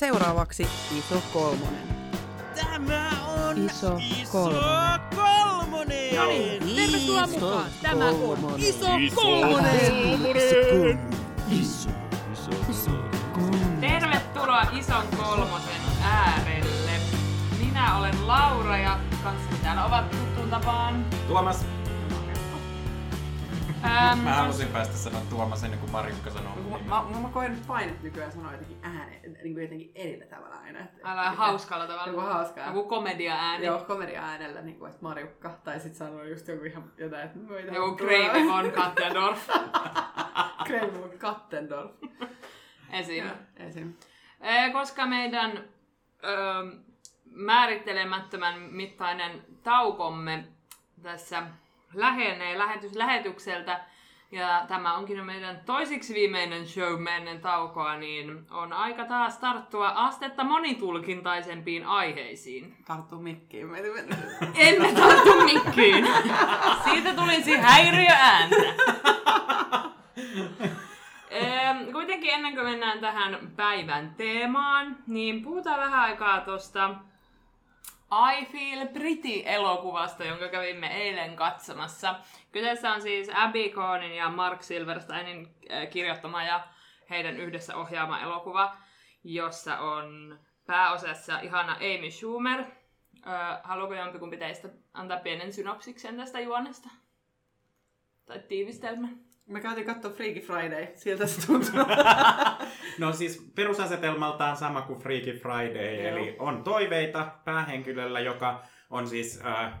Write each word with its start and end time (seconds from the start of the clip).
seuraavaksi 0.00 0.68
Iso 0.98 1.22
Kolmonen. 1.32 1.88
Tämä 2.54 3.10
on 3.26 3.58
Iso 3.58 3.98
iso 4.20 4.32
kolmonen. 4.32 5.00
kolmonen. 5.16 6.16
No 6.16 6.26
niin, 6.26 6.76
tervetuloa 6.76 7.26
mukaan. 7.26 7.70
Tämä 7.82 8.08
on 8.08 8.54
Iso 8.58 8.86
kolmonen. 9.14 10.18
Iso, 11.50 11.90
iso, 12.70 12.90
Tervetuloa 13.80 14.62
Ison 14.72 15.04
kolmosen 15.16 15.80
äärelle. 16.02 16.92
Minä 17.58 17.98
olen 17.98 18.26
Laura 18.26 18.78
ja 18.78 18.98
kanssani 19.22 19.58
täällä 19.62 19.84
ovat 19.84 20.10
tuttuun 20.10 20.50
tapaan. 20.50 21.04
Tuomas, 21.28 21.64
Ähm, 23.84 24.18
mä 24.18 24.34
halusin 24.34 24.68
päästä 24.68 24.94
sanoa 24.96 25.20
Tuomas 25.30 25.64
ennen 25.64 25.80
kuin 25.80 25.92
Marjukka 25.92 26.30
sanoo 26.30 26.56
mun 26.56 26.64
Mä, 26.72 26.76
nimen. 26.78 26.88
mä, 27.16 27.20
mä 27.20 27.28
koen 27.32 27.52
nyt 27.52 27.66
painet 27.66 28.02
nykyään 28.02 28.32
sanoa 28.32 28.52
jotenkin 28.52 28.78
ääneen, 28.82 29.22
niin 29.42 29.54
kuin 29.54 29.62
jotenkin 29.62 29.92
eri 29.94 30.26
tavalla 30.30 30.56
aina. 30.56 30.80
Että, 30.80 31.12
Älä 31.12 31.30
hauskalla 31.30 31.86
tavalla. 31.86 32.06
Joku 32.06 32.20
hauskaa. 32.20 32.66
Joku 32.66 32.88
komedia 32.88 33.34
ääni. 33.34 33.66
Joo, 33.66 33.78
komedia 33.78 34.22
äänellä, 34.22 34.60
niin 34.62 34.78
kuin, 34.78 34.90
että 34.90 35.02
Marjukka, 35.02 35.50
tai 35.64 35.80
sit 35.80 35.94
sanoo 35.94 36.22
just 36.24 36.48
joku 36.48 36.64
ihan 36.64 36.92
jotain, 36.98 37.26
että 37.26 37.38
voi 37.48 37.62
tähän 37.62 37.74
Joku. 37.74 37.96
Kreivi 37.96 38.48
von 38.48 38.72
Kattendorf. 38.72 39.48
Kreivi 40.66 41.00
von 41.00 41.18
Kattendorf. 41.18 41.90
Esim. 42.92 43.24
Esim. 43.56 43.92
Eh, 44.40 44.72
Koska 44.72 45.06
meidän 45.06 45.64
ö, 46.24 46.32
määrittelemättömän 47.24 48.60
mittainen 48.60 49.42
taukomme 49.62 50.44
tässä 51.02 51.42
lähenee 51.94 52.58
lähetys 52.58 52.94
lähetykseltä, 52.94 53.80
ja 54.32 54.64
tämä 54.68 54.94
onkin 54.94 55.24
meidän 55.24 55.60
toisiksi 55.66 56.14
viimeinen 56.14 56.66
show 56.68 57.08
ennen 57.16 57.40
taukoa, 57.40 57.96
niin 57.96 58.46
on 58.50 58.72
aika 58.72 59.04
taas 59.04 59.38
tarttua 59.38 59.88
astetta 59.88 60.44
monitulkintaisempiin 60.44 61.86
aiheisiin. 61.86 62.76
Tarttuu 62.86 63.22
mikkiin. 63.22 63.66
Mennä. 63.66 64.16
Emme 64.54 64.92
tartu 64.92 65.44
mikkiin. 65.44 66.06
Siitä 66.84 67.14
tulisi 67.14 67.56
häiriöääntä. 67.56 68.56
Kuitenkin 71.92 72.30
ennen 72.34 72.54
kuin 72.54 72.66
mennään 72.66 73.00
tähän 73.00 73.52
päivän 73.56 74.14
teemaan, 74.16 74.96
niin 75.06 75.42
puhutaan 75.42 75.80
vähän 75.80 76.00
aikaa 76.00 76.40
tuosta 76.40 76.94
I 78.12 78.44
Feel 78.44 78.86
Pretty-elokuvasta, 78.86 80.24
jonka 80.24 80.48
kävimme 80.48 80.96
eilen 81.02 81.36
katsomassa. 81.36 82.14
Kyseessä 82.52 82.92
on 82.92 83.02
siis 83.02 83.30
Abby 83.34 83.68
Cornin 83.68 84.14
ja 84.16 84.28
Mark 84.28 84.62
Silversteinin 84.62 85.54
äh, 85.70 85.90
kirjoittama 85.90 86.42
ja 86.42 86.68
heidän 87.10 87.36
yhdessä 87.36 87.76
ohjaama 87.76 88.20
elokuva, 88.20 88.76
jossa 89.24 89.78
on 89.78 90.38
pääosassa 90.66 91.40
ihana 91.40 91.72
Amy 91.72 92.10
Schumer. 92.10 92.64
Öö, 93.26 93.32
haluaako 93.62 93.94
jompikumpi 93.94 94.36
teistä 94.36 94.68
antaa 94.94 95.18
pienen 95.18 95.52
synopsiksen 95.52 96.16
tästä 96.16 96.40
juonesta? 96.40 96.88
Tai 98.26 98.38
tiivistelmän? 98.38 99.20
Me 99.50 99.60
käytiin 99.60 99.86
katsoa 99.86 100.10
Freaky 100.10 100.40
Friday, 100.40 100.86
siltä 100.94 101.26
se 101.26 101.46
tuntuu. 101.46 101.70
No 102.98 103.12
siis 103.12 103.52
perusasetelmaltaan 103.54 104.56
sama 104.56 104.82
kuin 104.82 104.98
Freaky 104.98 105.32
Friday, 105.32 105.94
Joo. 105.94 106.16
eli 106.16 106.36
on 106.38 106.64
toiveita 106.64 107.32
päähenkilöllä, 107.44 108.20
joka 108.20 108.62
on 108.90 109.08
siis 109.08 109.40
äh, 109.44 109.72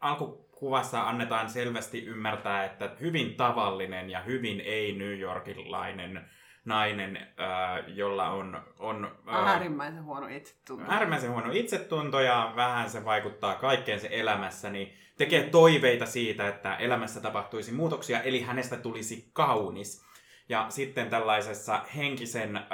alkukuvassa 0.00 1.08
annetaan 1.08 1.48
selvästi 1.48 2.04
ymmärtää, 2.04 2.64
että 2.64 2.90
hyvin 3.00 3.34
tavallinen 3.34 4.10
ja 4.10 4.20
hyvin 4.20 4.60
ei 4.60 4.92
New 4.92 5.18
Yorkilainen 5.18 6.30
nainen, 6.64 7.16
äh, 7.16 7.84
jolla 7.86 8.30
on, 8.30 8.62
on 8.78 9.16
äh, 9.28 9.48
Äärimmäisen 9.48 10.04
huono 10.04 10.26
itsetunto. 10.26 10.84
äärimmäisen 10.92 11.30
huono 11.30 11.52
itsetunto 11.52 12.20
ja 12.20 12.52
vähän 12.56 12.90
se 12.90 13.04
vaikuttaa 13.04 13.54
kaikkeen 13.54 14.00
se 14.00 14.08
elämässä, 14.10 14.70
niin 14.70 14.92
tekee 15.16 15.42
toiveita 15.42 16.06
siitä, 16.06 16.48
että 16.48 16.76
elämässä 16.76 17.20
tapahtuisi 17.20 17.72
muutoksia, 17.72 18.22
eli 18.22 18.40
hänestä 18.40 18.76
tulisi 18.76 19.30
kaunis. 19.32 20.04
Ja 20.48 20.66
sitten 20.68 21.10
tällaisessa 21.10 21.80
henkisen 21.96 22.56
äh, 22.56 22.64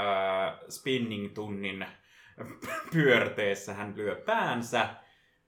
spinning-tunnin 0.68 1.86
pyörteessä 2.92 3.74
hän 3.74 3.92
lyö 3.96 4.14
päänsä 4.14 4.88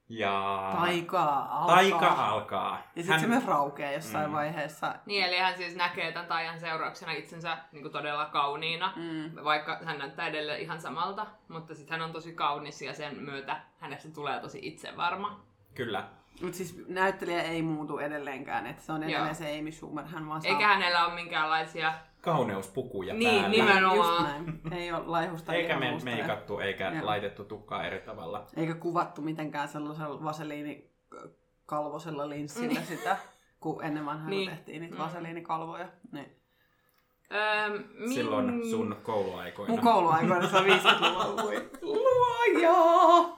ja 0.09 0.71
Taikaa 0.77 1.57
alkaa. 1.59 1.75
taika 1.75 2.07
alkaa. 2.27 2.81
Ja 2.95 3.03
sitten 3.03 3.19
se 3.19 3.27
myös 3.27 3.45
raukeaa 3.45 3.91
jossain 3.91 4.29
Mm. 4.29 4.33
vaiheessa. 4.35 4.95
Niin, 5.05 5.23
eli 5.25 5.37
hän 5.37 5.57
siis 5.57 5.75
näkee 5.75 6.11
tämän 6.11 6.27
taian 6.27 6.59
seurauksena 6.59 7.11
itsensä 7.11 7.57
niin 7.71 7.81
kuin 7.81 7.91
todella 7.91 8.25
kauniina, 8.25 8.93
Mm. 8.95 9.43
vaikka 9.43 9.79
hän 9.85 9.97
näyttää 9.97 10.27
edelleen 10.27 10.61
ihan 10.61 10.81
samalta, 10.81 11.25
mutta 11.47 11.75
sitten 11.75 11.99
hän 11.99 12.07
on 12.07 12.13
tosi 12.13 12.33
kaunis 12.33 12.81
ja 12.81 12.93
sen 12.93 13.17
myötä 13.19 13.61
hänestä 13.79 14.09
tulee 14.09 14.39
tosi 14.39 14.59
itsevarma. 14.61 15.39
Kyllä. 15.75 16.03
Mutta 16.41 16.57
siis 16.57 16.85
näyttelijä 16.87 17.41
ei 17.41 17.61
muutu 17.61 17.97
edelleenkään, 17.99 18.67
että 18.67 18.83
se 18.83 18.91
on 18.91 19.03
edelleen 19.03 19.25
Joo. 19.25 19.33
se 19.33 19.59
Amy 19.59 19.71
Schumer, 19.71 20.05
hän 20.05 20.27
vaan 20.29 20.41
saa... 20.41 20.51
Eikä 20.51 20.67
hänellä 20.67 21.05
ole 21.05 21.15
minkäänlaisia... 21.15 21.93
Kauneuspukuja 22.23 23.13
Niin, 23.13 23.29
päällä. 23.41 23.49
nimenomaan. 23.49 23.97
Just 23.97 24.19
näin. 24.21 24.61
Ei 24.81 24.91
ole 24.93 25.03
laihusta 25.05 25.53
Eikä 25.53 25.79
me, 25.79 25.97
meikattu 26.03 26.59
eikä 26.59 26.89
Joo. 26.91 27.05
laitettu 27.05 27.43
tukkaa 27.43 27.83
eri 27.85 27.99
tavalla. 28.01 28.45
Eikä 28.57 28.73
kuvattu 28.75 29.21
mitenkään 29.21 29.67
sellaisella 29.67 30.23
vaseliinikalvosella 30.23 32.29
linssillä 32.29 32.81
sitä, 32.81 33.17
kun 33.59 33.83
ennen 33.83 34.05
vanhaa 34.05 34.29
Niin. 34.29 34.49
tehtiin 34.49 34.81
niitä 34.81 34.95
Mm. 34.95 35.01
vaseliinikalvoja. 35.01 35.87
Niin. 36.11 36.35
Öö, 37.33 37.69
min... 37.99 38.13
Silloin 38.13 38.69
sun 38.69 38.95
kouluaikoina. 39.03 39.73
Mun 39.73 39.83
kouluaikoina 39.83 40.49
se 40.49 40.57
on 40.57 40.65
50-luvulla. 40.65 41.43
Voi 41.43 41.69
luoja! 42.61 43.29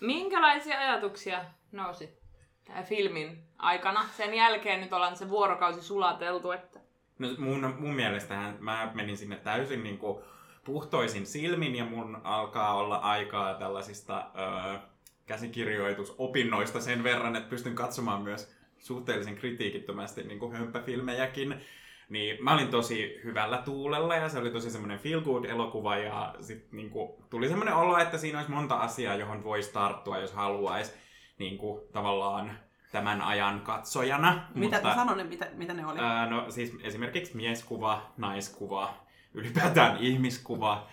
Minkälaisia 0.00 0.78
ajatuksia 0.78 1.44
nousi 1.72 2.18
tämän 2.64 2.84
filmin 2.84 3.44
aikana? 3.58 4.04
Sen 4.16 4.34
jälkeen 4.34 4.80
nyt 4.80 4.92
ollaan 4.92 5.16
se 5.16 5.28
vuorokausi 5.28 5.82
sulateltu, 5.82 6.50
että... 6.52 6.81
No 7.22 7.28
mun, 7.38 7.74
mun 7.78 7.94
mielestähän 7.94 8.56
mä 8.60 8.90
menin 8.94 9.16
sinne 9.16 9.36
täysin 9.36 9.82
niin 9.82 9.98
kuin 9.98 10.22
puhtoisin 10.64 11.26
silmin 11.26 11.76
ja 11.76 11.84
mun 11.84 12.20
alkaa 12.24 12.74
olla 12.74 12.96
aikaa 12.96 13.54
tällaisista 13.54 14.30
ö, 14.74 14.78
käsikirjoitusopinnoista 15.26 16.80
sen 16.80 17.04
verran, 17.04 17.36
että 17.36 17.48
pystyn 17.48 17.74
katsomaan 17.74 18.22
myös 18.22 18.56
suhteellisen 18.78 19.36
kritiikittömästi 19.36 20.22
niin 20.22 20.38
kuin 20.38 20.52
hömppäfilmejäkin. 20.52 21.60
Niin 22.08 22.44
mä 22.44 22.54
olin 22.54 22.68
tosi 22.68 23.20
hyvällä 23.24 23.58
tuulella 23.58 24.14
ja 24.14 24.28
se 24.28 24.38
oli 24.38 24.50
tosi 24.50 24.70
semmoinen 24.70 24.98
feel 24.98 25.20
good 25.20 25.44
elokuva 25.44 25.96
ja 25.96 26.34
sit 26.40 26.72
niinku 26.72 27.24
tuli 27.30 27.48
semmoinen 27.48 27.74
olo, 27.74 27.98
että 27.98 28.18
siinä 28.18 28.38
olisi 28.38 28.50
monta 28.50 28.74
asiaa, 28.74 29.14
johon 29.14 29.44
voisi 29.44 29.72
tarttua, 29.72 30.18
jos 30.18 30.32
haluaisi 30.32 30.92
niinku 31.38 31.88
tavallaan 31.92 32.58
tämän 32.92 33.22
ajan 33.22 33.60
katsojana. 33.60 34.42
Mitä, 34.54 34.76
mutta... 34.76 34.94
sano 34.94 35.14
ne, 35.14 35.24
mitä, 35.24 35.46
mitä 35.54 35.74
ne 35.74 35.86
oli? 35.86 35.98
Ää, 36.00 36.26
no 36.30 36.50
siis 36.50 36.76
esimerkiksi 36.82 37.36
mieskuva, 37.36 38.12
naiskuva, 38.16 38.94
ylipäätään 39.34 39.96
ihmiskuva 40.00 40.86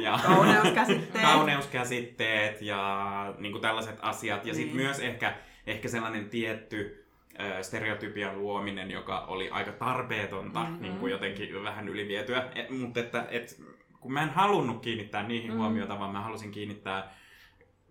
ja 0.00 0.18
Kauneuskäsitteet. 0.26 1.24
kauneuskäsitteet 1.24 2.62
ja 2.62 3.34
niin 3.38 3.52
kuin 3.52 3.62
tällaiset 3.62 3.98
asiat. 4.02 4.46
Ja 4.46 4.54
sitten 4.54 4.76
Niin. 4.76 4.86
myös 4.86 4.98
ehkä, 5.00 5.34
ehkä 5.66 5.88
sellainen 5.88 6.28
tietty 6.30 7.06
ö, 7.40 7.62
stereotypian 7.62 8.38
luominen, 8.38 8.90
joka 8.90 9.20
oli 9.20 9.50
aika 9.50 9.72
tarpeetonta, 9.72 10.60
Mhm. 10.60 10.68
mm-hmm. 10.70 10.82
niin 10.82 10.96
kuin 10.96 11.12
jotenkin 11.12 11.62
vähän 11.64 11.88
ylivietyä. 11.88 12.44
Et, 12.54 12.70
mutta 12.70 13.00
että, 13.00 13.26
et, 13.30 13.62
kun 14.00 14.12
mä 14.12 14.22
en 14.22 14.30
halunnut 14.30 14.82
kiinnittää 14.82 15.22
niihin 15.22 15.50
Mm. 15.50 15.54
mm. 15.56 15.60
huomiota, 15.60 15.98
vaan 15.98 16.10
mä 16.12 16.20
halusin 16.20 16.50
kiinnittää 16.50 17.14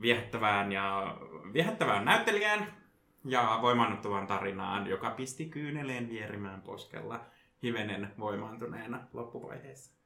viehättävään 0.01 0.71
ja 0.71 1.15
viehättävään 1.53 2.05
näyttelijään 2.05 2.80
ja 3.25 3.59
voimaannuttavaan 3.61 4.27
tarinaan, 4.27 4.87
joka 4.87 5.09
pisti 5.09 5.45
kyyneleen 5.45 6.09
vierimään 6.09 6.61
poskella 6.61 7.25
hivenen 7.63 8.11
voimaantuneena 8.19 8.99
loppuvaiheessa. 9.13 10.01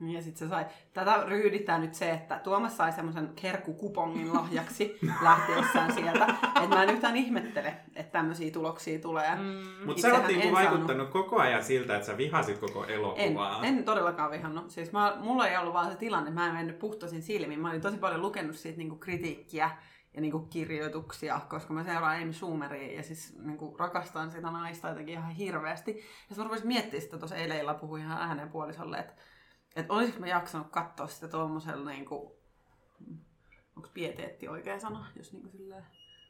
Ja 0.00 0.22
sit 0.22 0.36
se 0.36 0.48
sai, 0.48 0.66
tätä 0.92 1.24
ryydittää 1.26 1.78
nyt 1.78 1.94
se, 1.94 2.10
että 2.10 2.40
Tuomas 2.44 2.76
sai 2.76 2.92
semmoisen 2.92 3.28
kerkkukupongin 3.40 4.34
lahjaksi 4.34 4.98
lähtiessään 5.22 5.92
sieltä. 5.92 6.26
Että 6.46 6.68
mä 6.68 6.82
en 6.82 6.90
yhtään 6.90 7.16
ihmettele, 7.16 7.76
että 7.94 8.12
tämmöisiä 8.12 8.50
tuloksia 8.50 8.98
tulee. 8.98 9.36
Mm. 9.36 9.86
Mutta 9.86 10.02
sä 10.02 10.14
oot 10.14 10.26
niinku 10.26 10.46
en 10.46 10.54
vaikuttanut 10.54 11.10
koko 11.10 11.40
ajan 11.40 11.64
siltä, 11.64 11.94
että 11.94 12.06
sä 12.06 12.16
vihasit 12.16 12.58
koko 12.58 12.84
En, 12.84 12.90
elokuvaa. 12.94 13.64
en 13.64 13.84
todellakaan 13.84 14.30
vihannut. 14.30 14.70
Siis 14.70 14.92
mä, 14.92 15.16
mulla 15.20 15.48
ei 15.48 15.56
ollut 15.56 15.74
vaan 15.74 15.90
se 15.90 15.96
tilanne, 15.96 16.30
mä 16.30 16.46
en 16.46 16.54
mennyt 16.54 16.78
puhtoisin 16.78 17.22
silmin. 17.22 17.60
Mä 17.60 17.70
olin 17.70 17.80
tosi 17.80 17.98
paljon 17.98 18.22
lukenut 18.22 18.56
siitä 18.56 18.78
niinku 18.78 18.96
kritiikkiä 18.96 19.70
ja 20.16 20.22
niinku 20.22 20.38
kirjoituksia, 20.38 21.40
koska 21.48 21.74
mä 21.74 21.84
seuraan 21.84 22.22
Amy 22.22 22.32
Schumeria 22.32 22.96
ja 22.96 23.02
siis 23.02 23.34
niinku 23.38 23.76
rakastan 23.78 24.30
sitä 24.30 24.50
naista 24.50 24.88
jotenkin 24.88 25.14
ihan 25.14 25.30
hirveästi. 25.30 25.90
Ja 25.90 26.02
sitten 26.02 26.38
mä 26.38 26.44
rupesin 26.44 26.66
miettimään 26.68 27.02
sitä 27.02 27.18
tuossa 27.18 27.36
eilen 27.36 27.58
illalla, 27.60 27.78
puhuin 27.78 28.02
ihan 28.02 28.22
ääneen 28.22 28.48
puolisolle, 28.50 28.98
että 28.98 29.12
että 29.76 29.92
olisiko 29.92 30.20
mä 30.20 30.26
jaksanut 30.26 30.68
katsoa 30.70 31.06
sitä 31.06 31.28
tuommoisella 31.28 31.90
niinku, 31.90 32.36
onko 33.76 33.88
pieteetti 33.94 34.48
oikea 34.48 34.78
sana, 34.80 35.06
jos 35.16 35.32
niinku 35.32 35.48
silleen 35.48 35.84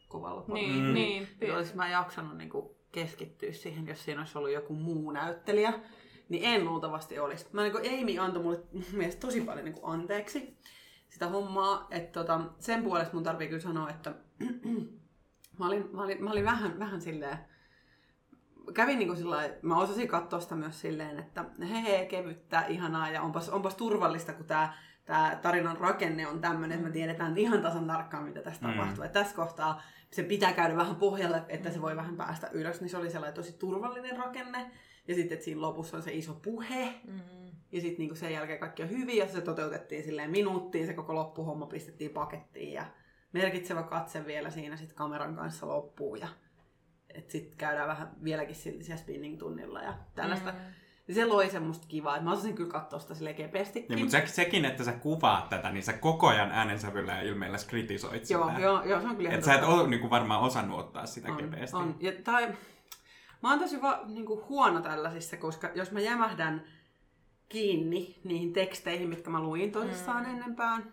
kovalla 0.08 0.44
niin, 0.54 0.84
Mm. 0.84 0.94
niin. 0.94 1.28
että 1.40 1.56
olisin 1.56 1.76
mä 1.76 1.88
jaksanut 1.88 2.36
niinku 2.36 2.76
keskittyä 2.92 3.52
siihen, 3.52 3.86
jos 3.86 4.04
siinä 4.04 4.20
olisi 4.20 4.38
ollut 4.38 4.52
joku 4.52 4.74
muu 4.74 5.10
näyttelijä. 5.10 5.72
Niin 6.28 6.44
en 6.44 6.64
luultavasti 6.64 7.18
olisi. 7.18 7.46
Mä 7.52 7.62
niinku 7.62 7.78
Amy 7.78 8.18
antoi 8.18 8.42
mulle 8.42 8.60
mun 8.72 8.84
mielestä 8.92 9.20
tosi 9.20 9.40
paljon 9.40 9.64
niinku 9.64 9.86
anteeksi. 9.86 10.56
Sitä 11.08 11.28
hommaa. 11.28 11.86
Että 11.90 12.20
tota, 12.20 12.40
sen 12.58 12.82
puolesta 12.82 13.14
mun 13.14 13.22
tarvii 13.22 13.48
kyllä 13.48 13.62
sanoa, 13.62 13.90
että 13.90 14.14
mä 15.58 15.66
olin, 15.66 15.88
mä 15.92 16.02
olin, 16.02 16.24
mä 16.24 16.30
olin 16.30 16.44
vähän, 16.44 16.78
vähän 16.78 17.00
silleen, 17.00 17.38
kävin 18.74 18.98
niin 18.98 19.08
kuin 19.08 19.18
sillä 19.18 19.50
mä 19.62 19.78
osasin 19.78 20.08
katsoa 20.08 20.40
sitä 20.40 20.54
myös 20.54 20.80
silleen, 20.80 21.18
että 21.18 21.44
he 21.60 21.82
he, 21.82 22.06
kevyttä, 22.06 22.64
ihanaa 22.66 23.10
ja 23.10 23.22
onpas, 23.22 23.48
onpas 23.48 23.74
turvallista, 23.74 24.32
kun 24.32 24.46
tämä 24.46 24.72
tää 25.04 25.36
tarinan 25.42 25.76
rakenne 25.76 26.26
on 26.28 26.40
tämmöinen, 26.40 26.76
että 26.76 26.88
me 26.88 26.92
tiedetään 26.92 27.38
ihan 27.38 27.62
tasan 27.62 27.86
tarkkaan, 27.86 28.24
mitä 28.24 28.42
tässä 28.42 28.66
Mm. 28.66 28.72
tapahtuu. 28.74 29.04
Et 29.04 29.12
tässä 29.12 29.36
kohtaa 29.36 29.82
se 30.10 30.22
pitää 30.22 30.52
käydä 30.52 30.76
vähän 30.76 30.96
pohjalle, 30.96 31.42
että 31.48 31.70
se 31.70 31.82
voi 31.82 31.96
vähän 31.96 32.16
päästä 32.16 32.48
ylös, 32.52 32.80
niin 32.80 32.90
se 32.90 32.96
oli 32.96 33.10
sellainen 33.10 33.34
tosi 33.34 33.52
turvallinen 33.52 34.16
rakenne. 34.18 34.70
Ja 35.08 35.14
sitten, 35.14 35.32
että 35.34 35.44
siinä 35.44 35.60
lopussa 35.60 35.96
on 35.96 36.02
se 36.02 36.12
iso 36.12 36.34
puhe, 36.34 36.94
Mm. 37.04 37.20
Ja 37.72 37.80
sitten 37.80 37.98
niinku 37.98 38.14
sen 38.14 38.32
jälkeen 38.32 38.58
kaikki 38.58 38.82
on 38.82 38.90
hyvin, 38.90 39.16
ja 39.16 39.28
se 39.28 39.40
toteutettiin 39.40 40.04
silleen 40.04 40.30
minuuttiin, 40.30 40.86
se 40.86 40.94
koko 40.94 41.14
loppuhomma 41.14 41.66
pistettiin 41.66 42.10
pakettiin, 42.10 42.72
ja 42.72 42.84
merkitsevä 43.32 43.82
katse 43.82 44.26
vielä 44.26 44.50
siinä 44.50 44.76
sit 44.76 44.92
kameran 44.92 45.36
kanssa 45.36 45.68
loppuu, 45.68 46.16
ja 46.16 46.28
että 47.14 47.32
sitten 47.32 47.58
käydään 47.58 47.88
vähän 47.88 48.10
vieläkin 48.24 48.54
silti 48.54 48.84
siellä 48.84 49.02
spinning-tunnilla 49.02 49.82
ja 49.82 49.94
tällaista. 50.14 50.52
Mm. 50.52 50.58
Ja 51.08 51.14
se 51.14 51.24
loi 51.24 51.50
semmoista 51.50 51.86
kivaa, 51.88 52.16
että 52.16 52.24
mä 52.24 52.32
osasin 52.32 52.54
kyllä 52.54 52.70
katsoa 52.70 52.98
sitä 52.98 53.14
silleen 53.14 53.36
kepeästikin. 53.36 53.88
Niin, 53.88 53.98
mutta 53.98 54.20
se, 54.20 54.26
sekin, 54.26 54.64
että 54.64 54.84
sä 54.84 54.92
kuvaat 54.92 55.48
tätä, 55.48 55.70
niin 55.70 55.82
sä 55.82 55.92
koko 55.92 56.28
ajan 56.28 56.50
äänensävyllä 56.50 57.12
ja 57.12 57.22
ilmeellä 57.22 57.58
kritisoit 57.68 58.24
sitä. 58.24 58.38
Joo, 58.38 58.58
joo, 58.58 58.84
joo, 58.84 59.00
se 59.00 59.06
on 59.06 59.16
kyllä 59.16 59.30
Et 59.30 59.34
ihan 59.34 59.42
sä 59.42 59.54
et 59.54 59.64
ole 59.64 59.88
niin 59.88 60.10
varmaan 60.10 60.40
osannut 60.40 60.80
ottaa 60.80 61.06
sitä 61.06 61.32
on, 61.32 61.36
kepeästi. 61.36 61.76
on. 61.76 61.96
Ja, 62.00 62.12
tai, 62.24 62.54
mä 63.42 63.50
oon 63.50 63.58
tosi 63.58 63.82
va, 63.82 64.00
niinku, 64.06 64.44
huono 64.48 64.80
tällaisissa, 64.80 65.36
koska 65.36 65.70
jos 65.74 65.92
mä 65.92 66.00
jämähdän 66.00 66.64
kiinni 67.48 68.16
niihin 68.24 68.52
teksteihin, 68.52 69.08
mitkä 69.08 69.30
mä 69.30 69.42
luin 69.42 69.72
tosissaan 69.72 70.24
mm. 70.24 70.30
ennenpään, 70.30 70.92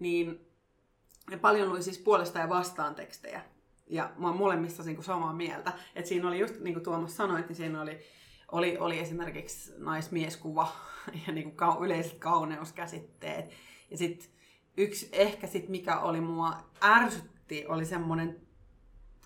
niin 0.00 0.52
ja 1.30 1.38
paljon 1.38 1.68
luin 1.68 1.82
siis 1.82 1.98
puolesta 1.98 2.38
ja 2.38 2.48
vastaan 2.48 2.94
tekstejä. 2.94 3.44
Ja 3.86 4.12
mä 4.16 4.26
oon 4.26 4.36
molemmissa 4.36 4.82
niin 4.82 4.96
kuin 4.96 5.04
samaa 5.04 5.32
mieltä. 5.32 5.72
Et 5.94 6.06
siinä 6.06 6.28
oli 6.28 6.38
just, 6.38 6.60
niin 6.60 6.74
kuin 6.74 6.84
Tuomas 6.84 7.16
sanoi, 7.16 7.40
että 7.40 7.54
siinä 7.54 7.82
oli, 7.82 8.00
oli, 8.52 8.78
oli 8.78 8.98
esimerkiksi 8.98 9.72
naismieskuva 9.76 10.68
ja 11.26 11.32
niin 11.32 11.44
kuin 11.44 11.56
kau, 11.56 11.84
yleiset 11.84 12.18
kauneuskäsitteet. 12.18 13.50
Ja 13.90 13.96
sitten 13.96 14.28
yksi 14.76 15.08
ehkä 15.12 15.46
sit 15.46 15.68
mikä 15.68 15.98
oli 15.98 16.20
mua 16.20 16.70
ärsytti, 16.84 17.66
oli 17.66 17.84
semmoinen 17.84 18.40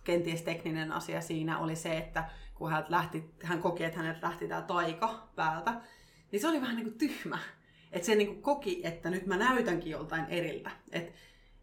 kenties 0.05 0.43
tekninen 0.43 0.93
asia 0.93 1.21
siinä, 1.21 1.59
oli 1.59 1.77
se, 1.77 1.99
että 1.99 2.31
kun 2.59 2.71
hän, 2.71 2.85
lähti, 2.89 3.25
hän 3.43 3.63
koki, 3.63 3.85
että 3.85 3.99
häneltä 3.99 4.27
lähti 4.27 4.49
tämä 4.49 4.63
taika 4.63 5.29
päältä, 5.37 5.81
niin 6.33 6.41
se 6.41 6.49
oli 6.49 6.61
vähän 6.61 6.77
niin 6.77 6.87
kuin 6.87 6.99
tyhmä. 6.99 7.39
Että 7.93 8.07
se 8.07 8.15
niin 8.15 8.29
kuin 8.29 8.43
koki, 8.43 8.81
että 8.85 9.11
nyt 9.11 9.27
mä 9.27 9.37
näytänkin 9.37 9.93
joltain 9.93 10.25
eriltä. 10.29 10.71
Et, 10.93 11.13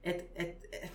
et, 0.03 0.31
et, 0.35 0.65
et, 0.71 0.91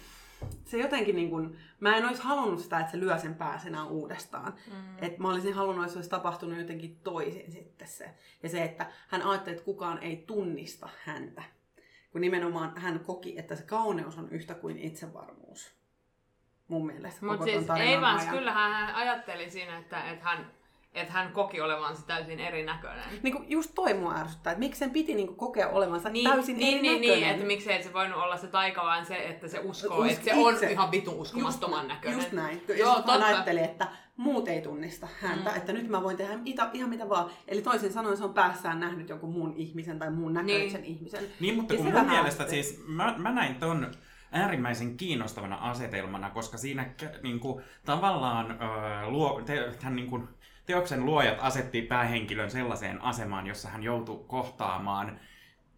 se 0.65 0.79
jotenkin 0.79 1.17
niin 1.17 1.31
kuin, 1.31 1.59
mä 1.81 1.97
en 1.97 2.05
olisi 2.05 2.23
halunnut 2.23 2.61
sitä, 2.61 2.81
että 2.81 2.93
se 2.93 3.01
lyö 3.01 3.19
sen 3.19 3.35
pääs 3.35 3.67
enää 3.67 3.85
uudestaan. 3.85 4.55
Mm. 4.67 5.05
Et 5.05 5.19
mä 5.19 5.31
olisin 5.31 5.55
halunnut, 5.55 5.85
että 5.85 5.93
se 5.93 5.99
olisi 5.99 6.11
tapahtunut 6.11 6.59
jotenkin 6.59 7.01
toisin 7.05 7.53
sitten 7.53 7.89
se. 7.89 8.11
Ja 8.43 8.49
se, 8.49 8.63
että 8.65 8.93
hän 9.09 9.23
ajatteli, 9.23 9.57
että 9.57 9.65
kukaan 9.65 9.99
ei 9.99 10.17
tunnista 10.17 10.89
häntä. 11.05 11.43
Kun 12.13 12.21
nimenomaan 12.21 12.73
hän 12.77 13.01
koki, 13.01 13.39
että 13.39 13.57
se 13.57 13.63
kauneus 13.63 14.19
on 14.19 14.29
yhtä 14.31 14.55
kuin 14.55 14.79
itsevarmuus. 14.79 15.78
Mun 16.69 16.87
mielestä. 16.87 17.27
Mutta 17.27 17.45
siis 17.45 17.67
Evans, 17.81 18.23
ajan. 18.23 18.35
kyllähän 18.35 18.73
hän 18.73 18.95
ajatteli 18.95 19.51
siinä, 19.51 19.79
että, 19.79 20.11
että, 20.11 20.25
hän, 20.25 20.47
että 20.95 21.13
hän 21.13 21.33
koki 21.33 21.61
olevansa 21.61 22.07
täysin 22.07 22.41
erinäköinen. 22.41 23.05
Niin 23.23 23.35
kuin 23.37 23.51
just 23.51 23.71
toi 23.75 23.95
mua 23.95 24.15
ärsyttää, 24.17 24.51
että 24.53 24.59
miksi 24.61 24.79
sen 24.79 24.91
piti 24.91 25.15
niin 25.15 25.27
kuin 25.27 25.37
kokea 25.37 25.69
olevansa 25.69 26.09
Niin, 26.09 26.31
täysin 26.31 26.57
niin, 26.59 26.83
niin, 26.83 26.95
erinäköinen. 26.95 27.21
niin, 27.21 27.35
että 27.35 27.47
miksei 27.47 27.83
se 27.83 27.93
voinut 27.93 28.23
olla 28.23 28.37
se 28.37 28.47
taika, 28.47 28.83
vaan 28.83 29.07
se, 29.07 29.17
että 29.17 29.49
se 29.49 29.59
uskoo, 29.59 30.05
Usk- 30.05 30.11
että 30.11 30.25
se 30.25 30.35
on 30.35 30.55
itse. 30.55 30.71
ihan 30.73 30.91
vitun 30.91 31.15
uskomattoman 31.15 31.89
näköinen. 31.89 32.19
Just 32.19 32.33
näin. 32.33 32.63
Ja 32.69 32.77
Joo, 32.77 32.95
hän 32.95 33.05
totta. 33.05 33.27
ajatteli, 33.27 33.61
että 33.63 33.87
muut 34.17 34.49
ei 34.49 34.63
tunnista 34.63 35.09
häntä, 35.21 35.51
mm. 35.51 35.57
että 35.57 35.73
nyt 35.73 35.89
mä 35.89 36.03
voin 36.03 36.17
tehdä 36.17 36.39
ita, 36.45 36.71
ihan 36.73 36.91
mitä 36.91 37.09
vaan. 37.09 37.31
Eli 37.49 37.63
toisin 37.63 37.93
sanoen 37.93 38.17
se 38.17 38.25
on 38.25 38.35
päässään 38.35 38.81
nähnyt 38.81 39.09
jonkun 39.09 39.33
muun 39.33 39.55
ihmisen 39.57 39.99
tai 39.99 40.11
muun 40.11 40.35
näköisen 40.35 40.83
Niin. 40.83 40.85
ihmisen. 40.97 41.25
Niin, 41.41 41.55
mutta 41.57 41.75
Ja 41.75 41.81
kun 41.83 41.93
mun 41.93 42.07
mielestä 42.11 42.47
siis, 42.49 42.83
mä, 42.87 43.15
mä 43.19 43.33
näin 43.33 43.55
ton 43.55 43.91
äärimmäisen 44.33 44.97
kiinnostavana 44.97 45.57
asetelmana, 45.57 46.31
koska 46.31 46.59
siinä 46.59 46.95
kä- 47.03 47.23
niinku, 47.23 47.63
tavallaan 47.85 48.51
öö, 48.51 49.11
luo, 49.11 49.43
te, 49.47 49.73
hän 49.83 49.97
niinku, 49.97 50.29
teoksen 50.67 51.07
luojat 51.07 51.39
asetti 51.41 51.83
päähenkilön 51.83 52.51
sellaiseen 52.51 53.03
asemaan, 53.03 53.47
jossa 53.47 53.69
hän 53.69 53.83
joutui 53.83 54.25
kohtaamaan 54.27 55.21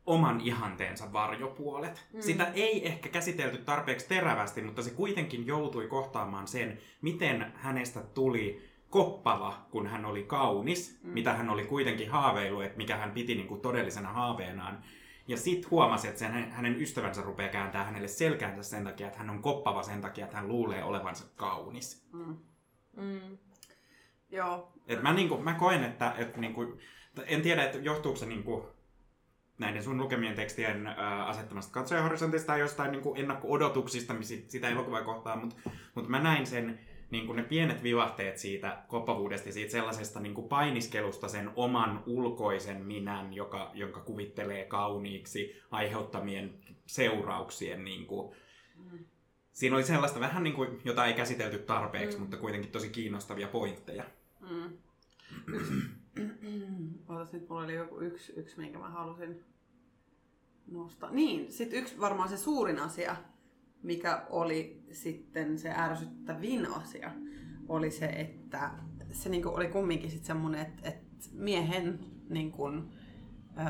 oman 0.07 0.41
ihanteensa 0.41 1.13
varjopuolet. 1.13 2.07
Mm. 2.13 2.21
Sitä 2.21 2.47
ei 2.55 2.87
ehkä 2.87 3.09
käsitelty 3.09 3.59
tarpeeksi 3.59 4.09
terävästi, 4.09 4.63
mutta 4.63 4.83
se 4.83 4.91
kuitenkin 4.91 5.47
joutui 5.47 5.87
kohtaamaan 5.87 6.49
sen, 6.49 6.79
miten 7.03 7.53
hänestä 7.55 8.01
tuli 8.01 8.71
koppava, 8.91 9.67
kun 9.71 9.87
hän 9.87 10.05
oli 10.05 10.23
kaunis, 10.23 11.01
mm. 11.03 11.11
mitä 11.11 11.33
hän 11.33 11.51
oli 11.51 11.65
kuitenkin 11.65 12.11
haaveilu, 12.11 12.61
että 12.61 12.77
mikä 12.77 12.97
hän 12.97 13.11
piti 13.11 13.35
niin 13.35 13.49
kuin 13.49 13.61
todellisena 13.61 14.13
haaveenaan. 14.13 14.83
Ja 15.29 15.37
sitten 15.37 15.71
huomasi, 15.71 16.09
että 16.09 16.19
sen, 16.19 16.51
hänen 16.51 16.81
ystävänsä 16.81 17.23
rupeaa 17.23 17.49
kääntää 17.49 17.85
hänelle 17.85 18.09
selkäänsä 18.09 18.63
sen 18.63 18.85
takia, 18.85 19.07
että 19.07 19.19
hän 19.19 19.31
on 19.31 19.43
koppava 19.43 19.83
sen 19.83 20.01
takia, 20.01 20.25
että 20.25 20.37
hän 20.37 20.49
luulee 20.49 20.85
olevansa 20.85 21.25
kaunis. 21.37 22.09
Mm. 22.13 22.37
Mm. 22.97 23.39
Joo. 24.31 24.73
Et 24.87 25.03
mä, 25.03 25.13
niinku, 25.13 25.37
mä 25.39 25.55
koen, 25.55 25.85
että, 25.85 26.15
että 26.19 26.41
niinku, 26.41 26.79
en 27.27 27.43
tiedä, 27.43 27.65
että 27.65 27.79
johtuuko 27.79 28.19
se 28.19 28.27
niinku, 28.27 28.67
näiden 29.59 29.83
sun 29.83 29.99
lukemien 29.99 30.35
tekstien 30.35 30.87
ää, 30.87 31.25
asettamasta 31.27 31.73
katsojahorisontista 31.73 32.47
tai 32.47 32.61
jostain 32.61 32.93
niinku 32.93 33.15
ennakko-odotuksista 33.15 34.15
sitä 34.49 34.69
elokuvaa 34.69 35.05
kohtaan, 35.05 35.39
mutta 35.39 35.71
mut 35.95 36.09
mä 36.09 36.19
näin 36.19 36.47
sen, 36.47 36.81
niinku 37.11 37.33
ne 37.33 37.43
pienet 37.43 37.83
vivahteet 37.83 38.39
siitä 38.39 38.83
koppavuudesta 38.89 39.49
ja 39.49 39.53
siitä 39.53 39.73
sellaisesta 39.73 40.21
niinku 40.21 40.43
painiskelusta 40.43 41.29
sen 41.29 41.51
oman 41.57 42.03
ulkoisen 42.07 42.87
minän, 42.87 43.33
joka, 43.35 43.71
jonka 43.75 44.01
kuvittelee 44.01 44.65
kauniiksi 44.65 45.63
aiheuttamien 45.71 46.55
seurauksien 46.87 47.85
niinku, 47.85 48.35
Siinä 49.53 49.77
oli 49.77 49.85
sellaista 49.85 50.21
vähän 50.21 50.43
niin 50.43 50.55
kuin, 50.55 50.81
jota 50.85 51.07
ei 51.07 51.15
käsitelty 51.15 51.59
tarpeeksi, 51.59 52.17
mm. 52.17 52.23
mutta 52.23 52.37
kuitenkin 52.37 52.71
tosi 52.71 52.89
kiinnostavia 52.89 53.49
pointteja. 53.49 54.05
Mm. 54.51 54.79
Ootas 57.09 57.33
nyt, 57.33 57.49
mulla 57.49 57.63
oli 57.63 57.75
joku 57.75 58.01
yksi, 58.01 58.33
yksi, 58.37 58.59
minkä 58.59 58.79
mä 58.79 58.91
halusin 58.91 59.45
nostaa. 60.67 61.11
Niin, 61.11 61.53
sitten 61.53 61.79
yksi 61.79 62.01
varmaan 62.01 62.29
se 62.29 62.37
suurin 62.37 62.79
asia, 62.79 63.17
mikä 63.83 64.27
oli 64.31 64.83
sitten 64.93 65.59
se 65.59 65.71
ärsyttävin 65.71 66.67
asia, 66.67 67.11
oli 67.69 67.91
se, 67.91 68.07
että 68.07 68.71
se 69.13 69.29
niinku 69.29 69.49
oli 69.49 69.69
kumminkin 69.69 70.11
sitten 70.11 70.27
semmoinen, 70.27 70.61
että, 70.61 70.89
että 70.89 71.11
miehen 71.33 71.99
niinku, 72.29 72.69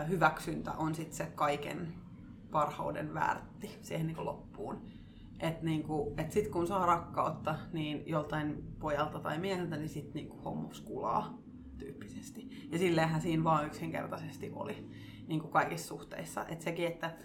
hyväksyntä 0.09 0.73
on 0.73 0.95
sitten 0.95 1.17
se 1.17 1.26
kaiken 1.35 1.95
parhauden 2.50 3.14
väärti 3.14 3.71
siihen 3.83 4.07
niinku 4.07 4.25
loppuun. 4.25 4.83
Että 5.40 5.64
niinku, 5.64 6.14
et 6.17 6.33
sit 6.33 6.49
kun 6.49 6.67
saa 6.67 6.87
rakkautta, 6.87 7.59
niin 7.73 8.02
joltain 8.07 8.64
pojalta 8.79 9.19
tai 9.19 9.38
mieheltä, 9.38 9.76
niin 9.76 9.88
sit 9.88 10.14
niinku 10.14 10.37
hommos 10.37 10.81
kulaa 10.81 11.38
tyyppisesti. 11.79 12.69
Ja 12.71 12.79
silleenhän 12.79 13.21
siinä 13.21 13.45
vaan 13.45 13.67
yksinkertaisesti 13.67 14.50
oli 14.55 14.90
niin 15.26 15.40
kuin 15.40 15.50
kaikissa 15.50 15.88
suhteissa. 15.88 16.47
Et 16.47 16.61
sekin, 16.61 16.87
että 16.87 17.17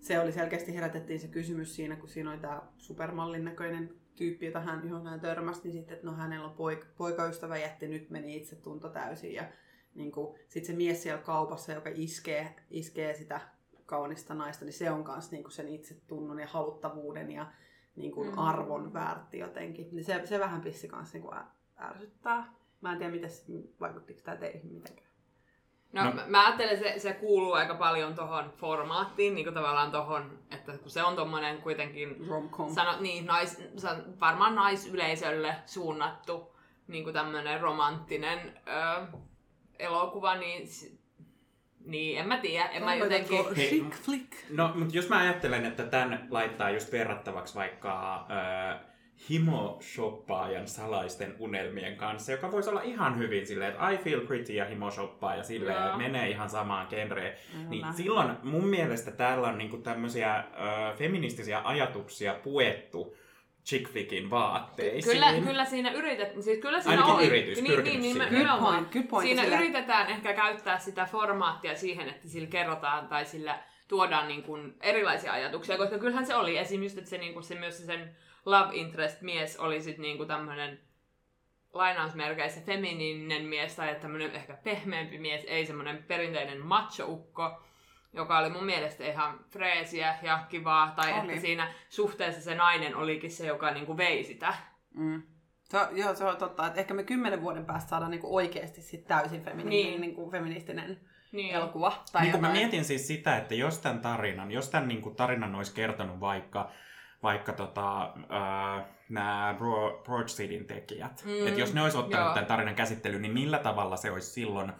se 0.00 0.20
oli 0.20 0.32
selkeästi 0.32 0.74
herätettiin 0.74 1.20
se 1.20 1.28
kysymys 1.28 1.76
siinä, 1.76 1.96
kun 1.96 2.08
siinä 2.08 2.30
oli 2.30 2.40
tämä 2.40 2.62
supermallin 2.78 3.44
näköinen 3.44 3.94
tyyppi, 4.16 4.46
jota 4.46 4.60
hän, 4.60 4.88
johon 4.88 5.06
hän 5.06 5.20
törmäsi, 5.20 5.60
niin 5.62 5.72
sitten, 5.72 5.94
että 5.94 6.06
no 6.06 6.12
hänellä 6.16 6.46
on 6.48 6.54
poika, 6.54 6.86
poikaystävä 6.96 7.56
jätti, 7.56 7.88
nyt 7.88 8.10
meni 8.10 8.36
itse 8.36 8.56
tunto 8.56 8.88
täysin. 8.88 9.32
Ja 9.32 9.44
niin 9.94 10.12
sitten 10.48 10.66
se 10.66 10.72
mies 10.72 11.02
siellä 11.02 11.22
kaupassa, 11.22 11.72
joka 11.72 11.90
iskee, 11.94 12.54
iskee 12.70 13.14
sitä 13.14 13.40
kaunista 13.86 14.34
naista, 14.34 14.64
niin 14.64 14.72
se 14.72 14.90
on 14.90 15.04
myös 15.12 15.30
niin 15.30 15.50
sen 15.50 15.68
itsetunnon 15.68 16.38
ja 16.38 16.46
haluttavuuden 16.46 17.30
ja 17.30 17.52
niin 17.96 18.12
kuin 18.12 18.28
Mm. 18.28 18.38
arvon 18.38 18.92
väärti 18.92 19.38
jotenkin. 19.38 19.88
Niin 19.92 20.04
se, 20.04 20.22
se 20.24 20.38
vähän 20.38 20.60
pissi 20.60 20.88
kanssa 20.88 21.14
niin 21.18 21.22
kuin 21.22 21.38
ärsyttää. 21.80 22.54
Mä 22.80 22.92
en 22.92 22.98
tiedä, 22.98 23.12
miten, 23.12 23.30
vaikuttiko 23.80 24.20
tämä 24.24 24.36
teihin 24.36 24.72
mitenkään. 24.72 25.07
No, 25.92 26.04
No. 26.04 26.12
mä 26.26 26.46
ajattelen, 26.46 26.74
että 26.74 26.88
se, 26.92 26.98
se 26.98 27.12
kuuluu 27.12 27.52
aika 27.52 27.74
paljon 27.74 28.14
tohon 28.14 28.52
formaattiin, 28.56 29.34
niin 29.34 29.44
kuin 29.44 29.54
tavallaan 29.54 29.90
tohon, 29.90 30.38
että 30.50 30.78
kun 30.78 30.90
se 30.90 31.02
on 31.02 31.16
tommonen 31.16 31.62
kuitenkin, 31.62 32.16
Rom-com. 32.28 32.74
sano, 32.74 33.00
niin, 33.00 33.26
nais, 33.26 33.62
san- 33.76 34.20
varmaan 34.20 34.54
naisyleisölle 34.54 35.54
suunnattu 35.66 36.56
niin 36.88 37.04
kuin 37.04 37.14
tämmönen 37.14 37.60
romanttinen 37.60 38.38
ö, 38.68 39.06
elokuva, 39.78 40.34
niin, 40.34 40.68
niin 41.84 42.18
en 42.18 42.28
mä 42.28 42.36
tiedä, 42.38 42.64
en 42.68 42.84
mä 42.84 42.94
jotenkin... 42.94 43.56
Hei, 43.56 43.68
Chick 43.68 43.92
flick. 43.94 44.32
No, 44.50 44.72
mutta 44.74 44.96
jos 44.96 45.08
mä 45.08 45.18
ajattelen, 45.18 45.64
että 45.66 45.84
tämän 45.84 46.26
laittaa 46.30 46.70
just 46.70 46.92
verrattavaksi 46.92 47.54
vaikka 47.54 48.14
äh, 48.30 48.80
himo-shoppaajan 49.30 50.68
salaisten 50.68 51.34
unelmien 51.38 51.96
kanssa, 51.96 52.32
joka 52.32 52.52
voisi 52.52 52.70
olla 52.70 52.82
ihan 52.82 53.18
hyvin 53.18 53.46
silleen, 53.46 53.72
että 53.72 53.90
I 53.90 53.98
feel 53.98 54.20
pretty 54.20 54.52
ja 54.52 54.64
himo-shoppaa 54.64 55.36
ja 55.36 55.42
silleen, 55.42 55.76
Joo. 55.76 55.84
että 55.86 55.98
menee 55.98 56.28
ihan 56.30 56.50
samaan 56.50 56.86
genreen. 56.90 57.36
Niin 57.68 57.86
silloin 57.96 58.30
mun 58.42 58.66
mielestä 58.66 59.10
täällä 59.10 59.48
on 59.48 59.58
niinku 59.58 59.76
tämmöisiä 59.76 60.36
ö, 60.38 60.42
feministisiä 60.96 61.60
ajatuksia 61.64 62.34
puettu 62.34 63.16
chick 63.66 63.90
flickin 63.92 64.30
vaatteisiin. 64.30 65.12
Kyllä, 65.14 65.32
kyllä 65.46 65.64
siinä 65.64 65.90
yritetään, 65.92 66.42
siis 66.42 66.58
kyllä 66.58 66.80
siinä 66.80 66.92
Ainakin 67.02 67.14
oli. 67.14 67.26
yritys, 67.26 67.62
niin, 67.62 67.74
pyrkimys 67.74 68.02
niin, 68.02 68.18
niin, 68.18 68.28
siihen. 68.28 68.46
Good 68.46 68.58
point, 68.60 68.92
good 68.92 69.04
point. 69.04 69.26
Siinä 69.28 69.42
Sillä- 69.42 69.56
yritetään 69.58 70.06
ehkä 70.06 70.32
käyttää 70.32 70.78
sitä 70.78 71.04
formaattia 71.12 71.76
siihen, 71.76 72.08
että 72.08 72.28
sillä 72.28 72.48
kerrotaan 72.48 73.08
tai 73.08 73.24
sillä 73.24 73.58
tuodaan 73.88 74.28
niin 74.28 74.42
kuin 74.42 74.74
erilaisia 74.80 75.32
ajatuksia, 75.32 75.76
koska 75.76 75.98
kyllähän 75.98 76.26
se 76.26 76.34
oli 76.34 76.58
esimerkiksi, 76.58 76.98
että 76.98 77.10
se, 77.10 77.18
niin 77.18 77.32
kuin 77.32 77.42
se 77.42 77.54
myös 77.54 77.78
se 77.78 77.84
sen 77.86 78.16
love 78.50 78.74
interest 78.76 79.20
mies 79.22 79.56
oli 79.56 79.82
sitten 79.82 80.02
niin 80.02 80.16
kuin 80.16 80.28
tämmöinen 80.28 80.78
lainausmerkeissä 81.72 82.60
feminiininen 82.60 83.42
mies 83.44 83.76
tai 83.76 83.94
tämmöinen 83.94 84.30
ehkä 84.34 84.54
pehmeämpi 84.64 85.18
mies, 85.18 85.44
ei 85.48 85.66
semmoinen 85.66 86.02
perinteinen 86.08 86.58
macho-ukko, 86.60 87.62
joka 88.12 88.38
oli 88.38 88.50
mun 88.50 88.64
mielestä 88.64 89.04
ihan 89.04 89.44
freesiä 89.50 90.14
ja 90.22 90.44
kivaa, 90.48 90.92
tai 90.96 91.12
Oli. 91.12 91.28
että 91.28 91.40
siinä 91.40 91.72
suhteessa 91.88 92.40
se 92.42 92.54
nainen 92.54 92.96
olikin 92.96 93.30
se, 93.30 93.46
joka 93.46 93.70
niinku 93.70 93.96
vei 93.96 94.24
sitä. 94.24 94.54
Mm. 94.94 95.22
Se 95.64 95.78
on, 95.78 95.98
joo, 95.98 96.14
se 96.14 96.24
on 96.24 96.36
totta, 96.36 96.66
että 96.66 96.80
ehkä 96.80 96.94
me 96.94 97.02
kymmenen 97.02 97.42
vuoden 97.42 97.66
päästä 97.66 97.90
saadaan 97.90 98.10
niinku 98.10 98.36
oikeasti 98.36 98.82
sit 98.82 99.06
täysin 99.06 99.42
feminiininen, 99.44 99.70
Niin. 99.70 99.90
niin. 99.90 100.00
niinku 100.00 100.30
feministinen 100.30 101.00
Niin. 101.32 101.54
elokuva. 101.54 101.92
Tai 102.12 102.22
Niin 102.22 102.32
kun 102.32 102.40
mä 102.40 102.52
mietin 102.52 102.84
siis 102.84 103.06
sitä, 103.06 103.36
että 103.36 103.54
jos 103.54 103.78
tämän 103.78 104.00
tarinan, 104.00 104.50
jos 104.50 104.68
tämän 104.70 104.88
niin 104.88 105.02
kuin 105.02 105.16
tarinan 105.16 105.54
olisi 105.54 105.74
kertonut 105.74 106.20
vaikka, 106.20 106.70
vaikka 107.22 107.52
tota, 107.52 108.02
äh, 108.04 108.84
nämä 109.08 109.54
Bro- 109.58 110.02
Broad 110.04 110.26
Cityn 110.26 110.64
tekijät, 110.64 111.22
Mm, 111.26 111.30
mm, 111.32 111.46
että 111.46 111.60
jos 111.60 111.74
ne 111.74 111.82
olisi 111.82 111.98
ottanut 111.98 112.24
joo. 112.26 112.34
tämän 112.34 112.46
tarinan 112.46 112.74
käsittelyyn, 112.74 113.22
niin 113.22 113.32
millä 113.32 113.58
tavalla 113.58 113.96
se 113.96 114.10
olisi 114.10 114.30
silloin, 114.30 114.72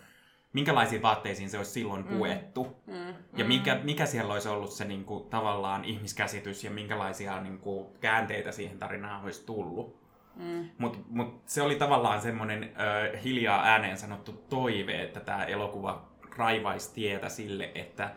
minkälaisiin 0.53 1.03
vaatteisiin 1.03 1.51
se 1.51 1.57
olisi 1.59 1.71
silloin 1.71 2.07
Mm. 2.11 2.19
puettu? 2.19 2.77
Mm. 2.87 3.15
Ja 3.37 3.45
mikä, 3.45 3.81
mikä 3.83 4.07
siellä 4.07 4.33
olisi 4.33 4.49
ollut 4.49 4.71
se 4.73 4.85
niin 4.85 5.05
kuin, 5.05 5.29
tavallaan 5.31 5.85
ihmiskäsitys 5.85 6.65
ja 6.65 6.71
minkälaisia 6.71 7.41
niin 7.41 7.59
kuin, 7.59 7.87
käänteitä 8.01 8.53
siihen 8.53 8.79
tarinaan 8.79 9.25
olisi 9.25 9.47
tullut? 9.47 9.99
Mm. 10.37 10.69
Mutta 10.79 10.99
mut 11.09 11.43
se 11.47 11.63
oli 11.63 11.77
tavallaan 11.77 12.21
semmoinen 12.21 12.73
ö, 13.13 13.17
hiljaa 13.19 13.65
ääneen 13.65 13.97
sanottu 13.99 14.33
toive, 14.33 15.03
että 15.03 15.21
tämä 15.21 15.45
elokuva 15.45 16.09
raivaisi 16.37 16.95
tietä 16.95 17.29
sille, 17.29 17.73
että 17.75 18.11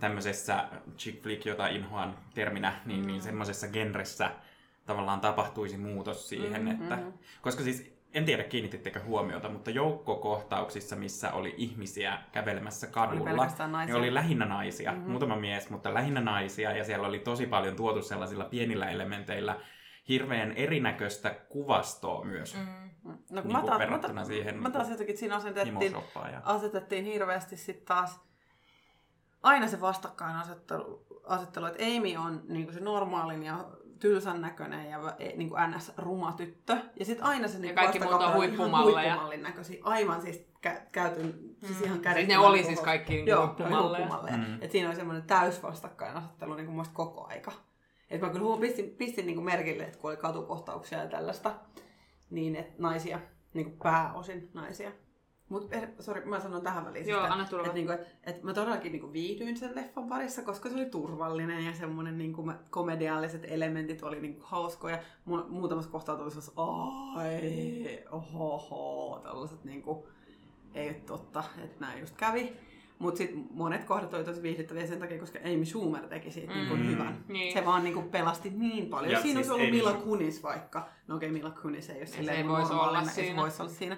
tämmöisessä 0.00 0.64
chick 0.98 1.22
flick, 1.22 1.46
jota 1.46 1.68
inhoan 1.68 2.18
terminä, 2.34 2.80
niin, 2.86 3.00
Mm. 3.00 3.06
niin 3.06 3.22
semmoisessa 3.22 3.68
genressä 3.68 4.30
tavallaan 4.86 5.20
tapahtuisi 5.20 5.76
muutos 5.78 6.28
siihen, 6.28 6.62
Mm, 6.62 6.70
että... 6.70 6.98
Koska 7.42 7.62
siis, 7.62 7.94
en 8.14 8.24
tiedä 8.24 8.44
kiinnitittekö 8.44 9.00
huomiota, 9.00 9.48
mutta 9.48 9.70
joukkokohtauksissa, 9.70 10.96
missä 10.96 11.32
oli 11.32 11.54
ihmisiä 11.56 12.18
kävelemässä 12.32 12.86
kadulla, 12.86 13.30
naisia. 13.66 13.94
ne 13.94 13.94
oli 13.94 14.14
lähinnä 14.14 14.44
naisia, 14.44 14.92
mm-hmm. 14.92 15.10
muutama 15.10 15.36
mies, 15.36 15.70
mutta 15.70 15.94
lähinnä 15.94 16.20
naisia, 16.20 16.76
ja 16.76 16.84
siellä 16.84 17.08
oli 17.08 17.18
tosi 17.18 17.46
paljon 17.46 17.76
tuotu 17.76 18.02
sellaisilla 18.02 18.44
pienillä 18.44 18.90
elementeillä 18.90 19.60
hirveän 20.08 20.52
erinäköistä 20.52 21.30
kuvastoa 21.30 22.24
myös. 22.24 22.54
Mm. 22.54 22.60
Mm. 22.60 23.10
No, 23.10 23.16
kun 23.16 23.34
Niinku 23.34 23.48
mä, 23.52 23.58
taas, 23.58 23.68
mä, 23.70 23.78
verrattuna 23.78 24.14
taas, 24.14 24.26
siihen 24.26 24.62
mä 24.62 24.70
taas 24.70 24.90
jotenkin 24.90 25.16
siinä 25.16 25.36
asetettiin, 25.36 25.92
ja... 26.32 26.40
asetettiin 26.44 27.04
hirveästi 27.04 27.56
sitten 27.56 27.86
taas 27.86 28.20
aina 29.44 29.68
se 29.68 29.80
vastakkainasettelu, 29.80 31.06
asettelu, 31.24 31.66
että 31.66 31.82
Amy 31.84 32.16
on 32.16 32.42
niin 32.48 32.72
se 32.72 32.80
normaalin 32.80 33.42
ja 33.42 33.64
tylsän 33.98 34.40
näköinen 34.40 34.90
ja 34.90 34.98
niin 35.36 35.48
kuin 35.48 35.60
ns. 35.70 35.92
ruma 35.98 36.32
tyttö. 36.32 36.76
Ja 36.98 37.04
sitten 37.04 37.26
aina 37.26 37.48
se 37.48 37.58
niin 37.58 37.74
kaikki 37.74 37.98
muut 37.98 38.12
on 38.14 38.20
ihan 38.20 38.34
huippumalleja. 38.34 39.02
huippumallin 39.08 39.42
näköisiä. 39.42 39.80
Aivan 39.84 40.22
siis 40.22 40.46
kä- 40.66 40.80
käytyn, 40.92 41.34
siis 41.60 41.80
ihan 41.80 41.94
Siis 41.94 42.02
kädet. 42.02 42.28
ne 42.28 42.38
oli 42.38 42.64
siis 42.64 42.80
kaikki 42.80 43.12
niinku 43.14 43.30
Joo, 43.30 43.46
huippumalleja. 43.46 44.06
huippumalleja. 44.06 44.36
Mm. 44.36 44.58
Et 44.62 44.70
siinä 44.72 44.88
oli 44.88 44.96
semmoinen 44.96 45.22
täys 45.22 45.62
vastakkainasettelu 45.62 46.54
niin 46.54 46.66
kuin 46.66 46.74
muista 46.76 46.94
koko 46.94 47.26
aika. 47.28 47.52
Et 48.10 48.20
mä 48.20 48.28
kyllä 48.30 48.60
pistin, 48.60 48.90
pistin 48.90 49.26
niin 49.26 49.36
kuin 49.36 49.44
merkille, 49.44 49.82
että 49.84 49.98
kun 49.98 50.10
oli 50.10 50.16
katukohtauksia 50.16 50.98
ja 50.98 51.08
tällaista, 51.08 51.54
niin 52.30 52.56
että 52.56 52.72
naisia, 52.82 53.20
niin 53.54 53.66
kuin 53.66 53.78
pääosin 53.82 54.50
naisia. 54.54 54.92
Mutta 55.48 55.76
sori, 56.00 56.24
mä 56.24 56.40
sanon 56.40 56.62
tähän 56.62 56.84
väliin. 56.84 57.08
Joo, 57.08 57.20
sitä, 57.22 57.32
anna 57.32 57.44
tulla. 57.44 57.62
Että 57.62 57.74
niinku, 57.74 57.92
et, 57.92 58.06
et 58.22 58.42
mä 58.42 58.54
todellakin 58.54 58.92
niinku 58.92 59.12
viihdyin 59.12 59.56
sen 59.56 59.74
leffan 59.74 60.08
parissa, 60.08 60.42
koska 60.42 60.68
se 60.68 60.74
oli 60.74 60.86
turvallinen 60.86 61.64
ja 61.64 61.72
semmoinen 61.74 62.18
niinku 62.18 62.52
komediaaliset 62.70 63.44
elementit 63.48 64.02
oli 64.02 64.20
niinku 64.20 64.40
hauskoja. 64.44 64.96
Mu- 65.28 65.48
muutamassa 65.48 65.90
kohtaa 65.90 66.16
tuli 66.16 66.30
sellaista, 66.30 66.52
ai, 67.16 68.04
ohoho, 68.10 69.20
tällaiset 69.22 69.64
niinku, 69.64 70.08
ei 70.74 70.88
ole 70.88 70.94
totta, 71.06 71.44
että 71.64 71.80
näin 71.80 72.00
just 72.00 72.14
kävi. 72.16 72.56
Mutta 72.98 73.18
sitten 73.18 73.46
monet 73.50 73.84
kohdat 73.84 74.14
oli 74.14 74.24
tosi 74.24 74.42
viihdyttäviä 74.42 74.86
sen 74.86 74.98
takia, 74.98 75.18
koska 75.18 75.38
Amy 75.44 75.64
Schumer 75.64 76.06
teki 76.08 76.30
siitä 76.30 76.52
mm. 76.52 76.58
niinku 76.58 76.74
Mm. 76.76 76.86
hyvän. 76.88 77.24
Niin. 77.28 77.52
Se 77.52 77.64
vaan 77.64 77.84
niinku 77.84 78.02
pelasti 78.02 78.50
niin 78.50 78.86
paljon. 78.88 79.12
Ja 79.12 79.20
siinä 79.22 79.40
siis 79.40 79.50
olisi 79.50 79.70
ollut 79.72 79.84
Amy 79.84 79.92
Mila 79.94 80.04
Kunis 80.04 80.42
vaikka. 80.42 80.88
No 81.06 81.16
okei, 81.16 81.28
okay, 81.28 81.38
Mila 81.38 81.50
Kunis 81.50 81.90
ei 81.90 81.96
ole 81.98 82.06
se 82.06 82.16
silleen 82.16 82.36
ei 82.36 82.42
niinku 82.42 82.56
voisi 82.56 82.72
olla 82.72 83.00
ei 83.00 83.06
se 83.06 83.12
siinä. 83.12 83.42
voisi 83.42 83.62
olla 83.62 83.72
siinä. 83.72 83.96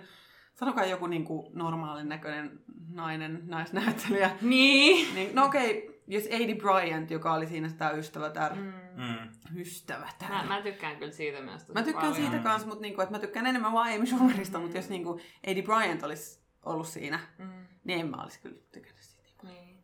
Sanokaa 0.56 0.84
joku 0.84 1.06
niinku 1.06 1.50
normaalin 1.54 2.08
näköinen 2.08 2.60
nainen, 2.92 3.42
naisnäyttelijä. 3.46 4.30
Niin. 4.42 5.14
Niin, 5.14 5.34
no 5.34 5.44
okei, 5.44 5.78
okay, 5.78 5.96
jos 6.06 6.24
Aidy 6.32 6.54
Bryant, 6.54 7.10
joka 7.10 7.34
oli 7.34 7.46
siinä 7.46 7.68
sitä 7.68 7.90
ystävätär, 7.90 8.54
mm. 8.54 8.62
Mm. 8.62 9.02
Mm. 9.50 9.60
ystävätär. 9.60 10.28
Mä, 10.28 10.44
mä 10.48 10.62
tykkään 10.62 10.96
kyllä 10.96 11.12
siitä 11.12 11.40
myös 11.40 11.62
tosi 11.64 11.72
Mä 11.72 11.82
tykkään 11.82 12.12
paljon. 12.12 12.30
siitä 12.30 12.42
kanssa, 12.42 12.68
mutta 12.68 12.82
niinku, 12.82 13.00
että 13.00 13.14
mä 13.14 13.18
tykkään 13.18 13.46
enemmän 13.46 13.72
vaan 13.72 13.94
Amy 13.94 14.06
Schumerista, 14.06 14.58
mutta 14.58 14.76
jos 14.76 14.88
niinku 14.88 15.20
Aidy 15.46 15.62
Bryant 15.62 16.02
olisi 16.02 16.40
ollut 16.62 16.88
siinä, 16.88 17.18
Mm. 17.38 17.66
niin 17.84 18.00
en 18.00 18.10
mä 18.10 18.22
olisi 18.22 18.40
kyllä 18.40 18.56
tykännyt 18.72 19.02
siitä. 19.02 19.42
Niin. 19.42 19.76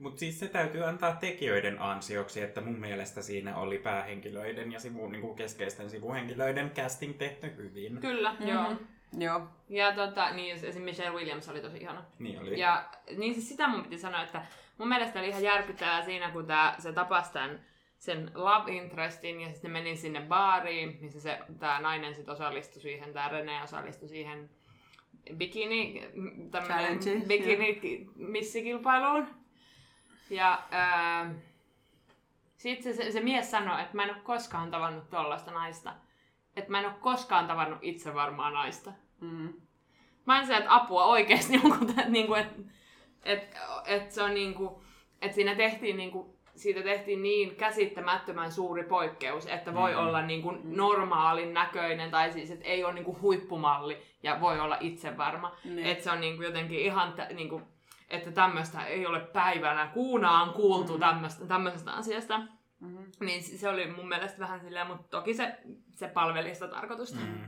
Mutta 0.00 0.18
siis 0.18 0.40
se 0.40 0.48
täytyy 0.48 0.84
antaa 0.84 1.12
tekijöiden 1.16 1.82
ansioksi, 1.82 2.40
että 2.40 2.60
mun 2.60 2.78
mielestä 2.80 3.22
siinä 3.22 3.56
oli 3.56 3.78
päähenkilöiden 3.78 4.72
ja 4.72 4.80
sivu, 4.80 5.08
niinku 5.08 5.34
keskeisten 5.34 5.90
sivuhenkilöiden 5.90 6.70
casting 6.70 7.18
tehty 7.18 7.56
hyvin. 7.56 8.00
Kyllä, 8.00 8.32
mm-hmm. 8.32 8.48
joo. 8.48 8.76
Joo. 9.18 9.48
Ja 9.68 9.92
tota, 9.92 10.30
niin 10.30 10.54
esimerkiksi 10.54 10.80
Michelle 10.80 11.18
Williams 11.18 11.48
oli 11.48 11.60
tosi 11.60 11.78
ihana. 11.78 12.04
Niin 12.18 12.40
oli. 12.40 12.60
Ja 12.60 12.88
niin 13.16 13.34
siis 13.34 13.48
sitä 13.48 13.68
mun 13.68 13.82
piti 13.82 13.98
sanoa, 13.98 14.22
että 14.22 14.46
mun 14.78 14.88
mielestä 14.88 15.18
oli 15.18 15.28
ihan 15.28 15.42
järkyttävää 15.42 16.04
siinä, 16.04 16.30
kun 16.30 16.46
tää, 16.46 16.74
se 16.78 16.92
tapasi 16.92 17.32
tämän 17.32 17.64
sen 17.98 18.30
love 18.34 18.72
interestin 18.72 19.40
ja 19.40 19.52
sitten 19.52 19.70
meni 19.70 19.96
sinne 19.96 20.20
baariin, 20.20 20.98
missä 21.00 21.20
se, 21.20 21.38
tää 21.58 21.80
nainen 21.80 22.14
sitten 22.14 22.34
osallistui 22.34 22.82
siihen, 22.82 23.12
tää 23.12 23.28
Rene 23.28 23.62
osallistui 23.62 24.08
siihen 24.08 24.50
bikini, 25.34 26.08
bikini 27.26 28.06
missikilpailuun. 28.16 29.26
Ja 30.30 30.62
ää, 30.70 31.34
sitten 32.56 32.94
se, 32.94 33.04
se, 33.04 33.12
se, 33.12 33.20
mies 33.20 33.50
sanoi, 33.50 33.80
että 33.82 33.96
mä 33.96 34.04
en 34.04 34.14
ole 34.14 34.20
koskaan 34.22 34.70
tavannut 34.70 35.10
tollaista 35.10 35.50
naista. 35.50 35.94
Että 36.58 36.70
mä 36.70 36.78
en 36.80 36.86
ole 36.86 36.94
koskaan 37.00 37.46
tavannut 37.46 37.78
itsevarmaa 37.82 38.50
naista. 38.50 38.92
Mm. 39.20 39.52
Mä 40.26 40.38
en 40.38 40.46
sillä, 40.46 40.58
että 40.58 40.74
apua 40.74 41.04
oikeesti 41.04 41.54
jonkun, 41.54 41.94
niinku, 42.08 42.34
että 42.34 42.62
et, 43.24 43.56
et 43.86 44.10
se 44.10 44.22
on 44.22 44.34
niinku, 44.34 44.82
että 45.22 45.34
siinä 45.34 45.54
tehtiin 45.54 45.96
niinku, 45.96 46.38
siitä 46.56 46.82
tehtiin 46.82 47.22
niin 47.22 47.56
käsittämättömän 47.56 48.52
suuri 48.52 48.84
poikkeus, 48.84 49.46
että 49.46 49.74
voi 49.74 49.92
Mm. 49.92 49.98
olla 49.98 50.22
niinku 50.22 50.54
normaalin 50.64 51.54
näköinen, 51.54 52.10
tai 52.10 52.32
siis, 52.32 52.50
että 52.50 52.64
ei 52.64 52.84
ole 52.84 52.92
niinku 52.92 53.18
huippumalli 53.22 54.02
ja 54.22 54.40
voi 54.40 54.60
olla 54.60 54.76
itsevarma. 54.80 55.56
Niin. 55.64 55.86
Että 55.86 56.04
se 56.04 56.10
on 56.10 56.20
niinku 56.20 56.42
jotenkin 56.42 56.78
ihan, 56.80 57.12
tä, 57.12 57.24
niinku, 57.34 57.62
että 58.10 58.30
tämmöistä 58.32 58.86
ei 58.86 59.06
ole 59.06 59.20
päivänä 59.20 59.86
kuunaan 59.94 60.50
kuultu 60.52 60.92
Mm. 60.94 61.00
tämmöstä, 61.00 61.46
tämmöisestä 61.46 61.92
asiasta. 61.92 62.40
Mm-hmm. 62.80 63.26
Niin 63.26 63.42
se 63.42 63.68
oli 63.68 63.90
mun 63.90 64.08
mielestä 64.08 64.38
vähän 64.38 64.60
silleen, 64.60 64.86
mutta 64.86 65.08
toki 65.08 65.34
se, 65.34 65.58
se 65.94 66.08
palveli 66.08 66.54
sitä 66.54 66.68
tarkoitusta. 66.68 67.20
Mm. 67.20 67.44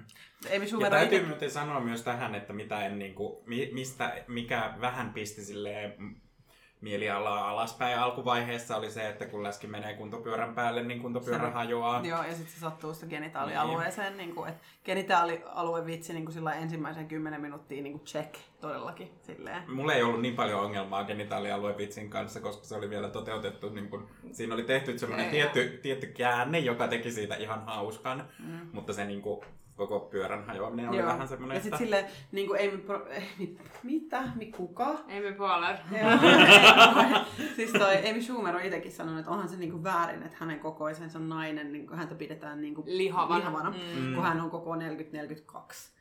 Amy 0.56 0.64
Ja 0.80 0.90
täytyy 0.90 1.18
itse- 1.18 1.28
muuten 1.28 1.50
sanoa 1.50 1.80
myös 1.80 2.02
tähän, 2.02 2.34
että 2.34 2.52
mitä 2.52 2.86
en 2.86 2.98
niinku, 2.98 3.42
mi, 3.46 3.70
mistä, 3.72 4.24
mikä 4.28 4.74
vähän 4.80 5.12
pisti 5.12 5.44
silleen 5.44 5.94
mielialaa 6.80 7.50
alaspäin 7.50 7.98
alkuvaiheessa 7.98 8.76
oli 8.76 8.90
se, 8.90 9.08
että 9.08 9.26
kun 9.26 9.42
läski 9.42 9.66
menee 9.66 9.94
kuntopyörän 9.94 10.54
päälle, 10.54 10.82
niin 10.82 11.00
kuntopyörä 11.02 11.44
Se- 11.46 11.50
hajoaa. 11.52 12.00
Joo, 12.06 12.22
ja 12.22 12.34
sitten 12.34 12.54
se 12.54 12.60
sattuu 12.60 12.94
sitä 12.94 13.06
genitaalialueeseen. 13.06 14.16
Niin. 14.16 14.34
Niin 14.34 14.48
että 14.48 14.64
genitaalialue 14.84 15.86
vitsi 15.86 16.12
niin 16.12 16.32
sillä 16.32 16.52
ensimmäisen 16.52 17.08
kymmenen 17.08 17.40
minuuttia 17.40 17.82
niin 17.82 18.00
check 18.00 18.34
todellakin. 18.60 19.10
Silleen. 19.22 19.62
Mulla 19.74 19.94
ei 19.94 20.02
ollut 20.02 20.20
niin 20.22 20.34
paljon 20.36 20.60
ongelmaa 20.60 21.04
genitaalialueen 21.04 21.76
vitsin 21.76 22.10
kanssa, 22.10 22.40
koska 22.40 22.64
se 22.64 22.74
oli 22.76 22.90
vielä 22.90 23.08
toteutettu, 23.08 23.68
niin 23.68 23.88
kun, 23.90 24.08
siinä 24.32 24.54
oli 24.54 24.62
tehty 24.62 24.98
sellainen 24.98 25.26
Ei. 25.26 25.32
tietty, 25.32 25.78
tietty 25.82 26.06
käänne, 26.06 26.58
joka 26.58 26.88
teki 26.88 27.10
siitä 27.12 27.34
ihan 27.34 27.64
hauskan, 27.66 28.28
Mm. 28.38 28.60
mutta 28.72 28.92
se 28.92 29.04
niin 29.04 29.22
kun, 29.22 29.44
koko 29.86 30.00
pyörän 30.00 30.44
hajoaminen 30.46 30.88
oli 30.88 30.98
Joo. 30.98 31.06
vähän 31.06 31.28
semmoinen, 31.28 31.54
Ja 31.56 31.60
sit 31.62 31.72
että... 31.72 31.78
silleen, 31.84 32.04
niinku 32.32 32.54
Amy, 32.54 32.78
Pro- 32.78 33.06
eh, 33.10 33.28
mi- 33.38 33.56
mitä? 33.82 34.22
Mi, 34.34 34.46
kuka? 34.52 34.86
Amy 34.88 35.32
Poehler. 35.36 35.76
Joo. 36.00 36.10
siis 37.56 37.72
toi 37.72 38.10
Amy 38.10 38.22
Schumer 38.22 38.56
on 38.56 38.62
itsekin 38.62 38.92
sanonut, 38.92 39.18
että 39.20 39.30
onhan 39.30 39.48
se 39.48 39.56
niinku 39.56 39.82
väärin, 39.84 40.22
että 40.22 40.36
hänen 40.40 40.60
kokoisensa 40.60 41.18
nainen, 41.18 41.72
niinku 41.72 41.94
häntä 41.94 42.14
pidetään 42.14 42.60
niinku 42.60 42.82
Lihavana. 42.86 43.38
lihavana 43.38 43.70
Mm. 43.70 44.14
kun 44.14 44.22
hän 44.22 44.40
on 44.40 44.50
koko 44.50 44.74
40-42. 44.76 44.80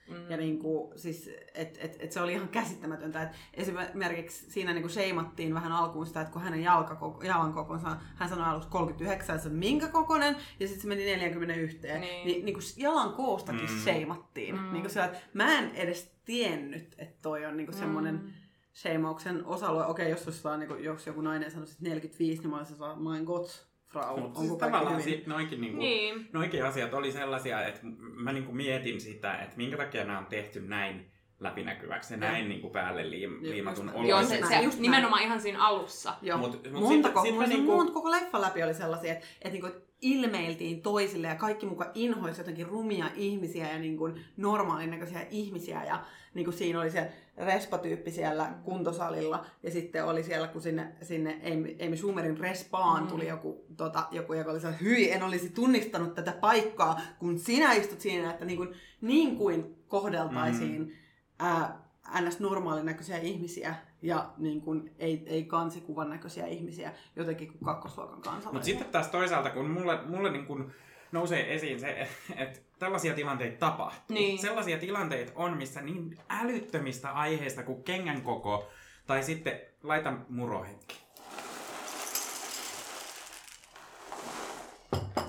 Mm. 0.09 0.29
Ja 0.31 0.37
niinku, 0.37 0.93
siis, 0.95 1.29
et, 1.53 1.77
et, 1.81 1.97
et 1.99 2.11
se 2.11 2.21
oli 2.21 2.33
ihan 2.33 2.47
käsittämätöntä. 2.49 3.21
Et 3.23 3.29
esimerkiksi 3.53 4.51
siinä 4.51 4.73
niinku 4.73 4.89
sheimattiin 4.89 5.53
vähän 5.53 5.71
alkuun 5.71 6.05
sitä, 6.05 6.21
että 6.21 6.33
kun 6.33 6.41
hänen 6.41 6.63
jalkakoko, 6.63 7.23
jalan 7.23 7.53
kokonsa, 7.53 7.97
hän 8.15 8.29
sanoi 8.29 8.45
aluksi 8.47 8.69
39, 8.69 9.35
ja 9.35 9.41
se 9.41 9.49
minkä 9.49 9.87
kokonen, 9.87 10.35
ja 10.59 10.67
sitten 10.67 10.81
se 10.81 10.87
meni 10.87 11.05
41. 11.05 11.77
Niin. 11.81 12.01
Niin, 12.01 12.27
niin 12.27 12.45
niinku 12.45 12.61
jalan 12.77 13.13
koostakin 13.13 13.61
Mm. 13.71 13.79
sheimattiin. 13.83 14.55
Mm. 14.55 14.61
Mm. 14.61 14.73
Niinku 14.73 14.89
sillä, 14.89 15.05
että 15.05 15.19
mä 15.33 15.59
en 15.59 15.71
edes 15.75 16.11
tiennyt, 16.25 16.95
että 16.97 17.17
toi 17.21 17.45
on 17.45 17.57
niinku 17.57 17.73
semmoinen 17.73 18.15
Mm. 18.15 18.29
sheimauksen 18.73 19.45
osa-alue. 19.45 19.85
Okei, 19.85 20.09
jos, 20.09 20.25
jos, 20.25 20.43
niinku, 20.57 20.75
jos 20.75 21.07
joku 21.07 21.21
nainen 21.21 21.51
sanoisi, 21.51 21.73
että 21.73 21.83
45, 21.89 22.41
niin 22.41 22.49
mä 22.49 22.57
olisin 22.57 22.75
sellainen, 22.75 23.03
mein 23.03 23.23
Gott, 23.23 23.68
Frau, 23.89 24.17
Mutta 24.19 24.39
onko 24.39 24.41
siis 24.41 24.59
tavallaan 24.71 25.01
si- 25.01 25.23
noinkin, 25.27 25.61
niinku, 25.61 25.79
Niin. 25.81 26.29
noinkin 26.33 26.65
asiat 26.65 26.93
oli 26.93 27.11
sellaisia, 27.11 27.65
että 27.67 27.79
mä 27.99 28.33
niinku 28.33 28.51
mietin 28.51 29.01
sitä, 29.01 29.33
että 29.37 29.57
minkä 29.57 29.77
takia 29.77 30.03
nämä 30.05 30.19
on 30.19 30.25
tehty 30.25 30.61
näin 30.61 31.11
läpinäkyväksi 31.39 32.13
ja 32.13 32.17
näin 32.17 32.49
niinku 32.49 32.69
päälle 32.69 33.03
liim- 33.03 33.41
liimatun 33.41 33.85
just 33.85 33.95
näin. 33.95 34.07
Joo, 34.09 34.23
se, 34.23 34.37
Just 34.37 34.49
se 34.49 34.61
just 34.61 34.79
nimenomaan 34.79 35.21
ihan 35.23 35.41
siinä 35.41 35.65
alussa. 35.65 36.13
Joo. 36.21 36.37
Mut- 36.37 36.71
mut 36.71 36.81
monta 36.81 37.21
sit- 37.23 37.35
ko- 37.35 37.47
niinku- 37.47 37.91
koko 37.91 38.11
leffa 38.11 38.41
läpi 38.41 38.63
oli 38.63 38.73
sellaisia, 38.73 39.13
että, 39.13 39.25
että 39.41 39.49
niinku 39.49 39.67
ilmeiltiin 40.01 40.81
toisille 40.81 41.27
ja 41.27 41.35
kaikki 41.35 41.65
muka 41.65 41.91
inhoisi 41.93 42.41
jotenkin 42.41 42.67
rumia 42.67 43.05
ihmisiä 43.15 43.71
ja 43.71 43.79
niinku 43.79 44.09
normaalin 44.37 44.91
näköisiä 44.91 45.25
ihmisiä. 45.29 45.83
Ja 45.83 46.03
niinku 46.33 46.51
siinä 46.51 46.81
oli 46.81 46.91
se 46.91 47.11
respatyyppi 47.37 48.11
siellä 48.11 48.53
kuntosalilla 48.63 49.45
ja 49.63 49.71
sitten 49.71 50.05
oli 50.05 50.23
siellä, 50.23 50.47
kun 50.47 50.61
sinne, 50.61 50.91
sinne 51.01 51.41
Amy, 51.53 51.75
Amy 51.85 51.97
Schumerin 51.97 52.37
respaan 52.37 53.03
Mm. 53.03 53.09
tuli 53.09 53.27
joku, 53.27 53.65
tota, 53.77 54.07
joku, 54.11 54.33
joka 54.33 54.51
oli 54.51 54.59
sellainen, 54.59 54.85
hyi, 54.85 55.11
en 55.11 55.23
olisi 55.23 55.49
tunnistanut 55.49 56.15
tätä 56.15 56.31
paikkaa, 56.31 57.01
kun 57.19 57.39
sinä 57.39 57.73
istut 57.73 58.01
siinä, 58.01 58.31
että 58.31 58.45
niin 58.45 58.57
kuin, 58.57 58.69
niin 59.01 59.35
kuin 59.37 59.75
kohdeltaisiin 59.87 60.81
mm. 60.81 60.91
ää, 61.39 61.89
ns. 62.21 62.39
normaalin 62.39 62.85
näköisiä 62.85 63.17
ihmisiä 63.17 63.75
ja 64.01 64.29
niin 64.37 64.61
kuin, 64.61 64.91
ei, 64.99 65.23
ei 65.25 65.43
kansikuvan 65.43 66.09
näköisiä 66.09 66.45
ihmisiä 66.45 66.93
jotenkin 67.15 67.47
kuin 67.47 67.65
kakkosluokan 67.65 68.21
kansalaisia. 68.21 68.51
Mutta 68.51 68.65
sitten 68.65 68.87
taas 68.87 69.07
toisaalta, 69.07 69.49
kun 69.49 69.69
mulle, 69.69 69.99
mulle 70.05 70.31
niin 70.31 70.45
kun 70.45 70.71
nousee 71.11 71.53
esiin 71.53 71.79
se, 71.79 72.07
että 72.35 72.59
tällaisia 72.79 73.13
tilanteita 73.13 73.57
tapahtuu. 73.57 74.15
Niin. 74.15 74.39
Sellaisia 74.39 74.77
tilanteita 74.77 75.31
on, 75.35 75.57
missä 75.57 75.81
niin 75.81 76.17
älyttömistä 76.29 77.11
aiheista 77.11 77.63
kuin 77.63 77.83
kengän 77.83 78.21
koko, 78.21 78.69
tai 79.07 79.23
sitten 79.23 79.61
laita 79.83 80.13
muro 80.29 80.63
hetki. 80.63 80.99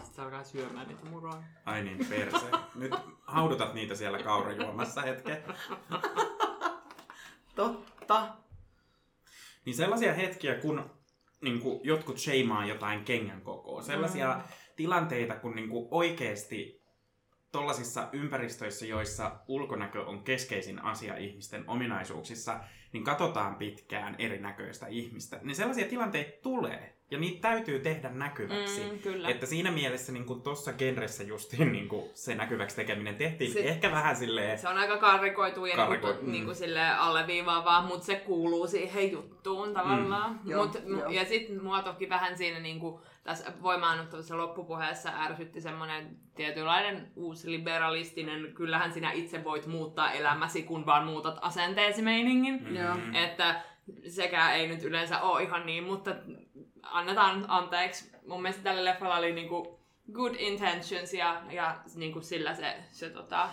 Sitten 0.03 0.25
alkaa 0.25 0.45
syömään 0.45 0.89
niitä 0.89 1.05
muroja. 1.11 1.43
Ai 1.65 1.83
niin, 1.83 2.07
perse. 2.09 2.47
Nyt 2.75 2.93
haudutat 3.27 3.75
niitä 3.75 3.95
siellä 3.95 4.19
kaurajuomassa 4.19 5.03
hetken. 5.03 5.45
Totta. 7.57 8.29
Niin 9.67 9.76
sellaisia 9.76 10.14
hetkiä, 10.14 10.55
kun 10.55 10.90
niin 11.40 11.61
kuin, 11.61 11.81
jotkut 11.83 12.19
sheimaa 12.19 12.67
jotain 12.67 13.05
kengän 13.05 13.40
kokoa. 13.40 13.83
Sellaisia 13.83 14.35
mm. 14.35 14.43
tilanteita, 14.76 15.35
kun 15.35 15.57
niin 15.57 15.69
kuin, 15.69 15.88
oikeasti 15.90 16.81
tollasissa 17.52 18.09
ympäristöissä, 18.12 18.87
joissa 18.87 19.40
ulkonäkö 19.49 20.02
on 20.05 20.25
keskeisin 20.25 20.85
asia 20.85 21.17
ihmisten 21.17 21.64
ominaisuuksissa, 21.71 22.61
niin 22.93 23.05
katsotaan 23.05 23.57
pitkään 23.57 24.17
erinäköistä 24.19 24.87
ihmistä. 24.87 25.40
Niin 25.43 25.57
sellaisia 25.57 25.88
tilanteita 25.88 26.43
tulee, 26.43 27.00
ja 27.11 27.19
niitä 27.19 27.40
täytyy 27.49 27.79
tehdä 27.79 28.09
näkyväksi. 28.09 28.81
Mm, 28.90 28.99
kyllä. 28.99 29.29
Että 29.29 29.47
siinä 29.47 29.71
mielessä 29.71 30.12
niin 30.12 30.43
tuossa 30.43 30.73
genressä 30.73 31.23
justiin 31.23 31.73
niin 31.73 31.88
kuin, 31.88 32.11
se 32.14 32.35
näkyväksi 32.35 32.76
tekeminen 32.76 33.17
tehtiin 33.17 33.52
Se- 33.52 33.61
ehkä 33.61 33.90
vähän 33.90 34.17
silleen... 34.17 34.59
Se 34.59 34.69
on 34.69 34.79
aika 34.79 34.97
karrikoitu 34.97 35.67
ja 35.67 35.76
Karriko- 35.76 36.07
niinku, 36.07 36.26
mm. 36.26 36.33
niinku 36.33 36.55
sille 36.55 36.90
alleviivaavaa, 36.90 37.83
mutta 37.87 38.07
se 38.07 38.17
kuuluu 38.17 38.67
siihen 38.67 39.12
juttuun 39.12 39.75
tavallaan. 39.75 40.40
Mm. 40.45 40.50
Joo, 40.50 40.67
Mut, 40.67 40.83
joo. 40.87 41.11
ja 41.11 41.25
sitten 41.25 41.62
mua 41.62 41.83
toki 41.83 42.09
vähän 42.09 42.37
siinä 42.38 42.61
niinku, 42.61 43.00
tässä 43.23 43.52
voimaannuttavassa 43.62 44.37
loppupuheessa 44.37 45.11
ärsytti 45.17 45.61
semmoinen 45.61 46.17
tietynlainen 46.35 47.11
uusliberalistinen, 47.17 48.52
kyllähän 48.54 48.93
sinä 48.93 49.13
itse 49.13 49.45
voit 49.45 49.67
muuttaa 49.67 50.13
elämäsi, 50.13 50.63
kun 50.63 50.87
vaan 50.87 51.06
muutat 51.06 51.39
asenteesi 51.43 52.02
meiningin. 52.02 52.63
Mm. 52.69 52.76
Joo. 52.76 52.97
Että 53.15 53.63
sekään 54.08 54.54
ei 54.54 54.69
nyt 54.69 54.85
yleensä 54.85 55.21
ole 55.21 55.43
ihan 55.43 55.67
niin, 55.67 55.85
mutta 55.85 56.15
annetaan 56.82 57.45
anteeksi. 57.49 58.10
Mun 58.26 58.43
mielestä 58.43 58.62
tällä 58.62 58.84
leffalla 58.84 59.16
oli 59.16 59.32
niinku 59.32 59.80
good 60.12 60.34
intentions 60.38 61.14
ja, 61.14 61.43
ja 61.50 61.78
niinku 61.95 62.21
sillä 62.21 62.54
se, 62.54 62.76
se 62.93 63.10
tota, 63.10 63.49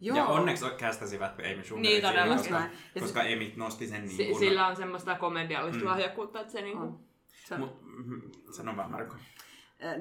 Joo. 0.00 0.16
Ja 0.16 0.26
onneksi 0.26 0.64
kästäsivät 0.78 1.32
Amy 1.32 1.64
Schumerin 1.64 1.82
Niin, 1.82 2.00
siihen, 2.00 2.02
todellakin. 2.02 2.36
koska. 2.52 2.68
Ja 2.94 3.00
koska 3.00 3.20
Amy 3.20 3.52
nosti 3.56 3.86
sen 3.86 4.06
niin 4.06 4.30
kuin... 4.30 4.38
sillä 4.38 4.66
on 4.66 4.76
semmoista 4.76 5.14
komediallista 5.14 5.78
Mm. 5.78 5.84
mm. 5.84 5.90
lahjakkuutta, 5.90 6.40
että 6.40 6.52
se 6.52 6.62
niinku... 6.62 6.82
On. 6.82 7.00
Se, 7.48 7.58
Mut, 7.58 7.78
mm, 7.82 8.22
sano 8.50 8.76
vaan 8.76 8.90
Marko. 8.90 9.16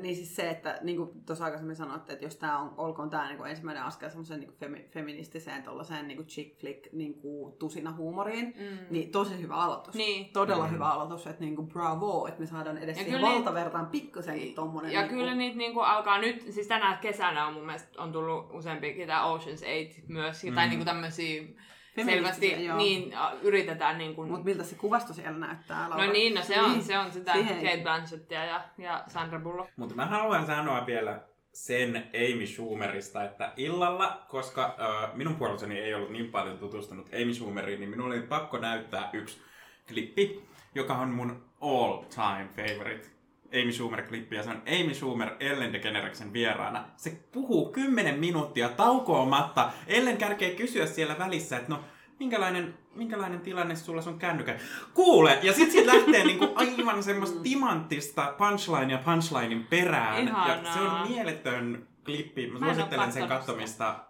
Niin 0.02 0.16
siis 0.16 0.36
se, 0.36 0.50
että 0.50 0.80
niin 0.82 0.98
kuin 0.98 1.10
tuossa 1.26 1.46
aikaisemmin 1.46 1.76
sanoitte, 1.76 2.14
että 2.14 2.26
jos 2.26 2.36
tämä 2.36 2.60
on, 2.60 2.74
olkoon 2.78 3.10
tämä 3.10 3.28
niin 3.30 3.48
ensimmäinen 3.48 3.84
askel 3.84 4.10
semmoiseen 4.10 4.40
niin 4.40 4.54
femi, 4.60 4.88
feministiseen 4.92 5.64
tuollaiseen 5.64 6.08
niin 6.08 6.26
chick 6.28 6.60
flick 6.60 6.94
niin 6.94 7.14
kuin 7.14 7.54
tusina 7.54 7.92
huumoriin, 7.92 8.46
Mm. 8.46 8.78
niin 8.90 9.12
tosi 9.12 9.42
hyvä 9.42 9.56
aloitus. 9.56 9.96
Niin. 9.96 10.30
Todella 10.34 10.68
Mm. 10.68 10.74
hyvä 10.74 10.90
aloitus, 10.90 11.28
että 11.28 11.44
niin 11.44 11.56
kuin 11.56 11.68
bravo, 11.68 12.28
että 12.28 12.40
me 12.40 12.46
saadaan 12.46 12.78
edes 12.78 12.98
Ja 12.98 13.04
siihen 13.04 13.12
kyllä 13.20 13.28
niin- 13.28 13.36
valtavertaan 13.36 13.88
pikkusenkin 13.88 14.54
tommonen. 14.56 14.92
Ja 14.92 15.02
niin 15.02 15.10
kyllä 15.10 15.26
kuin, 15.32 15.38
niitä 15.38 15.58
niinku 15.58 15.80
alkaa 15.80 16.18
nyt, 16.20 16.42
siis 16.50 16.68
tänä 16.68 16.98
kesänä 17.02 17.48
on 17.48 17.54
mun 17.54 17.66
mielestä 17.66 18.02
on 18.02 18.12
tullut 18.12 18.50
useampikin 18.54 19.08
tää 19.08 19.22
Ocean's 19.24 19.66
8 19.66 20.04
myös, 20.08 20.44
mm. 20.44 20.56
tai 20.56 20.68
niinku 20.70 20.86
tämmösiä 20.86 21.42
Feministisiä, 21.42 21.77
selvästi 22.06 22.66
joo. 22.66 22.78
niin 22.78 23.14
yritetään 23.42 23.98
niinku... 23.98 24.24
Mutta 24.24 24.46
miltä 24.46 24.64
se 24.64 24.76
kuvasto 24.76 25.14
siellä 25.14 25.40
näyttää? 25.40 25.84
no 25.84 25.90
Laura? 25.90 26.12
niin, 26.12 26.34
no 26.34 26.42
se 26.44 26.62
on, 26.62 26.84
se 26.84 26.98
on 26.98 27.12
sitä 27.12 27.34
Siihen- 27.34 27.64
Kate 27.64 27.82
Blanchettia 27.84 28.46
ja, 28.46 28.62
ja 28.78 29.04
Sandra 29.08 29.40
Bullock. 29.40 29.70
Mutta 29.76 29.96
mä 29.96 30.06
haluan 30.06 30.46
sanoa 30.46 30.86
vielä 30.86 31.20
sen 31.54 32.10
Amy 32.14 32.48
Schumerista, 32.48 33.24
että 33.24 33.54
illalla, 33.58 34.26
koska 34.28 34.76
äh, 34.80 35.16
minun 35.16 35.36
puolisoni 35.36 35.80
ei 35.80 35.94
ollut 35.94 36.12
niin 36.12 36.32
paljon 36.32 36.58
tutustunut 36.58 37.10
Amy 37.14 37.34
Schumeriin, 37.34 37.80
niin 37.80 37.90
minun 37.90 38.08
oli 38.08 38.22
pakko 38.22 38.58
näyttää 38.58 39.10
yksi 39.14 39.42
klippi, 39.88 40.44
joka 40.76 40.94
on 40.94 41.10
mun 41.10 41.44
all 41.62 42.04
time 42.16 42.50
favorite 42.56 43.17
Amy 43.54 43.72
Schumer-klippi, 43.72 44.36
ja 44.36 44.44
se 44.44 44.50
on 44.50 44.62
Amy 44.68 44.94
Schumer 44.94 45.30
Ellen 45.40 45.74
DeGenereksen 45.74 46.34
vieraana. 46.34 46.86
Se 46.98 47.18
puhuu 47.32 47.72
10 47.72 48.20
minuuttia 48.20 48.70
taukoamatta. 48.70 49.72
Ellen 49.88 50.18
kärkee 50.18 50.56
kysyä 50.56 50.86
siellä 50.86 51.16
välissä, 51.20 51.58
että 51.58 51.70
no, 51.70 51.80
minkälainen, 52.20 52.78
minkälainen 52.96 53.40
tilanne 53.40 53.76
sulla 53.76 54.02
sun 54.02 54.20
kännykän? 54.20 54.60
Kuule! 54.94 55.40
Ja 55.44 55.54
sit 55.54 55.72
siitä 55.72 55.96
lähtee 55.96 56.24
niinku 56.24 56.50
aivan 56.56 57.04
semmoista 57.04 57.40
timanttista 57.40 58.34
punchline 58.38 58.94
ja 58.94 58.98
punchlinein 59.06 59.68
perään. 59.70 60.16
Ja 60.16 60.24
Ihanaa. 60.24 60.74
se 60.74 60.80
on 60.80 61.10
mieletön 61.10 61.88
klippi. 62.06 62.48
Mä 62.48 62.60
Mä 62.60 62.66
suosittelen 62.74 63.12
sen 63.12 63.28
katsomista. 63.28 64.07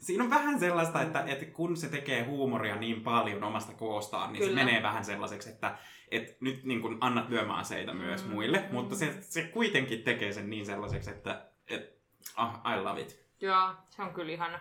Siinä 0.00 0.24
on 0.24 0.30
vähän 0.30 0.60
sellaista, 0.60 1.02
että, 1.02 1.24
että 1.26 1.44
kun 1.44 1.76
se 1.76 1.88
tekee 1.88 2.22
huumoria 2.24 2.76
niin 2.76 3.00
paljon 3.00 3.44
omasta 3.44 3.72
koostaan, 3.72 4.32
niin 4.32 4.42
Kyllä. 4.42 4.58
se 4.60 4.64
menee 4.64 4.82
vähän 4.82 5.04
sellaiseksi, 5.04 5.48
että, 5.50 5.78
että 6.10 6.34
nyt 6.40 6.64
niin 6.64 6.80
kun 6.82 6.98
annat 7.00 7.28
lyömäaseita 7.28 7.94
myös 7.94 8.24
Mm. 8.24 8.30
muille, 8.30 8.64
mutta 8.72 8.94
se, 8.94 9.14
se 9.20 9.42
kuitenkin 9.42 10.02
tekee 10.02 10.32
sen 10.32 10.50
niin 10.50 10.66
sellaiseksi, 10.66 11.10
että, 11.10 11.42
että 11.70 11.98
ah, 12.36 12.60
I 12.74 12.80
love 12.82 13.00
it. 13.00 13.20
Joo, 13.40 13.70
se 13.90 14.02
on 14.02 14.14
kyllä 14.14 14.32
ihana. 14.32 14.58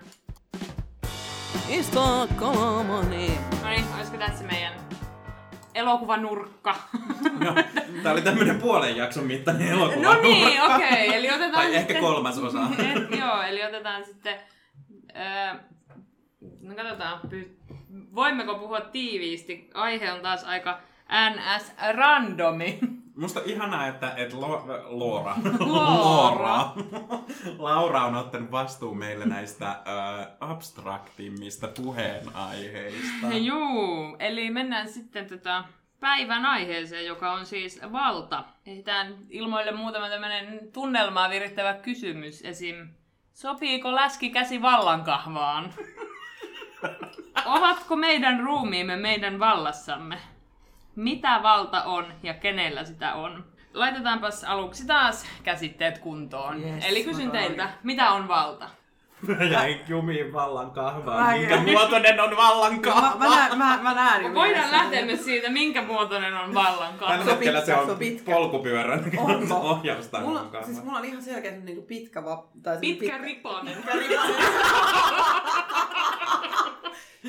Isto 1.69 2.27
kolmonen. 2.39 3.31
No 3.63 3.69
niin, 3.69 3.83
olisiko 3.97 4.17
tässä 4.17 4.43
meidän 4.43 4.73
elokuvanurkka? 5.75 6.75
No, 7.39 7.55
tää 8.03 8.11
oli 8.11 8.21
tämmönen 8.21 8.61
puolen 8.61 8.95
jakson 8.97 9.23
mittainen 9.23 9.67
elokuva. 9.67 10.01
no 10.13 10.21
niin, 10.21 10.61
okei, 10.61 11.07
okay, 11.07 11.17
eli 11.17 11.29
otetaan 11.29 11.51
Tai 11.51 11.65
ehkä 11.75 11.79
sitten... 11.79 12.01
kolmas 12.01 12.37
osa. 12.37 12.59
Et, 12.95 13.19
joo, 13.19 13.41
eli 13.41 13.63
otetaan 13.65 14.05
sitten... 14.05 14.39
Öö, 15.17 15.59
no 16.61 16.75
katsotaan, 16.75 17.19
py- 17.21 17.57
voimmeko 18.15 18.55
puhua 18.55 18.81
tiiviisti? 18.81 19.69
Aihe 19.73 20.11
on 20.11 20.21
taas 20.21 20.43
aika 20.43 20.79
NS-randomi. 21.09 22.79
Musta 23.15 23.41
ihanaa, 23.45 23.87
että, 23.87 24.13
että 24.15 24.35
Lo, 24.39 24.65
Loora, 24.85 25.35
Loora. 25.59 26.71
Laura 27.57 28.05
on 28.05 28.15
ottanut 28.15 28.51
vastuun 28.51 28.97
meille 28.97 29.25
näistä 29.25 29.67
äh, 29.69 29.77
abstraktimmista 30.39 31.67
puheenaiheista. 31.67 33.27
Juu, 33.47 34.15
eli 34.19 34.49
mennään 34.49 34.89
sitten 34.89 35.29
tota 35.29 35.63
päivän 35.99 36.45
aiheeseen, 36.45 37.05
joka 37.05 37.31
on 37.31 37.45
siis 37.45 37.79
valta. 37.91 38.43
Ehditään 38.65 39.15
ilmoille 39.29 39.71
muutama 39.71 40.09
tämmönen 40.09 40.71
tunnelmaa 40.73 41.29
virittävä 41.29 41.73
kysymys. 41.73 42.41
Esim. 42.41 42.87
Sopiiko 43.37 43.95
läski 43.95 44.29
käsi 44.29 44.61
vallankahvaan? 44.61 45.73
Ovatko 47.45 47.95
meidän 47.95 48.39
ruumiimme 48.39 48.95
meidän 48.95 49.39
vallassamme? 49.39 50.17
Mitä 50.95 51.39
valta 51.43 51.83
on 51.83 52.13
ja 52.23 52.33
kenellä 52.33 52.83
sitä 52.83 53.13
on? 53.13 53.45
Laitetaanpas 53.73 54.43
aluksi 54.43 54.87
taas 54.87 55.25
käsitteet 55.43 55.97
kuntoon. 55.97 56.63
Yes, 56.63 56.85
Eli 56.87 57.03
kysyn 57.03 57.31
teiltä, 57.31 57.69
mitä 57.83 58.11
on 58.11 58.27
valta? 58.27 58.69
Mä 59.21 59.43
jäin 59.43 59.79
jumiin 59.87 60.33
vallan 60.33 60.71
kahvaan. 60.71 61.23
Mä 61.25 61.31
Minkä 61.33 61.53
jäin. 61.55 61.69
muotoinen 61.71 62.19
on 62.19 62.37
vallan 62.37 62.73
Mä, 62.73 62.79
kahva? 62.81 63.15
mä, 63.17 63.35
näen, 63.35 63.57
mä, 63.57 63.79
mä 63.83 63.93
näen 63.93 64.23
jo 64.23 64.33
Voidaan 64.33 64.71
lähteä 64.71 65.05
nyt 65.05 65.21
siitä, 65.21 65.49
minkä 65.49 65.81
muotoinen 65.81 66.33
on 66.37 66.53
vallankahva. 66.53 67.07
Tällä 67.17 67.25
Se 67.25 67.31
on 67.31 67.37
hetkellä 67.37 67.59
se 67.59 67.65
pitkä, 67.65 67.81
on 67.81 67.89
on 67.89 67.97
pitkä. 67.97 68.31
polkupyörän 68.31 69.11
Onko? 69.17 69.55
ohjaustangon 69.55 70.29
Mulla, 70.33 70.45
kahva. 70.45 70.65
siis 70.65 70.83
mulla 70.83 70.97
on 70.99 71.05
ihan 71.05 71.21
selkeä 71.21 71.51
niinku 71.51 71.81
pitkä 71.81 72.25
va... 72.25 72.47
Tai 72.63 72.73
semmonen 72.77 72.97
Pitkä 72.99 73.17
ripanen. 73.17 73.77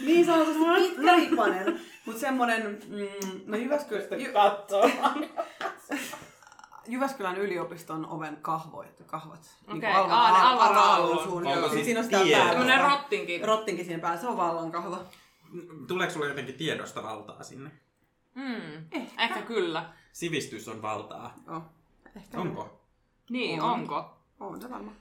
Niin 0.06 0.26
sanotusti 0.26 0.62
pitkä 0.94 1.16
ripanen. 1.16 1.80
Mut 2.06 2.16
semmonen, 2.16 2.78
mm, 2.88 3.40
no 3.46 3.56
Jyväskylästä, 3.56 4.16
Jy, 4.16 4.32
Kattoo. 4.32 4.90
Jyväskylän 6.88 7.36
yliopiston 7.36 8.06
oven 8.06 8.36
kahvoit, 8.42 9.02
kahvat. 9.06 9.56
Niinku 9.66 9.86
Okei, 9.86 9.92
aa, 10.10 10.32
ne 10.32 10.38
Alvar 10.38 11.24
suun. 11.24 11.46
Onko 11.46 11.54
Sitten 11.54 11.70
siis 11.70 11.84
siinä 11.84 12.00
on 12.00 12.04
sitä 12.04 12.18
päällä. 12.32 12.88
Rottinki. 12.88 13.38
Rottinkin 13.42 13.84
siinä 13.84 14.00
päällä, 14.00 14.20
se 14.20 14.26
on 14.26 14.36
vallan 14.36 14.72
kahva. 14.72 14.98
Tuleeko 15.88 16.12
sulla 16.12 16.26
jotenkin 16.26 16.54
tiedosta 16.54 17.02
valtaa 17.02 17.42
sinne? 17.42 17.70
Mm, 18.34 18.86
ehkä 19.18 19.42
kyllä. 19.42 19.92
Sivistys 20.12 20.68
on 20.68 20.82
valtaa. 20.82 21.34
Joo. 21.46 21.62
Ehkä 22.16 22.40
Onko? 22.40 22.80
Niin, 23.30 23.62
On. 23.62 23.70
onko? 23.70 24.18
On 24.40 24.60
se 24.60 24.70
varmaan. 24.70 24.96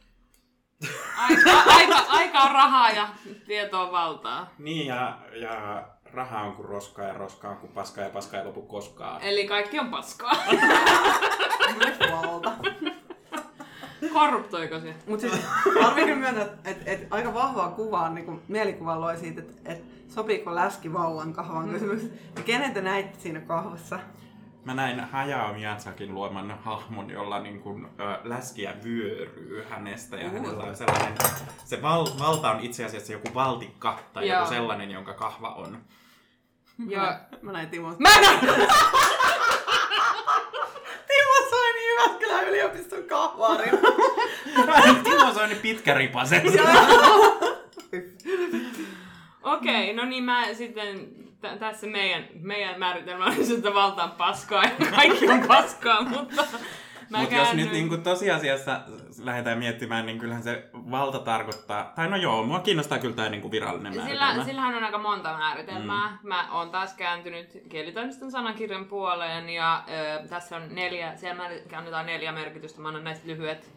Aika, 1.18 1.64
aika, 1.66 2.06
aika 2.10 2.40
on 2.40 2.52
rahaa 2.52 2.92
ja 2.92 3.10
tietoa 3.48 3.92
valtaa. 3.92 4.50
Niin, 4.58 4.88
ja, 4.88 5.20
ja 5.42 5.88
raha 6.18 6.42
on 6.42 6.54
kuin 6.54 6.70
roska 6.70 7.02
ja 7.02 7.14
roska 7.14 7.50
on 7.50 7.58
kuin 7.58 7.72
paska 7.72 8.02
ja 8.02 8.10
paska 8.10 8.38
ei 8.38 8.46
lopu 8.46 8.62
koskaan. 8.62 9.22
Eli 9.22 9.48
kaikki 9.48 9.80
on 9.80 9.90
paskaa. 9.90 10.32
Valta. 12.12 12.52
Korruptoiko 14.14 14.80
se? 14.80 14.96
Mut 15.08 15.20
siis 15.20 15.34
tarvii 15.82 16.16
myöntää, 16.16 16.44
että 16.44 16.70
et, 16.70 16.82
et 16.86 17.08
aika 17.12 17.34
vahvaa 17.34 17.70
kuvaa, 17.72 18.10
niin 18.10 18.42
mielikuvan 18.48 19.02
loi 19.02 19.18
siitä, 19.18 19.42
että 19.42 19.72
et 19.72 19.84
sopiiko 20.10 20.56
läski 20.56 20.94
vallan 20.94 21.34
kahvaan 21.34 21.70
kysymys. 21.70 22.02
Ja 22.36 22.44
kenen 22.44 22.74
te 22.74 22.82
näitte 22.82 23.20
siinä 23.20 23.40
kahvassa? 23.40 24.00
Mä 24.66 24.74
näin 24.74 25.00
Hayao 25.00 25.54
Miyazakin 25.54 26.14
luoman 26.14 26.60
hahmon, 26.64 27.10
jolla 27.10 27.40
niin 27.40 27.62
kuin, 27.62 27.86
ö, 27.86 28.20
läskiä 28.24 28.74
vyöryy 28.84 29.66
hänestä 29.70 30.18
ja 30.18 30.30
hänellä 30.30 30.64
on 30.64 30.76
sellainen, 30.76 31.14
se 31.66 31.82
val, 31.82 32.08
valta 32.20 32.52
on 32.52 32.60
itse 32.60 32.86
asiassa 32.86 33.14
joku 33.14 33.28
valtikka 33.34 34.00
tai 34.14 34.28
Joo. 34.28 34.40
joku 34.40 34.50
sellainen, 34.54 34.92
jonka 34.92 35.14
kahva 35.14 35.50
on. 35.50 35.78
Joo. 36.88 37.06
Mä 37.42 37.52
näin 37.52 37.70
Timo. 37.70 37.96
Mä 38.00 38.10
näin! 38.22 38.40
Timo 41.08 41.50
Soini 41.50 41.88
Jyväskylän 41.90 42.48
yliopiston 42.50 43.04
kahvaarin. 43.04 43.74
Timo 45.04 45.34
Soini 45.34 45.56
pitkä 45.56 45.94
ripasen. 45.94 46.42
Okei, 49.44 49.94
no 49.94 50.06
niin 50.06 50.24
mä 50.24 50.54
sitten, 50.54 51.08
t- 51.42 51.60
tässä 51.60 51.88
meidän, 51.88 52.28
meidän 52.42 52.80
määritelmä 52.80 53.26
on, 53.26 53.34
että 53.58 53.74
valta 53.74 54.04
on 54.04 54.12
paskaa 54.12 54.64
ja 54.64 54.72
kaikki 54.96 55.28
on 55.30 55.48
paskaa, 55.48 56.02
mutta 56.02 56.44
Mutta 57.10 57.36
jos 57.36 57.54
nyt 57.54 57.72
niinku 57.72 57.98
tosiasiassa 57.98 58.82
lähdetään 59.24 59.58
miettimään, 59.58 60.06
niin 60.06 60.20
kyllähän 60.20 60.44
se 60.44 60.70
valta 60.74 61.20
tarkoittaa, 61.20 61.92
tai 61.96 62.10
no 62.10 62.16
joo, 62.16 62.44
mua 62.44 62.60
kiinnostaa 62.60 63.00
kyllä 63.00 63.16
tämä 63.16 63.30
niinku 63.30 63.52
virallinen 63.52 63.96
määritelmä. 63.96 64.32
Sillä, 64.32 64.46
sillähän 64.46 64.76
on 64.76 64.84
aika 64.84 64.98
monta 64.98 65.38
määritelmää. 65.38 66.10
Mm. 66.24 66.30
Mä 66.30 66.48
oon 66.52 66.70
taas 66.70 66.94
kääntynyt 66.94 67.62
kielitoimiston 67.70 68.32
sanakirjan 68.32 68.86
puoleen 68.86 69.50
ja 69.50 69.84
ö, 70.24 70.28
tässä 70.28 70.56
on 70.56 70.76
neljä, 70.76 71.16
siellä 71.16 71.44
annetaan 71.76 72.06
neljä 72.06 72.32
merkitystä. 72.32 72.82
Mä 72.82 72.88
annan 72.88 73.04
näistä 73.04 73.28
lyhyet, 73.28 73.72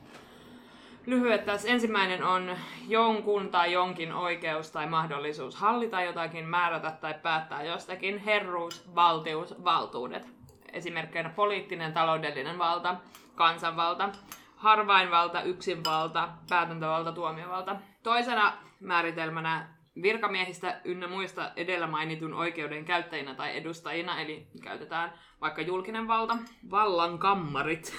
lyhyet 1.07 1.45
tässä. 1.45 1.69
Ensimmäinen 1.69 2.25
on 2.25 2.57
jonkun 2.89 3.49
tai 3.49 3.73
jonkin 3.73 4.13
oikeus 4.13 4.71
tai 4.71 4.87
mahdollisuus 4.87 5.57
hallita 5.57 6.03
jotakin, 6.03 6.45
määrätä 6.45 6.91
tai 6.91 7.15
päättää 7.23 7.63
jostakin. 7.63 8.19
Herruus, 8.19 8.95
valtius, 8.95 9.65
valtuudet. 9.65 10.27
Esimerkkeinä 10.73 11.29
poliittinen, 11.29 11.93
taloudellinen 11.93 12.59
valta, 12.59 12.97
kansanvalta, 13.41 14.09
harvainvalta, 14.57 15.43
yksinvalta, 15.43 16.29
päätäntävalta, 16.49 17.13
tuomiovalta. 17.13 17.77
Toisena 18.03 18.53
määritelmänä 18.81 19.69
virkamiehistä 20.03 20.81
ynnä 20.85 21.09
muista 21.09 21.53
edellä 21.57 21.87
mainitun 21.87 22.35
oikeuden 22.35 22.85
käyttäjinä 22.85 23.35
tai 23.35 23.57
edustajina, 23.57 24.21
eli 24.21 24.47
käytetään 24.63 25.13
vaikka 25.41 25.63
julkinen 25.63 26.09
valta, 26.09 26.37
vallan 26.71 27.19
kammarit. 27.19 27.97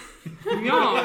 Joo. 0.62 1.04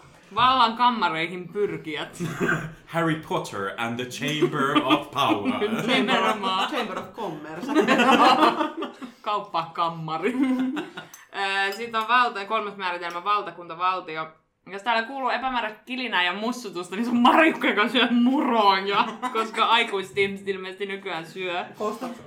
Vallan 0.34 0.76
kammareihin 0.76 1.48
pyrkijät. 1.52 2.22
Harry 2.94 3.14
Potter 3.28 3.70
and 3.76 3.96
the 3.96 4.04
Chamber 4.04 4.82
of 4.84 5.10
Power. 5.10 5.60
Nimenomaan. 5.86 6.70
Chamber 6.70 6.98
of 6.98 7.12
Commerce. 7.12 7.66
kauppakammari. 9.22 10.32
Sitten 11.76 12.00
on 12.00 12.08
valta, 12.08 12.44
kolmas 12.44 12.76
määritelmä, 12.76 13.24
valtakunta, 13.24 13.78
valtio. 13.78 14.28
Jos 14.66 14.82
täällä 14.82 15.02
kuuluu 15.02 15.28
epämääräistä 15.30 15.80
kilinää 15.84 16.24
ja 16.24 16.32
mussutusta, 16.32 16.96
niin 16.96 17.04
se 17.04 17.10
on 17.10 17.16
Marjukka, 17.16 17.68
joka 17.68 17.88
syö 17.88 18.06
muroja, 18.10 19.04
koska 19.32 19.64
aikuiset 19.64 20.18
ihmiset 20.18 20.48
ilmeisesti 20.48 20.86
nykyään 20.86 21.26
syö. 21.26 21.64
Kostaks, 21.78 22.18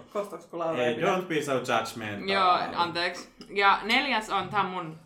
Hey, 0.75 0.95
don't 0.95 1.25
be 1.27 1.41
so 1.41 1.53
judgmental. 1.53 2.29
Joo, 2.29 2.57
anteeksi. 2.75 3.29
Ja 3.49 3.79
neljäs 3.83 4.29
on 4.29 4.49
tää 4.49 4.63
mun, 4.63 4.97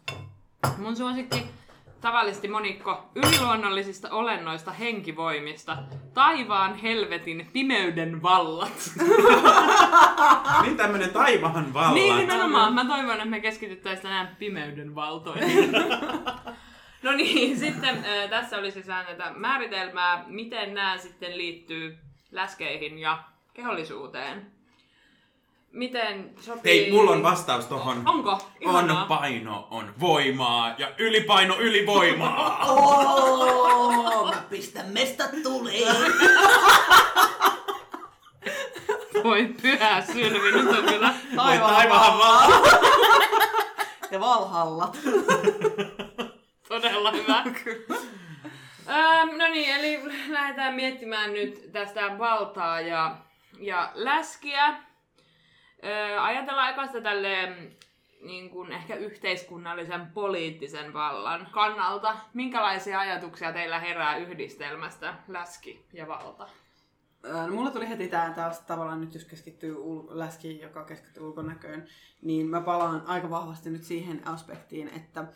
mun 0.77 0.95
suosikki. 0.95 1.45
Tavallisesti 2.01 2.47
monikko 2.47 3.09
yliluonnollisista 3.15 4.09
olennoista 4.09 4.71
henkivoimista. 4.71 5.77
Taivaan, 6.13 6.75
helvetin, 6.75 7.49
pimeyden 7.53 8.21
vallat. 8.21 8.91
Niin 10.61 10.77
tämmönen 10.77 11.09
taivaan 11.09 11.73
vallat. 11.73 11.93
Niin 11.93 12.17
nimenomaan. 12.17 12.73
Mä 12.73 12.85
toivon, 12.85 13.13
että 13.13 13.25
me 13.25 13.39
keskityttäisiin 13.39 14.03
tänään 14.03 14.35
pimeyden 14.39 14.95
valtoihin. 14.95 15.71
no 17.03 17.11
niin, 17.11 17.59
sitten 17.59 17.97
äh, 17.97 18.29
tässä 18.29 18.57
oli 18.57 18.71
siis 18.71 18.87
näitä 18.87 19.31
määritelmää, 19.35 20.23
miten 20.27 20.73
nämä 20.73 20.97
sitten 20.97 21.37
liittyy 21.37 21.97
läskeihin 22.31 22.99
ja 22.99 23.23
kehollisuuteen. 23.53 24.54
Miten 25.75 26.29
sopii... 26.39 26.81
Hei, 26.83 26.91
mulla 26.91 27.11
on 27.11 27.23
vastaus 27.23 27.65
tohon. 27.65 28.01
Onko? 28.05 28.31
On 28.31 28.39
Ihanaa. 28.61 29.05
paino, 29.05 29.67
on 29.71 29.93
voimaa 29.99 30.75
ja 30.77 30.91
ylipaino 30.97 31.55
ylivoimaa. 31.59 32.65
Oh, 32.71 34.35
mä 34.35 34.43
pistän 34.49 34.85
mestat 34.85 35.31
tuleen. 35.43 36.13
Voi 39.23 39.55
pyhä 39.61 40.01
sylvi, 40.01 40.51
nyt 40.51 40.77
on 40.77 40.85
kyllä 40.85 41.13
Voi 41.35 41.57
taivaan 41.57 42.19
vallat. 42.19 42.51
Ja 44.11 44.19
valhallat. 44.19 44.97
todella 46.69 47.11
hyvä. 47.11 47.43
Öm, 48.89 49.37
no 49.37 49.47
niin, 49.47 49.75
eli 49.75 49.99
lähdetään 50.29 50.73
miettimään 50.73 51.33
nyt 51.33 51.71
tästä 51.71 52.17
valtaa 52.17 52.81
ja, 52.81 53.17
ja 53.59 53.91
läskiä. 53.93 54.84
Ö, 55.83 56.21
ajatellaan 56.21 56.69
eka 56.73 56.87
sitä 56.87 57.01
tälleen 57.01 57.77
niin 58.21 58.49
kuin 58.49 58.71
ehkä 58.71 58.95
yhteiskunnallisen 58.95 60.07
poliittisen 60.13 60.93
vallan 60.93 61.47
kannalta. 61.51 62.15
Minkälaisia 62.33 62.99
ajatuksia 62.99 63.53
teillä 63.53 63.79
herää 63.79 64.17
yhdistelmästä 64.17 65.15
läski 65.27 65.85
ja 65.93 66.07
valta? 66.07 66.47
No, 67.23 67.47
mulla 67.47 67.71
tuli 67.71 67.89
heti 67.89 68.07
tää 68.07 68.33
taas 68.33 68.59
tavallaan 68.59 69.01
nyt, 69.01 69.13
jos 69.13 69.25
keskittyy 69.25 69.75
ul- 69.75 70.07
läskiin, 70.09 70.59
joka 70.61 70.83
keskittyy 70.83 71.23
ulkonäköön, 71.23 71.87
niin 72.21 72.47
mä 72.47 72.61
palaan 72.61 73.03
aika 73.05 73.29
vahvasti 73.29 73.69
nyt 73.69 73.83
siihen 73.83 74.27
aspektiin, 74.27 74.87
että 74.87 75.27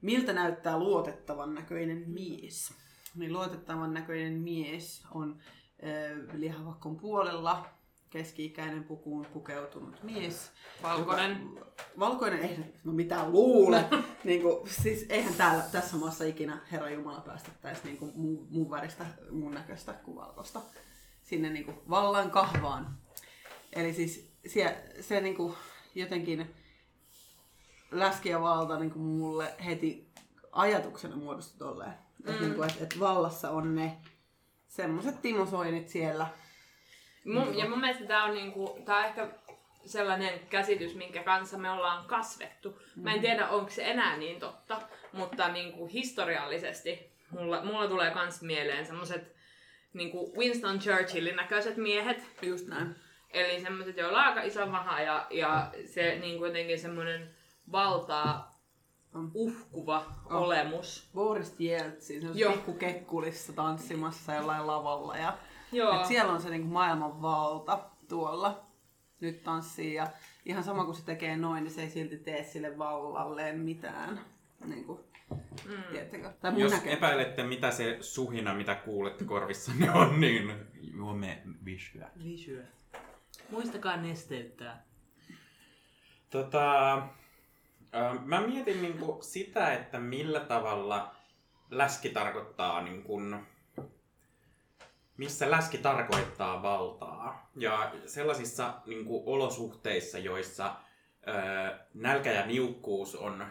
miltä 0.00 0.32
näyttää 0.32 0.78
luotettavan 0.78 1.54
näköinen 1.54 2.04
mies. 2.06 2.74
Niin 3.14 3.32
luotettavan 3.32 3.94
näköinen 3.94 4.32
mies 4.32 5.06
on 5.10 5.38
ö, 5.82 6.38
lihavakkon 6.38 6.96
puolella, 6.96 7.66
keski-ikäinen 8.14 8.84
pukuun 8.84 9.26
pukeutunut 9.32 10.02
mies. 10.02 10.50
Valkoinen. 10.82 11.50
Joka, 11.54 11.72
valkoinen, 11.98 12.40
ei 12.40 12.58
no 12.84 12.92
mitä 12.92 13.28
luule. 13.28 13.84
niin 14.24 14.42
kuin, 14.42 14.70
siis 14.70 15.06
eihän 15.08 15.34
täällä, 15.34 15.62
tässä 15.72 15.96
maassa 15.96 16.24
ikinä 16.24 16.58
Herra 16.72 16.90
Jumala 16.90 17.20
päästettäisi 17.20 17.80
niin 17.84 17.96
kuin 17.96 18.12
muun, 18.16 18.46
muun 18.50 18.70
väristä, 18.70 19.06
muun 19.30 19.54
näköistä 19.54 19.92
kuin 19.92 20.16
valkoista 20.16 20.60
sinne 21.22 21.50
niin 21.50 21.64
kuin 21.64 21.76
vallan 21.90 22.30
kahvaan. 22.30 22.98
Eli 23.72 23.94
siis 23.94 24.32
se, 24.46 24.84
se 25.00 25.20
niin 25.20 25.36
kuin 25.36 25.54
jotenkin 25.94 26.54
läski 27.90 28.28
ja 28.28 28.40
valta 28.40 28.78
niin 28.78 28.90
kuin 28.90 29.02
mulle 29.02 29.54
heti 29.64 30.08
ajatuksena 30.52 31.16
muodostui 31.16 31.58
tolleen. 31.58 31.94
Mm. 32.24 32.50
Että 32.50 32.66
et, 32.66 32.82
et 32.82 33.00
vallassa 33.00 33.50
on 33.50 33.74
ne 33.74 33.98
semmoset 34.68 35.22
Timo 35.22 35.46
Soinit 35.46 35.88
siellä. 35.88 36.26
Mun, 37.24 37.58
ja 37.58 37.68
mun 37.68 37.80
mielestä 37.80 38.04
tää 38.04 38.24
on, 38.24 38.34
niinku, 38.34 38.78
tää 38.84 38.98
on 38.98 39.04
ehkä 39.04 39.28
sellainen 39.86 40.40
käsitys, 40.50 40.94
minkä 40.94 41.22
kanssa 41.22 41.58
me 41.58 41.70
ollaan 41.70 42.06
kasvettu. 42.06 42.80
Mä 42.96 43.14
en 43.14 43.20
tiedä, 43.20 43.48
onko 43.48 43.70
se 43.70 43.90
enää 43.90 44.16
niin 44.16 44.40
totta, 44.40 44.80
mutta 45.12 45.48
niinku 45.48 45.86
historiallisesti 45.86 47.12
mulla, 47.30 47.64
mulla 47.64 47.88
tulee 47.88 48.10
kans 48.10 48.42
mieleen 48.42 48.86
semmoset 48.86 49.34
niinku 49.92 50.32
Winston 50.38 50.78
Churchillin 50.78 51.36
näköiset 51.36 51.76
miehet. 51.76 52.22
Just 52.42 52.66
näin. 52.66 52.94
Eli 53.30 53.60
semmoset, 53.60 53.96
joilla 53.96 54.18
on 54.18 54.24
aika 54.24 54.42
iso 54.42 54.66
maha 54.66 55.00
ja, 55.00 55.26
ja 55.30 55.72
se 55.86 56.18
niinku 56.18 56.44
jotenkin 56.44 56.78
semmonen 56.78 57.30
valtaa 57.72 58.54
uhkuva 59.34 60.06
On. 60.26 60.36
olemus. 60.36 61.10
Boris 61.14 61.54
Jeltsin, 61.58 62.20
se 62.20 62.28
on 62.28 62.38
Joo. 62.38 62.52
pikku 62.52 62.72
kekkulissa 62.72 63.52
tanssimassa 63.52 64.34
jollain 64.34 64.66
lavalla. 64.66 65.16
Ja, 65.16 65.38
Joo. 65.74 66.00
et 66.00 66.06
siellä 66.06 66.32
on 66.32 66.42
se 66.42 66.50
niinku 66.50 66.68
maailman 66.68 67.22
valta 67.22 67.78
tuolla 68.08 68.64
nyt 69.20 69.42
tanssii. 69.42 69.94
Ja 69.94 70.06
ihan 70.44 70.64
sama 70.64 70.84
kuin 70.84 70.94
se 70.94 71.04
tekee 71.04 71.36
noin, 71.36 71.64
niin 71.64 71.72
se 71.74 71.82
ei 71.82 71.90
silti 71.90 72.16
tee 72.16 72.44
sille 72.44 72.78
vallalleen 72.78 73.58
mitään. 73.58 74.20
Niinku, 74.64 75.04
mm. 75.66 75.82
Tiedättekö? 75.90 76.32
Tai 76.40 76.50
mun 76.50 76.60
Jos 76.60 76.72
näkemys. 76.72 76.94
epäilette, 76.96 77.42
mitä 77.42 77.70
se 77.70 77.98
suhina, 78.00 78.54
mitä 78.54 78.74
kuulette 78.74 79.24
korvissanne 79.24 79.90
on, 79.92 80.20
niin 80.20 80.52
juomme 80.80 81.42
visual. 81.64 82.08
Visual. 82.24 82.62
Muistakaa 83.50 83.96
nesteyttää. 83.96 84.84
Tota, 86.30 87.02
mä 88.24 88.40
mietin 88.40 88.82
niinku 88.82 89.18
sitä, 89.20 89.72
että 89.72 89.98
millä 89.98 90.40
tavalla 90.40 91.14
läski 91.70 92.08
tarkoittaa, 92.08 92.82
niinku, 92.82 93.20
missä 95.16 95.50
läski 95.50 95.78
tarkoittaa 95.78 96.62
valtaa. 96.62 97.50
Ja 97.56 97.92
sellaisissa 98.06 98.74
niinku, 98.86 99.22
olosuhteissa, 99.26 100.18
joissa 100.18 100.76
ö, 101.28 101.78
nälkä 101.94 102.32
ja 102.32 102.46
niukkuus 102.46 103.14
on 103.14 103.44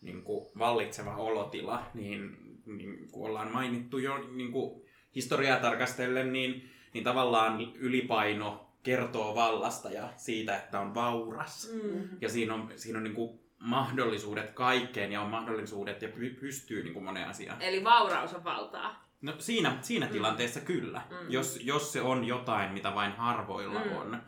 niinku, 0.00 0.52
vallitseva 0.58 1.16
olotila, 1.16 1.82
niin, 1.94 2.36
niin 2.66 3.08
kuin 3.10 3.30
ollaan 3.30 3.52
mainittu 3.52 3.98
jo 3.98 4.18
niinku, 4.18 4.86
historiaa 5.14 5.60
tarkastellen, 5.60 6.32
niin, 6.32 6.70
niin 6.94 7.04
tavallaan 7.04 7.60
ylipaino 7.74 8.70
kertoo 8.82 9.34
vallasta 9.34 9.90
ja 9.90 10.08
siitä, 10.16 10.56
että 10.56 10.80
on 10.80 10.94
vauras. 10.94 11.70
Mm. 11.72 12.08
Ja 12.20 12.28
siinä 12.28 12.54
on, 12.54 12.72
siinä 12.76 12.98
on 12.98 13.04
niinku 13.04 13.44
mahdollisuudet 13.58 14.50
kaikkeen 14.50 15.12
ja 15.12 15.20
on 15.20 15.30
mahdollisuudet 15.30 16.02
ja 16.02 16.08
py- 16.08 16.40
pystyy 16.40 16.84
niinku 16.84 17.00
moneen 17.00 17.28
asiaan. 17.28 17.62
Eli 17.62 17.84
vauraus 17.84 18.34
on 18.34 18.44
valtaa. 18.44 19.03
No 19.24 19.34
siinä, 19.38 19.78
siinä 19.82 20.06
tilanteessa 20.06 20.60
kyllä. 20.60 21.02
Mm. 21.10 21.30
Jos, 21.30 21.58
jos 21.62 21.92
se 21.92 22.00
on 22.00 22.24
jotain, 22.24 22.72
mitä 22.72 22.94
vain 22.94 23.12
harvoilla 23.12 23.84
Mm. 23.84 23.96
on. 23.96 24.22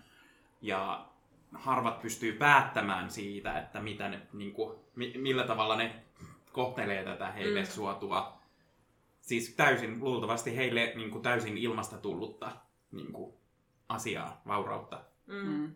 Ja 0.63 1.07
harvat 1.53 2.03
pystyy 2.03 2.33
päättämään 2.33 3.11
siitä, 3.11 3.59
että 3.59 3.81
mitä 3.81 4.09
ne, 4.09 4.21
niinku, 4.33 4.85
mi, 4.95 5.13
millä 5.17 5.45
tavalla 5.47 5.77
ne 5.77 6.03
kohtelee 6.53 7.05
tätä 7.05 7.33
heille 7.33 7.61
Mm. 7.61 7.67
suotua. 7.67 8.39
Siis 9.21 9.55
täysin, 9.57 10.01
luultavasti 10.01 10.57
heille 10.57 10.93
niinku, 10.97 11.19
täysin 11.21 11.59
ilmasta 11.59 11.97
tullutta 11.97 12.53
niinku, 12.93 13.41
asiaa, 13.89 14.43
vaurautta. 14.47 15.01
Mm. 15.27 15.35
Mm. 15.37 15.73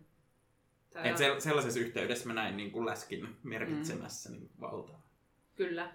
Et 1.03 1.17
se, 1.17 1.35
sellaisessa 1.39 1.79
yhteydessä 1.79 2.27
mä 2.27 2.33
näin 2.33 2.57
niin 2.57 2.71
kuin 2.71 2.85
läskin 2.85 3.37
merkitsemässä 3.43 4.29
mm. 4.29 4.35
niin 4.35 4.49
valtaa. 4.61 5.01
Kyllä. 5.55 5.91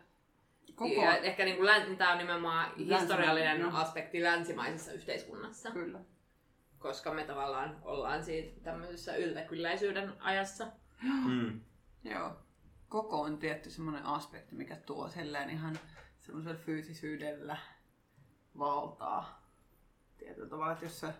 Koko 0.74 1.02
Ja 1.02 1.16
ehkä 1.16 1.44
niin 1.44 1.56
kuin 1.56 1.66
län, 1.66 1.96
tämä 1.96 2.12
on 2.12 2.18
nimenomaan 2.18 2.66
Länsimainen, 2.68 2.98
historiallinen 3.00 3.60
joo. 3.60 3.70
aspekti 3.74 4.22
länsimaisessa 4.22 4.92
yhteiskunnassa, 4.92 5.70
Kyllä. 5.70 6.00
koska 6.78 7.14
me 7.14 7.24
tavallaan 7.24 7.76
ollaan 7.82 8.24
siitä 8.24 8.60
tämmöisessä 8.60 9.16
yltäkylläisyyden 9.16 10.12
ajassa. 10.22 10.66
Mm. 11.26 11.60
Joo. 12.04 12.32
Koko 12.88 13.20
on 13.20 13.38
tietty 13.38 13.70
semmoinen 13.70 14.04
aspekti, 14.04 14.54
mikä 14.54 14.76
tuo 14.76 15.08
silleen 15.08 15.50
ihan 15.50 15.78
semmoisella 16.20 16.58
fyysisyydellä 16.58 17.56
valtaa. 18.58 19.50
Tietyllä 20.18 20.48
tavalla, 20.48 20.72
että 20.72 20.84
jos 20.84 21.00
se... 21.00 21.14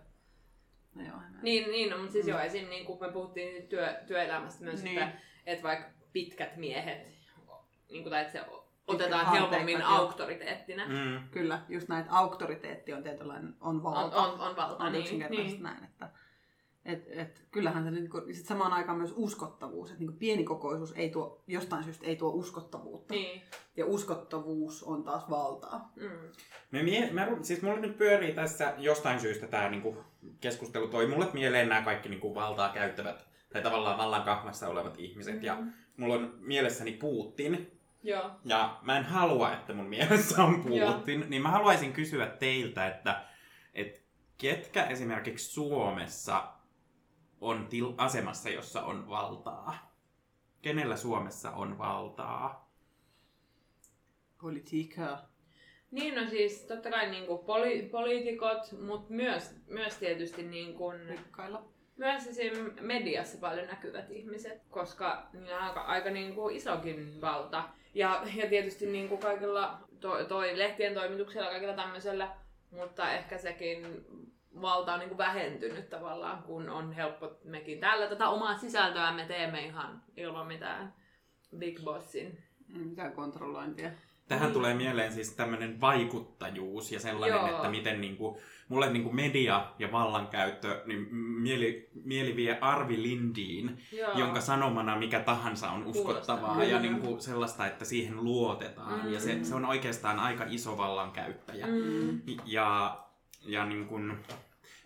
No 0.94 1.06
joo, 1.06 1.16
Niin, 1.42 1.70
niin 1.70 1.90
no, 1.90 1.98
mutta 1.98 2.12
siis 2.12 2.28
joo, 2.28 2.40
esim. 2.40 2.68
Niin 2.68 2.87
kuin 2.87 3.00
me 3.00 3.12
puhuttiin 3.12 3.68
työ, 3.68 3.94
työelämästä 4.06 4.64
myös, 4.64 4.82
Niin. 4.82 4.98
että, 5.02 5.18
että 5.46 5.62
vaikka 5.62 5.90
pitkät 6.12 6.56
miehet, 6.56 7.09
niin 7.90 8.02
kuin, 8.02 8.11
tai 8.11 8.20
että 8.20 8.32
se 8.32 8.44
otetaan 8.87 9.31
helpommin 9.31 9.79
joo. 9.81 9.88
auktoriteettina. 9.88 10.87
Mm. 10.87 11.29
Kyllä, 11.31 11.61
just 11.68 11.88
näin, 11.88 12.01
että 12.01 12.16
auktoriteetti 12.16 12.92
on 12.92 13.03
tietynlainen, 13.03 13.55
on 13.61 13.77
On, 13.77 13.83
valta. 13.83 14.22
on, 14.22 14.40
on 14.40 14.57
valta, 14.57 14.85
on 14.85 14.92
niin. 14.92 15.31
niin. 15.31 15.62
näin, 15.62 15.85
että 15.85 16.11
et, 16.85 17.05
et, 17.09 17.46
kyllähän 17.51 17.85
se 17.85 17.90
niin 17.90 18.11
kuin, 18.11 18.35
sit 18.35 18.46
samaan 18.46 18.72
aikaan 18.72 18.99
myös 18.99 19.12
uskottavuus, 19.16 19.90
että 19.90 20.05
niin 20.05 20.18
pienikokoisuus 20.18 20.92
ei 20.96 21.11
tuo, 21.11 21.42
jostain 21.46 21.85
syystä 21.85 22.07
ei 22.07 22.16
tuo 22.16 22.31
uskottavuutta. 22.31 23.14
niin. 23.14 23.42
Ja 23.77 23.87
uskottavuus 23.87 24.83
on 24.83 25.05
taas 25.05 25.31
valtaa. 25.31 25.92
Mm. 25.96 26.31
Me 26.70 26.83
mie- 26.83 27.12
mä, 27.12 27.29
siis 27.42 27.62
mulle 27.62 27.81
nyt 27.81 27.99
pyörii 27.99 28.33
tässä 28.33 28.75
jostain 28.79 29.20
syystä 29.20 29.46
tämä 29.46 29.68
niinku, 29.68 29.96
keskustelu 30.40 30.88
toi 30.88 31.07
mulle 31.07 31.27
mieleen 31.33 31.68
nämä 31.68 31.83
kaikki 31.83 32.09
niinku, 32.09 32.35
valtaa 32.35 32.68
käyttävät 32.72 33.27
tai 33.53 33.62
tavallaan 33.62 33.99
vallan 33.99 34.22
kahvassa 34.22 34.68
olevat 34.68 34.94
ihmiset. 34.99 35.42
Ja 35.42 35.59
mulla 35.96 36.14
on 36.14 36.35
mielessäni 36.38 36.92
Putin. 36.92 37.75
Joo. 38.07 38.31
Ja 38.45 38.79
mä 38.83 38.99
en 38.99 39.05
halua, 39.05 39.53
että 39.53 39.73
mun 39.73 39.87
mielessä 39.87 40.45
on 40.45 40.64
Putin. 40.64 41.25
Niin 41.29 41.42
mä 41.42 41.51
haluaisin 41.51 41.92
kysyä 41.92 42.27
teiltä, 42.27 42.87
että, 42.87 43.25
että 43.75 44.01
ketkä 44.38 44.85
esimerkiksi 44.85 45.53
Suomessa 45.53 46.49
on 47.40 47.66
til- 47.66 47.95
asemassa, 47.99 48.49
jossa 48.49 48.83
on 48.83 49.09
valtaa? 49.09 49.92
Kenellä 50.62 50.97
Suomessa 50.97 51.51
on 51.51 51.79
valtaa? 51.79 52.71
Politiikkaa. 54.40 55.29
Niin, 55.90 56.14
no 56.14 56.29
siis 56.31 56.62
totta 56.62 56.90
kai 56.90 57.11
niin 57.11 57.27
kuin 57.27 57.38
poli- 57.40 57.88
poliitikot, 57.90 58.73
mutta 58.87 59.12
myös, 59.12 59.55
myös 59.66 59.97
tietysti 59.97 60.42
niin 60.42 60.75
kuin, 60.75 61.01
Rikkailla. 61.09 61.64
myös 61.97 62.27
esim. 62.27 62.53
mediassa 62.81 63.38
paljon 63.38 63.66
näkyvät 63.66 64.11
ihmiset, 64.11 64.62
koska 64.71 65.29
niillä 65.33 65.57
on 65.57 65.62
aika, 65.62 65.81
aika 65.81 66.11
niin 66.11 66.35
kuin 66.35 66.57
isokin 66.57 67.21
valta. 67.21 67.69
Ja, 67.96 68.22
ja 68.35 68.48
tietysti 68.48 68.87
niin 68.87 69.09
kuin 69.09 69.20
kaikilla 69.20 69.78
toi, 70.00 70.24
toi 70.24 70.59
lehtien 70.59 70.94
toimituksella 70.94 71.50
kaikilla 71.50 71.74
tämmöisellä, 71.74 72.37
mutta 72.70 73.11
ehkä 73.11 73.38
sekin 73.38 74.04
valta 74.61 74.92
on 74.92 74.98
niin 74.98 75.09
kuin 75.09 75.18
vähentynyt 75.18 75.90
tavallaan, 75.90 76.42
kun 76.42 76.68
on 76.68 76.92
helppo 76.92 77.38
mekin 77.44 77.80
täällä 77.80 78.06
tätä 78.06 78.28
omaa 78.28 78.59
sisältöä 78.59 79.12
me 79.12 79.24
teemme 79.24 79.61
ihan 79.64 80.02
ilman 80.16 80.46
mitään 80.46 80.94
Big 81.59 81.80
Bossin. 81.85 82.42
Mitään 82.68 83.12
kontrollointia. 83.12 83.90
Tähän 84.28 84.44
Niin. 84.44 84.52
tulee 84.52 84.74
mieleen 84.74 85.12
siis 85.12 85.30
tämmöinen 85.34 85.80
vaikuttajuus 85.80 86.92
ja 86.92 87.00
sellainen, 87.00 87.36
Joo. 87.38 87.56
että 87.56 87.68
miten 87.68 88.00
niinku, 88.00 88.40
mulle 88.68 88.90
niinku 88.92 89.12
media 89.12 89.66
ja 89.78 89.92
vallankäyttö, 89.92 90.82
niin 90.86 91.14
mieli, 91.14 91.90
mieli 92.04 92.36
vie 92.36 92.58
Arvi 92.60 93.02
Lindiin, 93.02 93.82
Joo. 93.92 94.18
jonka 94.18 94.40
sanomana 94.40 94.96
mikä 94.98 95.20
tahansa 95.20 95.70
on 95.70 95.86
uskottavaa 95.86 96.38
Kuulostaa, 96.38 96.64
ja 96.64 96.78
kyllä. 96.78 96.92
niinku 96.92 97.20
sellaista, 97.20 97.66
että 97.66 97.84
siihen 97.84 98.24
luotetaan. 98.24 99.04
Mm. 99.04 99.12
Ja 99.12 99.20
se, 99.20 99.44
se 99.44 99.54
on 99.54 99.64
oikeastaan 99.64 100.18
aika 100.18 100.44
iso 100.48 100.76
vallankäyttäjä. 100.78 101.66
Mm. 101.66 102.20
Ja, 102.44 102.98
ja 103.46 103.64
niin 103.66 103.88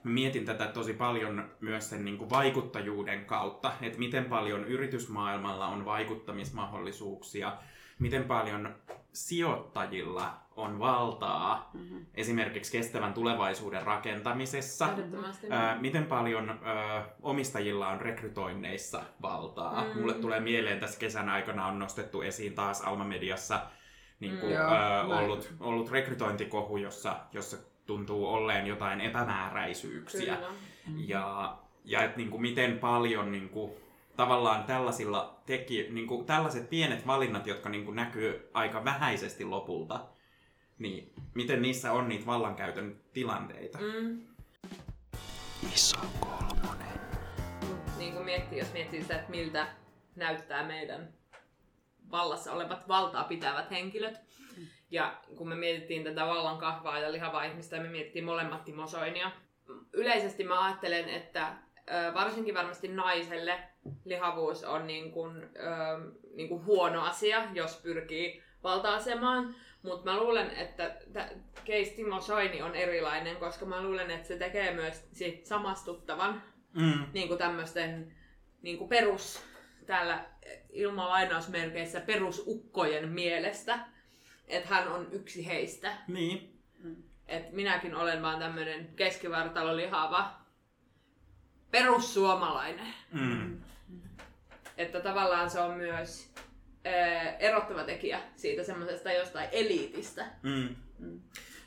mietin 0.05 0.45
tätä 0.45 0.67
tosi 0.67 0.93
paljon 0.93 1.51
myös 1.61 1.91
sen 1.91 2.05
niin 2.05 2.19
kun 2.19 2.31
vaikuttajuuden 2.31 3.25
kautta, 3.25 3.73
että 3.83 3.99
miten 3.99 4.25
paljon 4.25 4.65
yritysmaailmalla 4.65 5.67
on 5.67 5.85
vaikuttamismahdollisuuksia, 5.85 7.53
miten 8.01 8.25
paljon 8.25 8.75
sijoittajilla 9.13 10.35
on 10.57 10.79
valtaa 10.79 11.71
Mm-hmm. 11.75 12.07
esimerkiksi 12.15 12.73
kestävän 12.73 13.15
tulevaisuuden 13.15 13.83
rakentamisessa. 13.83 14.89
Ää, 15.51 15.79
miten 15.81 16.07
paljon 16.07 16.51
ö, 16.51 16.55
omistajilla 17.23 17.89
on 17.89 18.01
rekrytoinneissa 18.01 19.03
valtaa? 19.23 19.85
Mm. 19.85 19.89
Mm. 19.91 20.01
Mulle 20.01 20.15
tulee 20.15 20.41
mieleen 20.41 20.81
tässä 20.81 20.99
kesän 21.01 21.29
aikana 21.29 21.67
on 21.67 21.79
nostettu 21.79 22.23
esiin 22.23 22.55
taas 22.55 22.81
Alma 22.81 23.05
Mediassa 23.05 23.61
niin 24.21 24.39
kuin, 24.39 24.53
Mm. 24.53 24.59
Joo, 24.59 24.67
ö, 24.67 24.79
näin. 24.79 25.13
ollut, 25.13 25.55
ollut 25.61 25.91
rekrytointikohu, 25.91 26.77
jossa, 26.77 27.17
jossa 27.33 27.57
tuntuu 27.87 28.29
olleen 28.29 28.67
jotain 28.67 29.01
epämääräisyyksiä. 29.01 30.37
Kyllä. 30.37 30.49
Ja, 31.07 31.57
ja 31.85 32.03
et, 32.05 32.17
niin 32.17 32.31
kuin, 32.31 32.43
miten 32.43 32.79
paljon 32.79 33.33
niin 33.33 33.49
kuin, 33.49 33.73
tavallaan 34.17 34.65
tällaisilla 34.65 35.41
teki, 35.47 35.87
niin 35.91 36.07
kuin, 36.07 36.27
tällaiset 36.27 36.71
pienet 36.71 37.07
valinnat, 37.07 37.47
jotka 37.47 37.69
niin 37.69 37.85
kuin, 37.85 37.97
näkyy 37.97 38.51
aika 38.55 38.85
vähäisesti 38.85 39.45
lopulta, 39.45 40.07
niin 40.79 41.13
miten 41.35 41.63
niissä 41.63 41.93
on 41.93 42.09
niitä 42.09 42.27
vallankäytön 42.27 43.01
tilanteita? 43.13 43.79
Mm. 43.79 44.21
Iso 45.75 45.99
kolmonen. 46.21 47.01
Niin 47.99 48.13
kuin 48.13 48.25
miettii, 48.25 48.59
jos 48.59 48.73
miettii 48.73 49.03
sitä, 49.03 49.17
että 49.17 49.31
miltä 49.31 49.67
näyttää 50.17 50.67
meidän 50.67 51.13
vallassa 52.11 52.53
olevat 52.53 52.89
valtaa 52.89 53.25
pitävät 53.25 53.71
henkilöt. 53.71 54.21
Ja 54.91 55.21
kun 55.37 55.49
me 55.49 55.55
mietittiin 55.55 56.05
tätä 56.05 56.27
vallan 56.27 56.59
kahvaa 56.59 56.99
ja 56.99 57.13
lihavaa 57.13 57.45
ihmistä, 57.45 57.81
me 57.81 57.89
mietittiin 57.89 58.25
molemmat 58.25 58.65
Timo 58.65 58.87
Soinia. 58.87 59.31
Yleisesti 59.93 60.45
mä 60.45 60.65
ajattelen, 60.65 61.09
että 61.09 61.57
varsinkin 62.15 62.55
varmasti 62.55 62.89
naiselle 62.89 63.59
lihavuus 64.05 64.65
on 64.65 64.87
niin 64.87 65.13
kuin, 65.13 65.49
niin 66.35 66.49
kuin 66.49 66.65
huono 66.65 67.03
asia, 67.05 67.45
jos 67.55 67.81
pyrkii 67.83 68.43
valta-asemaan. 68.63 69.55
Mutta 69.83 70.11
mä 70.11 70.19
luulen, 70.21 70.51
että 70.51 70.91
t- 71.13 71.37
case 71.67 71.93
Timo 71.97 72.21
Soini 72.21 72.63
on 72.63 72.75
erilainen, 72.75 73.37
koska 73.37 73.67
mä 73.67 73.83
luulen, 73.83 74.11
että 74.11 74.29
se 74.29 74.37
tekee 74.37 74.75
myös 74.75 75.09
siitä 75.13 75.49
samastuttavan 75.49 76.43
Mm. 76.75 77.07
niin 77.13 77.29
kuin 77.29 77.39
tämmöisten 77.39 78.17
niin 78.63 78.79
kuin 78.79 78.89
perus, 78.89 79.45
täällä 79.87 80.25
ilman 80.73 81.09
lainausmerkeissä 81.09 82.01
perusukkojen 82.01 83.09
mielestä, 83.09 83.79
että 84.49 84.75
hän 84.75 84.89
on 84.89 85.09
yksi 85.13 85.47
heistä. 85.47 85.93
Niin. 86.09 86.59
Että 87.29 87.55
minäkin 87.57 87.95
olen 87.95 88.23
vaan 88.23 88.39
tämmöinen 88.39 88.89
keskivartalo 88.97 89.77
lihava 89.77 90.40
perussuomalainen. 91.71 92.95
Mm. 93.13 93.61
Että 94.77 95.01
tavallaan 95.01 95.51
se 95.51 95.61
on 95.61 95.77
myös 95.77 96.33
ää, 96.85 97.37
erottava 97.37 97.85
tekijä 97.85 98.21
siitä 98.37 98.65
semmoisesta 98.65 99.13
jostain 99.13 99.49
eliitistä. 99.53 100.27
Mm. 100.43 100.69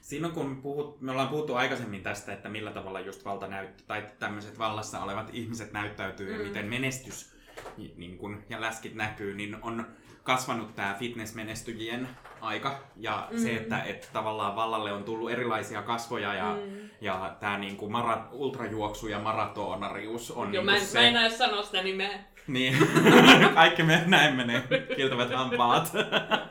Silloin 0.02 0.34
kun 0.34 0.62
puhut, 0.62 1.02
me 1.02 1.12
ollaan 1.12 1.28
puhuttu 1.28 1.56
aikaisemmin 1.56 2.04
tästä, 2.04 2.34
että 2.34 2.50
millä 2.50 2.72
tavalla 2.72 3.00
just 3.00 3.26
valta 3.26 3.48
näyttää, 3.48 3.88
tai 3.88 4.08
tämmöiset 4.20 4.60
vallassa 4.60 5.04
olevat 5.04 5.30
ihmiset 5.34 5.74
näyttäytyy 5.74 6.34
mm. 6.34 6.40
ja 6.40 6.48
miten 6.48 6.66
menestys 6.66 7.36
ni- 7.78 7.94
niin 7.98 8.18
kun, 8.18 8.44
ja 8.50 8.62
läskit 8.62 8.96
näkyy, 8.96 9.36
niin 9.36 9.58
on 9.62 9.88
kasvanut 10.24 10.76
tämä 10.76 10.96
fitnessmenestyjien 11.00 12.10
aika. 12.44 12.80
Ja 12.98 13.28
mm. 13.32 13.40
se, 13.40 13.56
että, 13.56 13.84
että 13.84 14.08
tavallaan 14.14 14.56
vallalle 14.56 14.92
on 14.92 15.04
tullut 15.04 15.32
erilaisia 15.32 15.82
kasvoja 15.82 16.34
ja, 16.34 16.58
mm. 16.66 16.90
ja 17.02 17.36
tämä 17.40 17.58
niin 17.58 17.78
kuin 17.78 17.92
mara, 17.92 18.28
ultrajuoksu 18.32 19.08
ja 19.08 19.20
maratonarius 19.20 20.32
on 20.32 20.54
Joo, 20.54 20.64
niin 20.64 20.66
mä 20.66 20.76
en, 20.76 20.86
se... 20.86 21.00
mä 21.00 21.08
en 21.08 21.18
edes 21.18 21.38
sano 21.38 21.64
sitä 21.64 21.84
nimeä. 21.84 22.20
Niin, 22.48 22.78
kaikki 23.56 23.84
me 23.84 24.04
näin 24.06 24.36
menee, 24.36 24.64
kiiltävät 24.96 25.32
hampaat. 25.32 25.92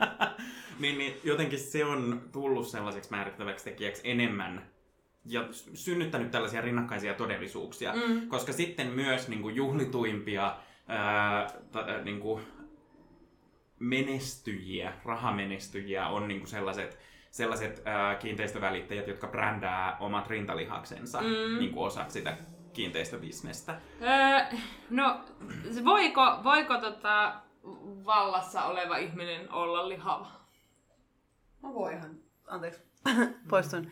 niin, 0.79 0.97
niin 0.97 1.19
jotenkin 1.23 1.59
se 1.59 1.85
on 1.85 2.21
tullut 2.31 2.67
sellaiseksi 2.67 3.11
määrittäväksi 3.11 3.65
tekijäksi 3.65 4.01
enemmän 4.05 4.73
ja 5.25 5.47
synnyttänyt 5.73 6.31
tällaisia 6.31 6.61
rinnakkaisia 6.61 7.13
todellisuuksia. 7.13 7.93
Mm. 7.93 8.27
Koska 8.27 8.53
sitten 8.53 8.87
myös 8.87 9.27
niin 9.27 9.41
kuin 9.41 9.55
juhlituimpia 9.55 10.55
ää, 10.87 11.49
ta, 11.71 11.79
ää, 11.79 12.01
niin 12.01 12.19
kuin 12.19 12.41
menestyjiä, 13.83 14.93
rahamenestyjiä 15.05 16.07
on 16.07 16.27
niin 16.27 16.39
kuin 16.39 16.49
sellaiset, 16.49 16.99
sellaiset 17.31 17.81
ää, 17.85 18.15
kiinteistövälittäjät, 18.15 19.07
jotka 19.07 19.27
brändää 19.27 19.97
omat 19.99 20.27
rintalihaksensa 20.27 21.21
Mm. 21.21 21.59
niin 21.59 21.71
kuin 21.73 21.85
osaksi 21.87 22.13
sitä 22.19 22.37
kiinteistövisnestä. 22.73 23.81
Öö, 24.01 24.57
no, 24.89 25.19
voiko, 25.85 26.21
voiko 26.43 26.77
tota 26.77 27.35
vallassa 28.05 28.63
oleva 28.65 28.97
ihminen 28.97 29.51
olla 29.51 29.89
lihava? 29.89 30.31
No 31.61 31.73
voihan. 31.73 32.15
Anteeksi. 32.47 32.81
Poistun. 33.49 33.91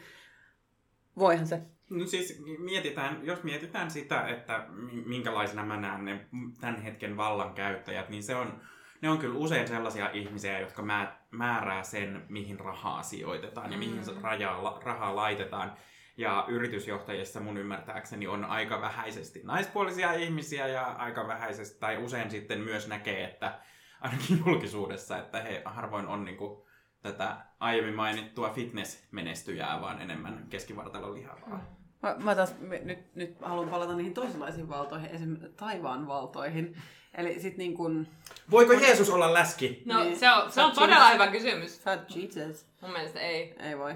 Voihan 1.18 1.48
se. 1.48 1.62
No 1.90 2.06
siis 2.06 2.44
mietitään, 2.60 3.26
jos 3.26 3.44
mietitään 3.44 3.92
sitä, 3.92 4.28
että 4.28 4.66
mi- 4.70 5.04
minkälaisena 5.06 5.66
mä 5.66 5.78
näen 5.78 6.06
ne 6.06 6.26
tämän 6.62 6.82
hetken 6.82 7.18
vallankäyttäjät, 7.18 8.10
niin 8.10 8.24
se 8.24 8.36
on, 8.36 8.62
ne 9.02 9.10
on 9.10 9.18
kyllä 9.18 9.38
usein 9.38 9.68
sellaisia 9.68 10.10
ihmisiä, 10.10 10.60
jotka 10.60 10.82
mä, 10.82 11.18
määrää 11.32 11.84
sen, 11.84 12.26
mihin 12.30 12.60
rahaa 12.60 13.04
sijoitetaan 13.04 13.72
ja 13.72 13.78
mihin 13.78 14.06
se 14.06 14.12
rajaa, 14.22 14.80
rahaa 14.84 15.16
laitetaan. 15.16 15.74
Ja 16.18 16.46
yritysjohtajissa 16.48 17.40
mun 17.40 17.58
ymmärtääkseni 17.58 18.28
on 18.28 18.46
aika 18.46 18.82
vähäisesti 18.82 19.42
naispuolisia 19.44 20.14
ihmisiä 20.14 20.68
ja 20.68 20.84
aika 20.84 21.28
vähäisesti, 21.28 21.80
tai 21.80 21.98
usein 21.98 22.32
sitten 22.32 22.60
myös 22.60 22.88
näkee, 22.88 23.24
että 23.24 23.60
ainakin 24.02 24.44
julkisuudessa, 24.46 25.18
että 25.18 25.42
he 25.42 25.62
harvoin 25.66 26.08
on 26.08 26.26
niinku 26.26 26.68
tätä 27.02 27.38
aiemmin 27.60 27.96
mainittua 27.96 28.50
fitness-menestyjää, 28.50 29.82
vaan 29.82 30.02
enemmän 30.02 30.46
keskivartalon 30.50 31.14
lihavaa. 31.14 31.82
Mä, 32.04 32.16
mä 32.24 32.36
taas 32.36 32.60
me- 32.60 32.82
nyt, 32.84 33.16
nyt 33.16 33.42
haluan 33.42 33.70
palata 33.70 33.96
niihin 33.96 34.14
toisenlaisiin 34.14 34.70
valtoihin, 34.70 35.10
esimerkiksi 35.10 35.54
taivaan 35.58 36.08
valtoihin. 36.08 36.76
Eli 37.18 37.40
sit 37.40 37.58
niin 37.58 37.74
kuin 37.74 38.08
Voiko 38.52 38.74
Jeesus 38.74 39.10
olla 39.10 39.34
läski? 39.34 39.82
No, 39.86 40.04
Niin. 40.04 40.20
se 40.20 40.32
on, 40.32 40.52
se 40.52 40.62
on 40.62 40.68
Fat 40.72 40.76
todella 40.76 41.10
Jesus. 41.10 41.14
hyvä 41.14 41.28
kysymys. 41.28 41.82
Fat 41.82 42.16
Jesus. 42.16 42.66
Mun 42.82 42.92
mielestä 42.92 43.20
ei. 43.20 43.56
Ei 43.60 43.78
voi. 43.78 43.96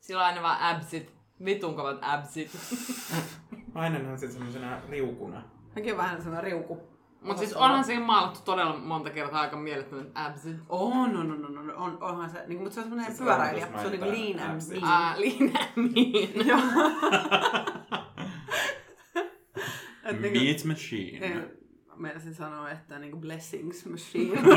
Sillä 0.00 0.20
on 0.20 0.26
aina 0.26 0.42
vaan 0.42 0.76
absit. 0.76 1.12
Vitun 1.44 1.74
kovat 1.76 1.98
absit. 2.02 2.50
Aina 3.74 4.10
on 4.10 4.18
se 4.18 4.30
semmoisena 4.30 4.80
riukuna. 4.88 5.42
Hänkin 5.74 5.92
on 5.92 5.98
vähän 5.98 6.22
sellainen 6.22 6.52
riuku. 6.52 6.88
Mutta 7.22 7.38
siis 7.38 7.52
onhan 7.52 7.84
siinä 7.84 8.04
maalattu 8.04 8.40
todella 8.44 8.76
monta 8.76 9.10
kertaa 9.10 9.40
aika 9.40 9.56
mielettömät 9.56 10.06
absit. 10.14 10.56
On, 10.68 10.92
on, 10.92 11.16
on, 11.16 11.30
on, 11.46 11.58
on, 11.58 11.74
on 11.76 11.98
onhan 12.02 12.30
se, 12.30 12.44
niin, 12.46 12.58
mutta 12.58 12.74
se 12.74 12.80
on 12.80 12.84
semmoinen 12.86 13.06
Siis 13.06 13.18
pyöräilijä. 13.18 13.66
Se 13.66 13.86
on 13.86 13.90
niin 13.92 14.00
kuin 14.00 14.12
lean 14.36 14.48
and 14.48 14.54
absit. 14.54 14.80
mean. 14.80 15.20
Liinämiin. 15.20 16.46
Et 20.04 20.20
niin 20.20 20.32
kuin- 20.32 20.44
Meat 20.44 20.64
machine. 20.64 21.48
Ei, 21.98 22.02
Meinasin 22.02 22.34
sanoa, 22.34 22.70
että 22.70 22.98
niinku 22.98 23.16
blessings 23.18 23.86
machine. 23.86 24.40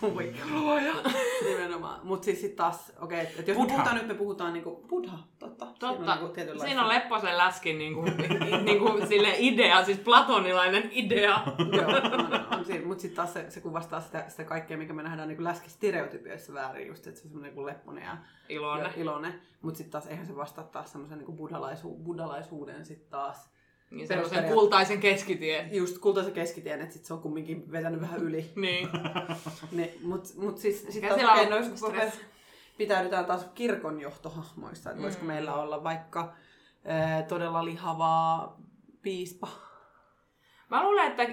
Tuli 0.00 0.34
luoja. 0.50 0.92
Nimenomaan. 1.44 2.00
Mutta 2.02 2.24
siis 2.24 2.40
sit 2.40 2.56
taas, 2.56 2.92
okei, 3.00 3.22
okay, 3.22 3.34
et 3.38 3.48
jos 3.48 3.56
me 3.58 3.60
Buddha. 3.62 3.74
puhutaan 3.74 3.96
nyt, 3.96 4.06
me 4.06 4.14
puhutaan 4.14 4.52
niinku 4.52 4.84
Buddha, 4.88 5.18
totta. 5.38 5.64
Siinä 5.66 5.88
on 5.90 5.96
Totta. 5.96 6.14
niinku 6.14 6.34
tietynlaista- 6.34 6.66
Siinä 6.66 6.82
on 6.82 6.88
Lepposen 6.88 7.38
läskin 7.38 7.78
niinku, 7.78 8.04
niinku 8.64 9.06
sille 9.08 9.34
idea, 9.38 9.84
siis 9.84 9.98
platonilainen 9.98 10.88
idea. 10.92 11.42
Joo, 11.72 11.88
on, 11.88 12.58
on 12.58 12.64
siinä. 12.64 12.86
Mutta 12.86 13.02
sitten 13.02 13.16
taas 13.16 13.32
se, 13.32 13.50
se, 13.50 13.60
kuvastaa 13.60 14.00
sitä, 14.00 14.24
sitä 14.28 14.44
kaikkea, 14.44 14.78
mikä 14.78 14.92
me 14.92 15.02
nähdään 15.02 15.28
niinku 15.28 15.44
läskistereotypioissa 15.44 16.52
väärin, 16.54 16.86
just 16.88 17.06
että 17.06 17.20
se 17.20 17.26
on 17.26 17.30
semmoinen 17.30 17.50
niinku 17.50 17.66
lepponen 17.66 18.04
ja, 18.04 18.16
Ilone. 18.48 18.82
ja 18.82 18.90
iloinen. 18.96 19.40
Mutta 19.62 19.78
sitten 19.78 19.92
taas 19.92 20.06
eihän 20.06 20.26
se 20.26 20.36
vastaa 20.36 20.64
taas 20.64 20.92
semmoisen 20.92 21.18
niinku 21.18 21.32
buddhalaisu, 21.32 21.94
buddhalaisuuden 21.94 22.84
sitten 22.86 23.10
taas. 23.10 23.51
Niin 23.92 24.08
semmoisen 24.08 24.30
Perusperiaate. 24.30 24.54
kultaisen 24.54 25.00
keskitien. 25.00 25.74
Just 25.74 25.98
kultaisen 25.98 26.32
keskitien, 26.32 26.80
että 26.80 26.94
sit 26.94 27.04
se 27.04 27.14
on 27.14 27.20
kumminkin 27.20 27.72
vetänyt 27.72 28.00
vähän 28.00 28.20
yli. 28.22 28.52
Niin. 28.56 28.88
Niin, 29.72 29.90
mut, 30.02 30.24
mut 30.36 30.58
siis 30.58 30.86
sit 30.90 31.08
taas, 31.08 31.40
on 31.42 31.50
no, 31.50 31.56
jos 31.56 32.20
pitäydytään 32.78 33.24
taas 33.24 33.46
kirkon 33.54 34.00
johtohahmoissa, 34.00 34.90
että 34.90 35.02
voisiko 35.02 35.22
Mm. 35.24 35.28
meillä 35.28 35.54
olla 35.54 35.84
vaikka 35.84 36.32
ää, 36.84 37.22
todella 37.22 37.64
lihavaa 37.64 38.56
piispa. 39.02 39.48
Mä 40.70 40.82
luulen, 40.84 41.06
että... 41.10 41.26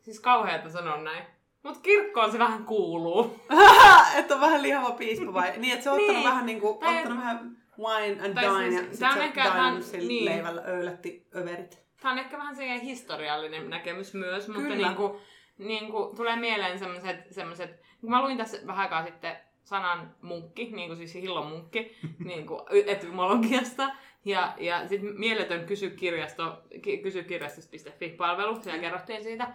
Siis 0.00 0.20
kauheata 0.20 0.70
sanoa 0.70 0.96
näin. 0.96 1.24
Mut 1.62 1.78
kirkkoon 1.78 2.32
se 2.32 2.38
vähän 2.38 2.64
kuuluu. 2.64 3.40
että 4.18 4.34
on 4.34 4.40
vähän 4.40 4.62
lihava 4.62 4.90
piispa 4.90 5.32
vai? 5.34 5.52
Niin, 5.58 5.72
että 5.72 5.84
se 5.84 5.90
on 5.90 5.96
ottanut 5.96 6.16
Niin. 6.16 6.28
vähän 6.28 6.46
niinku, 6.46 6.76
Tai- 6.80 6.96
ottanut 6.96 7.18
vähän 7.18 7.56
wine 7.80 8.24
and 8.24 8.34
Tai 8.34 8.44
dine 8.44 8.70
siis 8.70 9.00
ja 9.00 9.08
tää 9.08 9.08
on 9.08 9.16
se 9.16 9.24
ehkä 9.24 9.42
sillä 9.80 10.08
niin. 10.08 10.24
leivällä 10.24 10.62
öylätti 10.66 11.26
överit. 11.36 11.82
Tämä 12.00 12.12
on 12.12 12.18
ehkä 12.18 12.38
vähän 12.38 12.56
sellainen 12.56 12.84
historiallinen 12.84 13.70
näkemys 13.70 14.14
myös, 14.14 14.48
mutta 14.48 14.62
Kyllä. 14.62 14.86
niinku, 14.88 15.20
niinku, 15.58 16.12
tulee 16.16 16.36
mieleen 16.36 16.78
semmoiset, 16.78 17.16
semmoiset, 17.30 17.80
kun 18.00 18.10
mä 18.10 18.22
luin 18.22 18.36
tässä 18.36 18.66
vähän 18.66 18.82
aikaa 18.82 19.04
sitten 19.04 19.36
sanan 19.64 20.14
munkki, 20.22 20.70
niin 20.70 20.88
kuin 20.88 20.96
siis 20.96 21.14
hillomunkki, 21.14 21.96
niin 22.24 22.46
kuin 22.46 22.60
etymologiasta. 22.86 23.90
Ja, 24.24 24.54
ja 24.58 24.88
sitten 24.88 25.20
mieletön 25.20 25.66
kysy, 25.66 25.90
kirjasto, 25.90 26.62
ki, 26.82 26.98
kysy 26.98 27.22
kirjastosta.fi-palvelu, 27.22 28.62
siellä 28.62 28.80
kerrottiin 28.80 29.22
siitä, 29.22 29.54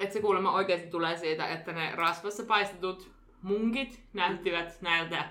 että 0.00 0.12
se 0.12 0.20
kuulemma 0.20 0.52
oikeasti 0.52 0.86
tulee 0.86 1.16
siitä, 1.16 1.48
että 1.48 1.72
ne 1.72 1.92
rasvassa 1.94 2.44
paistetut 2.44 3.10
munkit 3.42 4.02
näyttivät 4.12 4.80
näiltä 4.80 5.24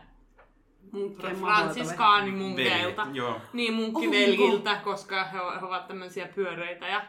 Munkkien 0.92 1.36
fransiskaanimunkeilta. 1.36 3.02
Veljet, 3.02 3.16
Joo. 3.16 3.42
Niin, 3.54 3.74
munkkiveljiltä, 3.74 4.76
koska 4.84 5.24
he, 5.24 5.42
ovat 5.42 5.88
tämmöisiä 5.88 6.28
pyöreitä 6.36 6.88
ja 6.88 7.02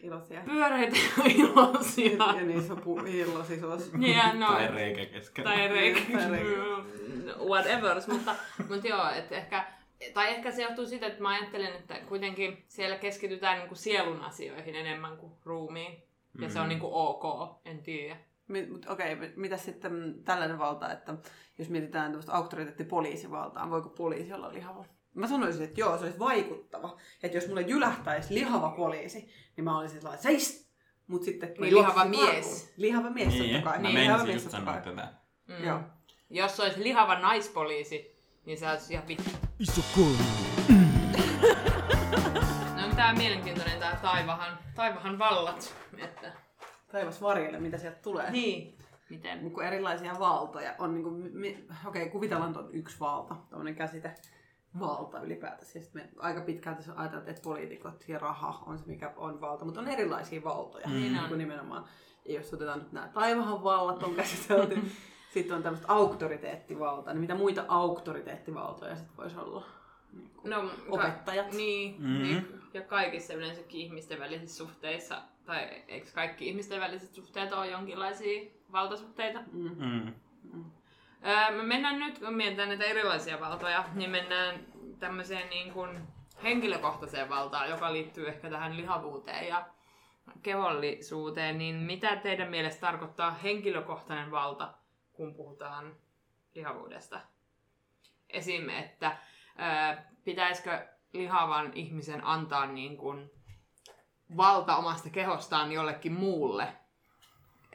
Iloisia. 0.00 0.40
pyöreitä 0.44 0.96
ja 0.96 1.24
iloisia. 1.34 2.12
Ja 2.36 2.42
niissä 2.42 2.72
on 2.72 2.78
pu- 2.78 3.06
illosisos. 3.08 3.90
Ja 4.16 4.32
no, 4.34 4.46
Tai 4.46 4.68
reikä 4.68 5.06
keskellä. 5.06 5.50
tai 5.50 5.68
reikä, 5.68 6.00
Tai 6.12 6.30
reikä. 6.30 6.60
whatever, 7.48 7.96
mutta, 8.08 8.34
mutta 8.68 8.88
joo, 8.88 9.10
että 9.10 9.36
ehkä, 9.36 9.64
tai 10.14 10.28
ehkä 10.28 10.50
se 10.50 10.62
johtuu 10.62 10.86
siitä, 10.86 11.06
että 11.06 11.22
mä 11.22 11.28
ajattelen, 11.28 11.72
että 11.74 11.94
kuitenkin 12.08 12.64
siellä 12.68 12.96
keskitytään 12.96 13.58
niinku 13.58 13.74
sielun 13.74 14.20
asioihin 14.20 14.74
enemmän 14.74 15.16
kuin 15.16 15.32
ruumiin. 15.44 16.02
Ja 16.40 16.48
se 16.50 16.58
on 16.58 16.64
Mm. 16.64 16.68
niinku 16.68 16.90
ok, 16.92 17.56
en 17.64 17.82
tiedä. 17.82 18.16
Mi- 18.48 18.66
mut 18.66 18.86
Okei, 18.90 19.12
okay, 19.12 19.32
mitä 19.36 19.56
sitten 19.56 20.14
tällainen 20.24 20.58
valta, 20.58 20.92
että 20.92 21.14
jos 21.58 21.68
mietitään 21.68 22.04
tämmöistä 22.10 22.32
auktoriteettipoliisivaltaa, 22.32 23.70
voiko 23.70 23.88
poliisi 23.88 24.32
olla 24.32 24.52
lihava? 24.52 24.84
Mä 25.14 25.26
sanoisin, 25.28 25.62
että 25.64 25.80
joo, 25.80 25.98
se 25.98 26.04
olisi 26.04 26.18
vaikuttava. 26.18 26.96
Että 27.22 27.36
jos 27.36 27.48
mulle 27.48 27.60
jylähtäisi 27.62 28.34
lihava 28.34 28.70
poliisi, 28.70 29.28
niin 29.56 29.64
mä 29.64 29.78
olisin 29.78 30.00
sellainen, 30.00 30.22
seis! 30.22 30.64
Mut 31.06 31.22
sitten 31.22 31.54
Niin, 31.58 31.74
lihava 31.74 32.04
karkuun- 32.04 32.08
mies. 32.10 32.72
Lihava 32.76 33.10
mies 33.10 33.28
Niin, 33.28 33.54
totta 33.54 33.70
kai. 33.70 33.78
mä 33.82 33.88
Niin, 33.88 34.00
lihava 34.00 34.22
mies 34.24 34.34
just 34.34 34.44
totta 34.44 34.56
sanoa 34.58 34.72
kai. 34.74 34.82
tätä. 34.82 35.08
Mm. 35.48 35.64
Joo. 35.64 35.80
Jos 36.30 36.60
olisi 36.60 36.82
lihava 36.82 37.18
naispoliisi, 37.18 38.16
niin 38.46 38.58
se 38.58 38.70
olisi 38.70 38.92
ihan 38.92 39.08
vittu. 39.08 39.30
Iso 39.58 39.80
koulu. 39.94 40.16
No 42.76 42.94
tää 42.96 43.14
mielenkiintoinen 43.14 43.78
tää 43.78 43.96
taivahan, 44.02 44.58
taivahan 44.74 45.18
vallat. 45.18 45.74
Että... 45.98 46.32
Taivas 46.94 47.22
varjelle, 47.22 47.60
mitä 47.60 47.78
sieltä 47.78 47.98
tulee. 48.02 48.30
Niin. 48.30 48.78
Miten? 49.10 49.38
Niin 49.42 49.52
kuin 49.52 49.66
erilaisia 49.66 50.16
valtoja. 50.18 50.74
On 50.78 50.94
niin 50.94 51.02
kuin, 51.02 51.14
mi, 51.36 51.64
okei, 51.86 52.08
kuvitellaan, 52.10 52.50
että 52.50 52.60
on 52.60 52.74
yksi 52.74 53.00
valta, 53.00 53.36
tämmöinen 53.50 53.74
käsite 53.74 54.14
valta 54.80 55.20
ylipäätänsä. 55.20 55.80
Sitten 55.80 56.02
me 56.02 56.08
aika 56.18 56.40
pitkälti 56.40 56.82
ajatellaan, 56.96 57.28
että 57.30 57.42
poliitikot 57.42 58.08
ja 58.08 58.18
raha 58.18 58.62
on 58.66 58.78
se, 58.78 58.84
mikä 58.86 59.12
on 59.16 59.40
valta, 59.40 59.64
mutta 59.64 59.80
on 59.80 59.88
erilaisia 59.88 60.44
valtoja. 60.44 60.88
Niin 60.88 61.00
Niin 61.12 61.22
on. 61.22 61.28
kuin 61.28 61.38
nimenomaan. 61.38 61.84
Ja 62.24 62.34
jos 62.34 62.54
otetaan 62.54 62.78
nyt 62.78 62.92
nämä 62.92 63.08
taivahan 63.14 63.64
vallat 63.64 64.02
on 64.02 64.14
käsitelty, 64.14 64.78
sitten 65.34 65.56
on 65.56 65.62
tämmöistä 65.62 65.92
auktoriteettivaltaa. 65.92 67.12
Niin 67.14 67.20
mitä 67.20 67.34
muita 67.34 67.64
auktoriteettivaltoja 67.68 68.96
sitten 68.96 69.16
voisi 69.16 69.36
olla? 69.38 69.66
Niin 70.12 70.30
No, 70.44 70.70
Opettajat. 70.88 71.46
Ka- 71.50 71.56
niin, 71.56 71.94
Mhm. 72.02 72.22
niin, 72.22 72.60
ja 72.74 72.82
kaikissa 72.82 73.34
yleensäkin 73.34 73.80
ihmisten 73.80 74.18
välisissä 74.20 74.56
suhteissa, 74.64 75.22
tai 75.46 75.82
eikö 75.88 76.06
kaikki 76.14 76.48
ihmisten 76.48 76.80
väliset 76.80 77.14
suhteet 77.14 77.52
ole 77.52 77.70
jonkinlaisia 77.70 78.50
valtasuhteita? 78.72 79.40
Mm. 79.52 79.76
Mm. 79.78 80.14
Öö, 81.26 81.50
me 81.56 81.62
mennään 81.62 81.98
nyt, 81.98 82.18
kun 82.18 82.34
mietitään 82.34 82.68
näitä 82.68 82.84
erilaisia 82.84 83.40
valtoja, 83.40 83.84
niin 83.94 84.10
mennään 84.10 84.66
tämmöiseen 84.98 85.50
niin 85.50 85.72
kuin 85.72 86.00
henkilökohtaiseen 86.42 87.28
valtaan, 87.28 87.70
joka 87.70 87.92
liittyy 87.92 88.28
ehkä 88.28 88.50
tähän 88.50 88.76
lihavuuteen 88.76 89.48
ja 89.48 89.66
kehollisuuteen, 90.42 91.58
niin 91.58 91.74
mitä 91.74 92.16
teidän 92.16 92.50
mielestä 92.50 92.80
tarkoittaa 92.80 93.30
henkilökohtainen 93.30 94.30
valta, 94.30 94.74
kun 95.12 95.34
puhutaan 95.34 95.96
lihavuudesta? 96.54 97.20
Esim. 98.30 98.68
että 98.68 99.16
ö, 99.96 100.02
pitäisikö 100.24 100.86
lihavan 101.12 101.72
ihmisen 101.74 102.24
antaa 102.24 102.66
niin 102.66 102.96
kuin 102.96 103.30
valta 104.36 104.76
omasta 104.76 105.10
kehostaan 105.10 105.72
jollekin 105.72 106.12
muulle? 106.12 106.68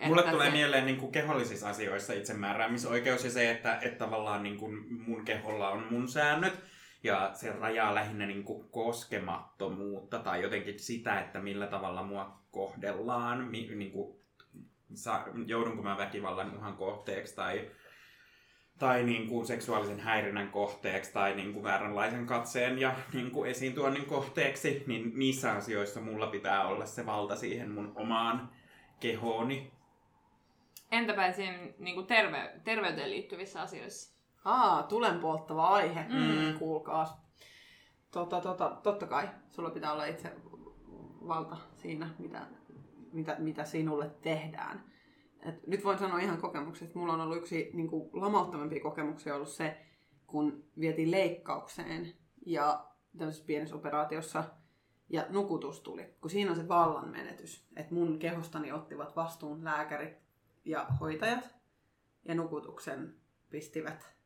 Mulle 0.05 0.21
Että 0.21 0.31
tulee 0.31 0.47
se- 0.47 0.53
mieleen 0.53 0.85
niin 0.85 0.97
kuin 0.97 1.11
kehollisissa 1.11 1.69
asioissa 1.69 2.13
itsemääräämisoikeus 2.13 3.23
ja 3.23 3.31
se, 3.31 3.51
että, 3.51 3.79
että 3.81 4.05
tavallaan 4.05 4.43
niin 4.43 4.57
kuin 4.57 4.93
mun 5.07 5.25
keholla 5.25 5.69
on 5.69 5.87
mun 5.91 6.07
säännöt 6.07 6.63
ja 7.03 7.31
se 7.33 7.51
rajaa 7.51 7.95
lähinnä 7.95 8.25
niin 8.25 8.43
kuin 8.43 8.69
koskemattomuutta 8.69 10.19
tai 10.19 10.41
jotenkin 10.41 10.79
sitä, 10.79 11.19
että 11.19 11.39
millä 11.39 11.67
tavalla 11.67 12.03
mua 12.03 12.39
kohdellaan, 12.51 13.51
niin 13.51 13.91
kuin, 13.91 14.19
joudunko 15.45 15.83
mä 15.83 15.97
väkivallan 15.97 16.57
uhan 16.57 16.77
kohteeksi 16.77 17.35
tai, 17.35 17.71
tai 18.80 19.03
niin 19.03 19.27
kuin 19.27 19.45
seksuaalisen 19.45 19.99
häirinnän 19.99 20.49
kohteeksi 20.49 21.13
tai 21.13 21.36
niin 21.36 21.53
kuin 21.53 21.63
vääränlaisen 21.63 22.25
katseen 22.25 22.80
ja 22.80 22.95
niin 23.13 23.32
kuin 23.32 23.49
esiintuonnin 23.49 24.05
kohteeksi, 24.05 24.84
niin 24.88 25.11
niissä 25.15 25.51
asioissa 25.51 26.01
mulla 26.01 26.27
pitää 26.27 26.67
olla 26.67 26.86
se 26.86 27.05
valta 27.05 27.36
siihen 27.36 27.71
mun 27.71 27.91
omaan 27.95 28.49
kehooni. 28.99 29.71
Entäpä 30.91 31.27
esim. 31.27 31.53
Niin 31.80 32.05
terve, 32.05 32.53
terveyteen 32.63 33.09
liittyvissä 33.09 33.61
asioissa? 33.61 34.19
Aa, 34.45 34.84
tulen 34.84 35.19
polttava 35.19 35.67
aihe. 35.67 36.05
Mm. 36.09 36.59
Kuulkaas. 36.59 37.17
Tota, 38.11 38.41
tota, 38.41 38.77
totta 38.84 39.07
kai, 39.07 39.30
sulla 39.49 39.69
pitää 39.69 39.93
olla 39.93 40.05
itse 40.05 40.32
valta 41.27 41.57
siinä, 41.77 42.09
mitä, 42.19 42.41
mitä, 43.11 43.36
mitä 43.39 43.63
sinulle 43.63 44.11
tehdään. 44.21 44.84
Et 45.45 45.67
nyt 45.67 45.83
voin 45.83 45.97
sanoa 45.97 46.19
ihan 46.19 46.41
kokemuksesta, 46.41 46.85
että 46.85 46.99
mulla 46.99 47.13
on 47.13 47.21
ollut 47.21 47.37
yksi 47.37 47.69
niin 47.73 47.87
kuin, 47.87 48.09
lamauttavampia 48.13 48.83
kokemuksia 48.83 49.35
ollut 49.35 49.49
se, 49.49 49.85
kun 50.27 50.63
vietiin 50.79 51.11
leikkaukseen 51.11 52.13
ja 52.45 52.85
tämmöisessä 53.17 53.45
pienessä 53.45 53.75
operaatiossa 53.75 54.43
ja 55.09 55.25
nukutus 55.29 55.81
tuli. 55.81 56.05
Kun 56.21 56.29
siinä 56.29 56.51
on 56.51 56.57
se 56.57 56.67
vallan 56.67 57.09
menetys, 57.09 57.67
että 57.75 57.93
mun 57.93 58.19
kehostani 58.19 58.71
ottivat 58.71 59.15
vastuun 59.15 59.63
lääkärit 59.63 60.17
ja 60.65 60.87
hoitajat 60.99 61.55
ja 62.25 62.35
nukutuksen 62.35 63.15
pistivät 63.49 64.19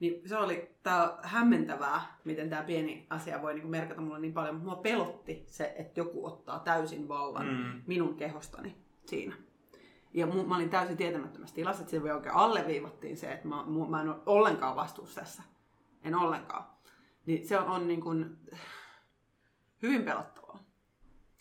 niin 0.00 0.28
se 0.28 0.36
oli 0.36 0.70
tää 0.82 1.18
hämmentävää, 1.22 2.18
miten 2.24 2.50
tämä 2.50 2.62
pieni 2.62 3.06
asia 3.10 3.42
voi 3.42 3.54
niinku 3.54 3.68
merkata 3.68 4.00
mulle 4.00 4.20
niin 4.20 4.32
paljon, 4.32 4.54
mutta 4.54 4.70
mua 4.70 4.82
pelotti 4.82 5.44
se, 5.46 5.74
että 5.78 6.00
joku 6.00 6.26
ottaa 6.26 6.58
täysin 6.58 7.08
vallan. 7.08 7.46
Mm. 7.46 7.82
minun 7.86 8.14
kehostani 8.14 8.76
siinä. 9.06 9.34
Ja 10.14 10.26
mu, 10.26 10.44
mä 10.46 10.56
olin 10.56 10.70
täysin 10.70 10.96
tietämättömässä 10.96 11.54
tilassa, 11.54 11.82
että 11.82 11.90
se 11.90 12.12
oikein 12.12 12.34
alleviivattiin 12.34 13.16
se, 13.16 13.32
että 13.32 13.48
mä, 13.48 13.64
mu, 13.66 13.86
mä 13.86 14.00
en 14.00 14.08
ole 14.08 14.16
ollenkaan 14.26 14.76
vastuussa 14.76 15.20
tässä. 15.20 15.42
En 16.04 16.14
ollenkaan. 16.14 16.64
Niin 17.26 17.48
se 17.48 17.58
on, 17.58 17.66
on 17.68 17.88
niin 17.88 18.00
kuin 18.00 18.36
hyvin 19.82 20.02
pelottavaa. 20.02 20.58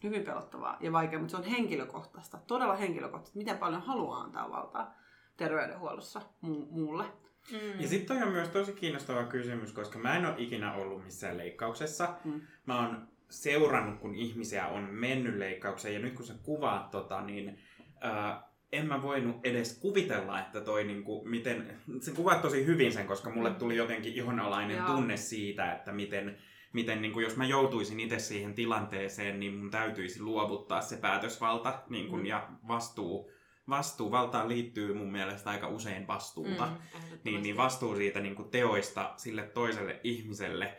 Hyvin 0.03 0.23
pelottavaa 0.23 0.77
ja 0.79 0.91
vaikea, 0.91 1.19
mutta 1.19 1.31
se 1.31 1.37
on 1.37 1.49
henkilökohtaista. 1.51 2.39
Todella 2.47 2.75
henkilökohtaista. 2.75 3.37
Miten 3.37 3.57
paljon 3.57 3.81
haluaa 3.81 4.21
antaa 4.21 4.51
valtaa 4.51 4.93
terveydenhuollossa 5.37 6.21
mu, 6.41 6.65
muulle. 6.71 7.03
Mm. 7.51 7.79
Ja 7.79 7.87
sitten 7.87 8.23
on 8.23 8.31
myös 8.31 8.49
tosi 8.49 8.73
kiinnostava 8.73 9.23
kysymys, 9.23 9.73
koska 9.73 9.99
mä 9.99 10.15
en 10.15 10.25
ole 10.25 10.35
ikinä 10.37 10.73
ollut 10.73 11.03
missään 11.03 11.37
leikkauksessa. 11.37 12.13
Mm. 12.23 12.41
Mä 12.65 12.79
oon 12.79 13.07
seurannut, 13.29 13.99
kun 13.99 14.15
ihmisiä 14.15 14.67
on 14.67 14.83
mennyt 14.83 15.37
leikkaukseen, 15.37 15.93
ja 15.93 15.99
nyt 15.99 16.13
kun 16.13 16.25
sä 16.25 16.33
kuvaat 16.43 16.91
tota, 16.91 17.21
niin 17.21 17.59
ää, 18.01 18.48
en 18.71 18.87
mä 18.87 19.01
voinut 19.01 19.35
edes 19.43 19.79
kuvitella, 19.79 20.39
että 20.39 20.61
toi 20.61 20.83
niinku, 20.83 21.25
miten, 21.25 21.77
sä 22.01 22.11
kuvaat 22.11 22.41
tosi 22.41 22.65
hyvin 22.65 22.93
sen, 22.93 23.07
koska 23.07 23.29
mulle 23.29 23.51
tuli 23.53 23.75
jotenkin 23.75 24.13
ihonalainen 24.13 24.77
Joo. 24.77 24.87
tunne 24.87 25.17
siitä, 25.17 25.71
että 25.73 25.91
miten, 25.91 26.37
miten 26.73 27.01
niin 27.01 27.11
kuin, 27.13 27.23
jos 27.23 27.37
mä 27.37 27.45
joutuisin 27.45 27.99
itse 27.99 28.19
siihen 28.19 28.53
tilanteeseen, 28.53 29.39
niin 29.39 29.53
mun 29.53 29.71
täytyisi 29.71 30.21
luovuttaa 30.21 30.81
se 30.81 30.97
päätösvalta 30.97 31.83
niin 31.89 32.07
kuin, 32.07 32.21
Mm. 32.21 32.25
ja 32.25 32.49
vastuu. 32.67 33.31
Vastuu, 33.69 34.11
valtaan 34.11 34.49
liittyy 34.49 34.93
mun 34.93 35.11
mielestä 35.11 35.49
aika 35.49 35.67
usein 35.67 36.07
vastuuta. 36.07 36.65
Mm. 36.65 37.17
Niin, 37.23 37.41
niin 37.43 37.57
vastuu 37.57 37.95
siitä 37.95 38.19
niin 38.19 38.35
kuin 38.35 38.49
teoista 38.49 39.13
sille 39.17 39.41
toiselle 39.43 39.99
ihmiselle. 40.03 40.77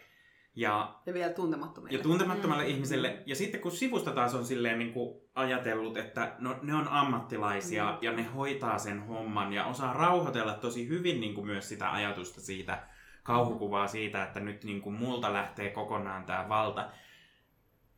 Ja, 0.55 0.94
Ja 1.07 1.14
vielä 1.14 1.32
tuntemattomille. 1.32 1.96
ja 1.98 2.03
tuntemattomalle 2.03 2.62
Mm. 2.62 2.68
mm. 2.68 2.74
ihmiselle. 2.74 3.22
Ja 3.26 3.36
sitten 3.36 3.61
kun 3.61 3.72
sivusta 3.72 4.11
taas 4.11 4.34
on 4.34 4.44
silleen 4.44 4.78
niin 4.78 4.92
kuin 4.92 5.20
ajatellut, 5.34 5.96
että 5.96 6.34
no, 6.38 6.57
ne 6.62 6.74
on 6.74 6.88
ammattilaisia 6.88 7.90
Mm. 7.90 7.98
ja 8.01 8.12
ne 8.12 8.22
hoitaa 8.22 8.78
sen 8.78 9.07
homman 9.07 9.53
ja 9.53 9.64
osaa 9.64 9.92
rauhoitella 9.92 10.55
tosi 10.55 10.88
hyvin 10.88 11.20
niin 11.20 11.34
kuin 11.34 11.46
myös 11.46 11.68
sitä 11.68 11.92
ajatusta 11.92 12.40
siitä 12.40 12.82
kauhukuvaa 13.22 13.86
siitä, 13.86 14.22
että 14.24 14.40
nyt 14.40 14.64
niin 14.64 14.82
kuin 14.82 14.94
multa 14.96 15.32
lähtee 15.32 15.70
kokonaan 15.70 16.24
tämä 16.24 16.48
valta. 16.48 16.90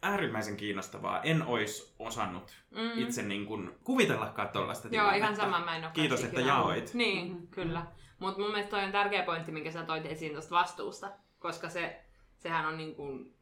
Äärimmäisen 0.03 0.57
kiinnostavaa. 0.57 1.23
En 1.23 1.43
ois 1.47 1.95
osannut 1.99 2.57
Mm. 2.71 2.99
itse 2.99 3.23
niin 3.23 3.47
kuin 3.47 3.71
kuvitellakaan 3.85 4.49
tuollaista 4.49 4.89
Joo, 4.91 5.11
ihan 5.11 5.37
sama 5.37 5.61
mä 5.61 5.77
en 5.77 5.85
ole 5.85 5.93
Kiitos, 5.95 6.25
että 6.25 6.41
ikinä 6.41 6.53
jaoit. 6.55 6.79
ollut. 6.79 6.95
Niin, 6.95 7.33
Mhm. 7.33 7.47
kyllä. 7.47 7.87
Mutta 8.19 8.41
mun 8.41 8.51
mielestä 8.51 8.71
toi 8.71 8.85
on 8.85 8.93
tärkeä 8.93 9.23
pointti, 9.23 9.53
minkä 9.53 9.71
sä 9.71 9.83
toit 9.85 10.07
esiin 10.07 10.33
tuosta 10.33 10.55
vastuusta, 10.55 11.11
koska 11.39 11.69
se, 11.69 12.05
sehän 12.43 12.67
on 12.67 12.77
niin 12.77 12.95
kuin 12.95 13.35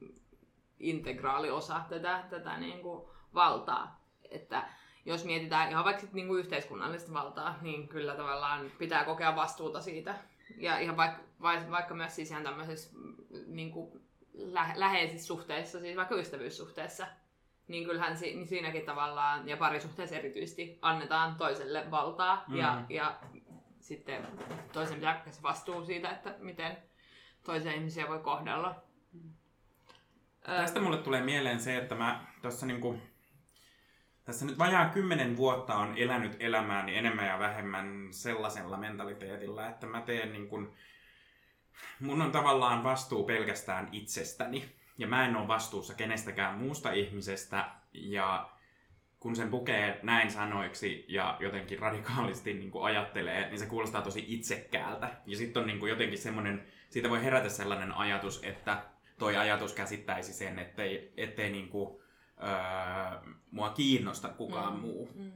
integraali 0.78 1.50
osa 1.50 1.80
tätä, 1.88 2.24
tätä 2.30 2.56
niin 2.58 2.80
kuin 2.80 3.08
valtaa. 3.34 4.00
Että 4.30 4.68
jos 5.04 5.24
mietitään 5.24 5.70
ihan 5.70 5.84
vaikka 5.84 6.00
sit 6.00 6.12
niin 6.12 6.26
kuin 6.28 6.38
yhteiskunnallista 6.40 7.12
valtaa, 7.12 7.58
niin 7.60 7.88
kyllä 7.88 8.14
tavallaan 8.14 8.70
pitää 8.78 9.04
kokea 9.04 9.36
vastuuta 9.36 9.80
siitä. 9.80 10.14
Ja 10.56 10.78
ihan 10.78 10.96
vaikka, 10.96 11.22
vai- 11.42 11.70
vaikka 11.70 11.94
myös 11.94 12.16
siis 12.16 12.30
ihan 12.30 12.42
tämmöisessä 12.42 12.90
mm, 12.98 13.14
niin 13.46 13.70
kuin 13.72 14.00
lä- 14.34 14.72
läheisissä 14.74 15.26
suhteissa, 15.26 15.80
siis 15.80 15.96
vaikka 15.96 16.14
ystävyyssuhteessa, 16.14 17.06
niin 17.68 17.84
kyllähän 17.84 18.16
si- 18.16 18.34
niin 18.34 18.46
siinäkin 18.48 18.84
tavallaan, 18.86 19.48
ja 19.48 19.56
parisuhteessa 19.56 20.16
erityisesti, 20.16 20.78
annetaan 20.82 21.34
toiselle 21.34 21.90
valtaa, 21.90 22.44
mm. 22.48 22.56
ja, 22.56 22.74
Mhm. 22.74 22.84
ja 22.92 23.18
sitten 23.80 24.26
toisen 24.72 24.94
pitää 24.96 25.22
se 25.30 25.42
vastuu 25.42 25.84
siitä, 25.84 26.10
että 26.10 26.34
miten 26.38 26.76
toisia 27.44 27.72
ihmisiä 27.72 28.08
voi 28.08 28.18
kohdella. 28.18 28.74
Tästä 30.44 30.80
mulle 30.80 30.98
tulee 30.98 31.22
mieleen 31.22 31.60
se, 31.60 31.76
että 31.76 31.94
mä 31.94 32.26
tuossa 32.42 32.66
niinku, 32.66 32.98
tässä 34.24 34.46
nyt 34.46 34.58
vajaa 34.58 34.88
kymmenen 34.88 35.36
vuotta 35.36 35.74
on 35.74 35.98
elänyt 35.98 36.36
elämääni 36.40 36.96
enemmän 36.96 37.26
ja 37.26 37.38
vähemmän 37.38 38.08
sellaisella 38.10 38.76
mentaliteetilla, 38.76 39.68
että 39.68 39.86
mä 39.86 40.00
teen 40.00 40.32
niin 40.32 40.48
mun 42.00 42.22
on 42.22 42.32
tavallaan 42.32 42.84
vastuu 42.84 43.24
pelkästään 43.24 43.88
itsestäni. 43.92 44.76
Ja 44.98 45.06
mä 45.06 45.26
en 45.26 45.36
ole 45.36 45.48
vastuussa 45.48 45.94
kenestäkään 45.94 46.58
muusta 46.58 46.92
ihmisestä. 46.92 47.70
Ja 47.92 48.50
kun 49.20 49.36
sen 49.36 49.50
pukee 49.50 50.00
näin 50.02 50.30
sanoiksi 50.30 51.04
ja 51.08 51.36
jotenkin 51.40 51.78
radikaalisti 51.78 52.54
niin 52.54 52.70
kuin 52.70 52.84
ajattelee, 52.84 53.48
niin 53.48 53.58
se 53.58 53.66
kuulostaa 53.66 54.02
tosi 54.02 54.24
itsekkäältä. 54.28 55.10
Ja 55.26 55.36
sitten 55.36 55.60
on 55.60 55.66
niin 55.66 55.78
kuin 55.78 55.90
jotenkin 55.90 56.18
semmoinen, 56.18 56.66
siitä 56.90 57.10
voi 57.10 57.24
herätä 57.24 57.48
sellainen 57.48 57.92
ajatus, 57.92 58.44
että 58.44 58.82
toi 59.20 59.36
ajatus 59.36 59.72
käsittäisi 59.72 60.32
sen, 60.32 60.58
ettei, 60.58 61.12
ettei 61.16 61.50
niin 61.50 61.68
kuin, 61.68 62.00
öö, 62.42 63.32
mua 63.50 63.70
kiinnosta 63.70 64.28
kukaan 64.28 64.74
Mm, 64.74 64.80
muu. 64.80 65.08
Mm. 65.14 65.32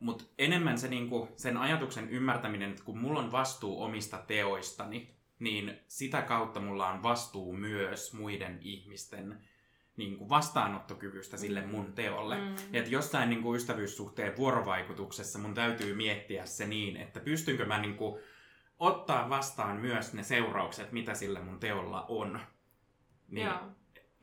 Mutta 0.00 0.24
enemmän 0.38 0.78
se 0.78 0.88
niinku, 0.88 1.28
sen 1.36 1.56
ajatuksen 1.56 2.10
ymmärtäminen, 2.10 2.70
että 2.70 2.84
kun 2.84 2.98
mulla 2.98 3.20
on 3.20 3.32
vastuu 3.32 3.82
omista 3.82 4.18
teoistani, 4.26 5.14
niin 5.38 5.80
sitä 5.88 6.22
kautta 6.22 6.60
mulla 6.60 6.86
on 6.86 7.02
vastuu 7.02 7.52
myös 7.52 8.12
muiden 8.12 8.58
ihmisten 8.62 9.40
niinku, 9.96 10.28
vastaanottokyvystä 10.28 11.36
sille 11.36 11.66
mun 11.66 11.92
teolle. 11.92 12.36
Mm. 12.36 12.54
Että 12.72 12.90
jossain 12.90 13.30
niinku, 13.30 13.54
ystävyyssuhteen 13.54 14.36
vuorovaikutuksessa 14.36 15.38
mun 15.38 15.54
täytyy 15.54 15.94
miettiä 15.94 16.46
se 16.46 16.66
niin, 16.66 16.96
että 16.96 17.20
pystynkö 17.20 17.64
mä 17.66 17.78
niinku, 17.78 18.20
ottaa 18.78 19.28
vastaan 19.28 19.76
myös 19.76 20.12
ne 20.12 20.22
seuraukset, 20.22 20.92
mitä 20.92 21.14
sillä 21.14 21.40
mun 21.40 21.60
teolla 21.60 22.04
on. 22.08 22.40
Niin, 23.30 23.46
Joo. 23.46 23.58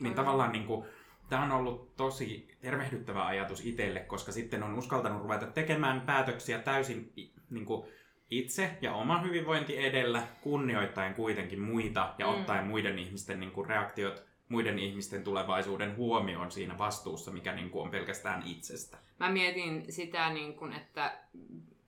niin 0.01 0.13
tavallaan 0.13 0.51
niin 0.51 0.65
kuin, 0.65 0.85
tämä 1.29 1.43
on 1.43 1.51
ollut 1.51 1.95
tosi 1.95 2.57
tervehdyttävä 2.61 3.25
ajatus 3.25 3.65
itselle, 3.65 3.99
koska 3.99 4.31
sitten 4.31 4.63
on 4.63 4.77
uskaltanut 4.77 5.21
ruveta 5.21 5.47
tekemään 5.47 6.01
päätöksiä 6.01 6.59
täysin 6.59 7.13
niin 7.49 7.65
kuin 7.65 7.87
itse 8.29 8.77
ja 8.81 8.93
oma 8.93 9.19
hyvinvointi 9.21 9.85
edellä, 9.85 10.23
kunnioittaen 10.41 11.13
kuitenkin 11.13 11.59
muita 11.61 12.13
ja 12.17 12.27
Mm. 12.27 12.33
ottaen 12.33 12.67
muiden 12.67 12.99
ihmisten 12.99 13.39
niin 13.39 13.51
kuin 13.51 13.69
reaktiot, 13.69 14.23
muiden 14.49 14.79
ihmisten 14.79 15.23
tulevaisuuden 15.23 15.95
huomioon 15.95 16.51
siinä 16.51 16.77
vastuussa, 16.77 17.31
mikä 17.31 17.53
niin 17.53 17.69
kuin 17.69 17.83
on 17.83 17.91
pelkästään 17.91 18.43
itsestä. 18.45 18.97
Mä 19.19 19.29
mietin 19.29 19.91
sitä, 19.91 20.29
niin 20.29 20.53
kun, 20.53 20.73
että 20.73 21.17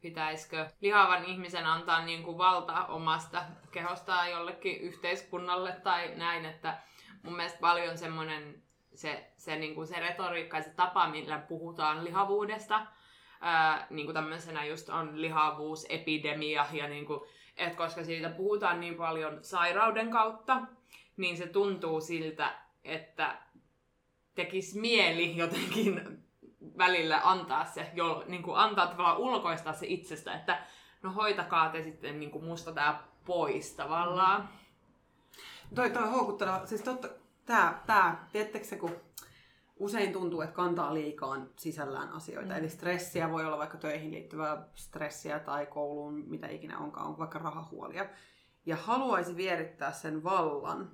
pitäisikö 0.01 0.69
lihavan 0.81 1.25
ihmisen 1.25 1.65
antaa 1.65 2.05
niin 2.05 2.23
kuin 2.23 2.37
valta 2.37 2.85
omasta 2.85 3.43
kehostaan 3.71 4.31
jollekin 4.31 4.81
yhteiskunnalle 4.81 5.71
tai 5.83 6.15
näin, 6.15 6.45
että 6.45 6.77
mun 7.23 7.35
mielestä 7.35 7.59
paljon 7.59 7.97
semmoinen 7.97 8.63
se, 8.95 9.31
se, 9.37 9.55
niin 9.55 9.75
kuin 9.75 9.87
se 9.87 9.99
retoriikka 9.99 10.57
ja 10.57 10.63
se 10.63 10.69
tapa, 10.69 11.09
millä 11.09 11.37
puhutaan 11.37 12.05
lihavuudesta, 12.05 12.85
ää, 13.41 13.87
niin 13.89 14.05
kuin 14.05 14.13
tämmöisenä 14.13 14.65
just 14.65 14.89
on 14.89 15.21
lihavuusepidemia 15.21 16.65
ja 16.73 16.87
niin 16.87 17.05
kuin, 17.05 17.21
et 17.57 17.75
koska 17.75 18.03
siitä 18.03 18.29
puhutaan 18.29 18.79
niin 18.79 18.95
paljon 18.95 19.39
sairauden 19.41 20.11
kautta, 20.11 20.61
niin 21.17 21.37
se 21.37 21.47
tuntuu 21.47 22.01
siltä, 22.01 22.55
että 22.83 23.37
tekisi 24.35 24.79
mieli 24.79 25.37
jotenkin 25.37 26.23
välillä 26.77 27.21
antaa 27.23 27.65
se, 27.65 27.91
jo, 27.93 28.23
niin 28.27 28.43
kuin 28.43 28.57
antaa 28.57 28.87
tavallaan 28.87 29.17
ulkoistaa 29.17 29.73
se 29.73 29.85
itsestä, 29.89 30.33
että 30.33 30.61
no 31.03 31.11
hoitakaa 31.11 31.69
te 31.69 31.83
sitten 31.83 32.19
niin 32.19 32.31
kuin 32.31 32.43
musta 32.43 32.71
tää 32.71 33.03
pois 33.25 33.73
tavallaan. 33.73 34.49
Toi, 35.75 35.89
toi 35.89 36.03
on 36.03 36.11
houkutteleva. 36.11 36.65
Siis 36.65 36.81
totta, 36.81 37.09
tää, 37.45 37.83
tää, 37.87 38.27
tiedättekö 38.31 38.65
se, 38.65 38.75
kun 38.75 38.95
usein 39.79 40.13
tuntuu, 40.13 40.41
että 40.41 40.55
kantaa 40.55 40.93
liikaa 40.93 41.45
sisällään 41.55 42.09
asioita. 42.09 42.53
Mm. 42.53 42.59
Eli 42.59 42.69
stressiä 42.69 43.31
voi 43.31 43.45
olla 43.45 43.57
vaikka 43.57 43.77
töihin 43.77 44.11
liittyvää 44.11 44.67
stressiä 44.75 45.39
tai 45.39 45.65
kouluun, 45.65 46.13
mitä 46.13 46.47
ikinä 46.47 46.77
onkaan, 46.77 47.07
on 47.07 47.17
vaikka 47.17 47.39
rahahuolia. 47.39 48.05
Ja 48.65 48.75
haluaisi 48.75 49.35
vierittää 49.35 49.91
sen 49.91 50.23
vallan 50.23 50.91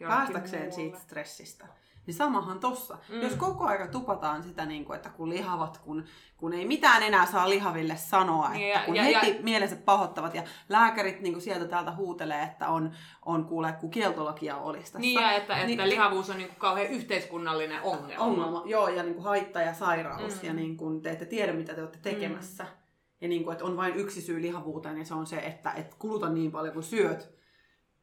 Jollekin 0.00 0.24
päästäkseen 0.24 0.62
muulle. 0.62 0.74
siitä 0.74 0.98
stressistä. 0.98 1.66
Niin 2.06 2.14
samahan 2.14 2.60
tossa. 2.60 2.98
Mm. 3.08 3.14
Mm. 3.14 3.22
Jos 3.22 3.32
koko 3.34 3.64
aika 3.64 3.86
tupataan 3.86 4.42
sitä, 4.42 4.66
niin 4.66 4.84
kuin, 4.84 4.96
että 4.96 5.08
kun 5.08 5.28
lihavat, 5.28 5.78
kun, 5.78 6.04
kun 6.36 6.52
ei 6.52 6.66
mitään 6.66 7.02
enää 7.02 7.26
saa 7.26 7.48
lihaville 7.48 7.96
sanoa, 7.96 8.48
Niin, 8.48 8.66
että 8.68 8.78
ja- 8.80 8.86
kun 8.86 8.96
ja- 8.96 9.02
heti 9.02 9.30
ja- 9.36 9.42
mielensä 9.42 9.76
pahoittavat 9.76 10.34
ja 10.34 10.42
lääkärit 10.68 11.20
niin 11.20 11.32
kuin 11.32 11.42
sieltä 11.42 11.64
täältä 11.68 11.92
huutelee, 11.92 12.42
että 12.42 12.68
on, 12.68 12.92
on 13.26 13.44
kuule, 13.44 13.72
kun 13.80 13.90
kieltolakia 13.90 14.56
olisi 14.56 14.84
tässä. 14.84 14.98
Niin, 14.98 15.20
ja 15.22 15.32
että, 15.32 15.54
että 15.54 15.66
Niin- 15.66 15.88
lihavuus 15.88 16.30
on 16.30 16.36
niin 16.36 16.48
kuin 16.48 16.58
kauhean 16.58 16.86
yhteiskunnallinen 16.90 17.82
ongelma. 17.82 18.24
ongelma. 18.24 18.62
Joo, 18.66 18.88
ja 18.88 19.02
niin 19.02 19.14
kuin 19.14 19.24
haitta 19.24 19.60
ja 19.60 19.74
sairaus. 19.74 20.34
Mm. 20.34 20.40
Mm. 20.42 20.46
Ja 20.46 20.52
niin 20.54 20.76
kuin 20.76 21.02
te 21.02 21.10
ette 21.10 21.24
tiedä, 21.26 21.52
mitä 21.52 21.74
te 21.74 21.80
olette 21.80 21.98
tekemässä. 22.02 22.64
Mm. 22.64 22.70
Ja 23.20 23.28
niin 23.28 23.44
kuin, 23.44 23.52
että 23.52 23.64
on 23.64 23.76
vain 23.76 23.94
yksi 23.96 24.20
syy 24.20 24.42
lihavuuteen, 24.42 24.98
ja 24.98 25.04
se 25.04 25.14
on 25.14 25.26
se, 25.26 25.36
että 25.36 25.70
et 25.72 25.94
kuluta 25.94 26.28
niin 26.28 26.52
paljon 26.52 26.72
kuin 26.74 26.82
syöt. 26.84 27.34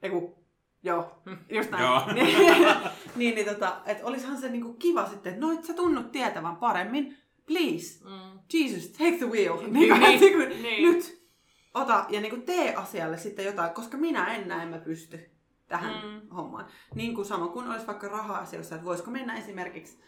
Eiku, 0.02 0.41
joo, 0.84 1.22
just 1.56 1.72
näin. 1.72 1.84
Joo. 1.84 2.02
niin, 3.16 3.36
niin 3.36 3.46
tota, 3.46 3.78
että 3.86 4.06
olisihan 4.06 4.38
se 4.38 4.50
niin 4.50 4.62
kuin 4.64 4.78
kiva 4.78 5.06
sitten, 5.10 5.34
että 5.34 5.46
no 5.46 5.52
et 5.54 5.64
sä 5.66 5.74
tunnut 5.74 6.12
tietävän 6.12 6.56
paremmin. 6.56 7.18
Please, 7.48 8.06
Mm. 8.06 8.40
Jesus, 8.54 8.88
take 8.90 9.18
the 9.18 9.26
wheel. 9.26 9.58
Niin, 9.58 9.72
Niin, 9.74 9.90
kuin, 9.90 10.00
niin, 10.02 10.20
niin, 10.20 10.34
kuin, 10.34 10.62
niin. 10.64 10.92
Nyt 10.92 11.22
ota 11.74 12.06
ja 12.10 12.22
niin 12.22 12.30
kuin 12.30 12.42
tee 12.42 12.76
asialle 12.76 13.18
sitten 13.18 13.46
jotain, 13.46 13.72
koska 13.74 13.98
minä 13.98 14.36
en 14.36 14.48
näe, 14.48 14.66
mä 14.66 14.78
pysty 14.78 15.30
tähän 15.68 15.94
Mm. 16.06 16.10
mm. 16.12 16.36
hommaan. 16.36 16.66
Niin 16.96 17.16
kuin 17.16 17.26
sama 17.26 17.48
kuin 17.48 17.68
olisi 17.72 17.88
vaikka 17.88 18.08
raha-asioissa, 18.08 18.76
että 18.76 18.86
voisiko 18.86 19.12
mennä 19.12 19.38
esimerkiksi 19.38 20.00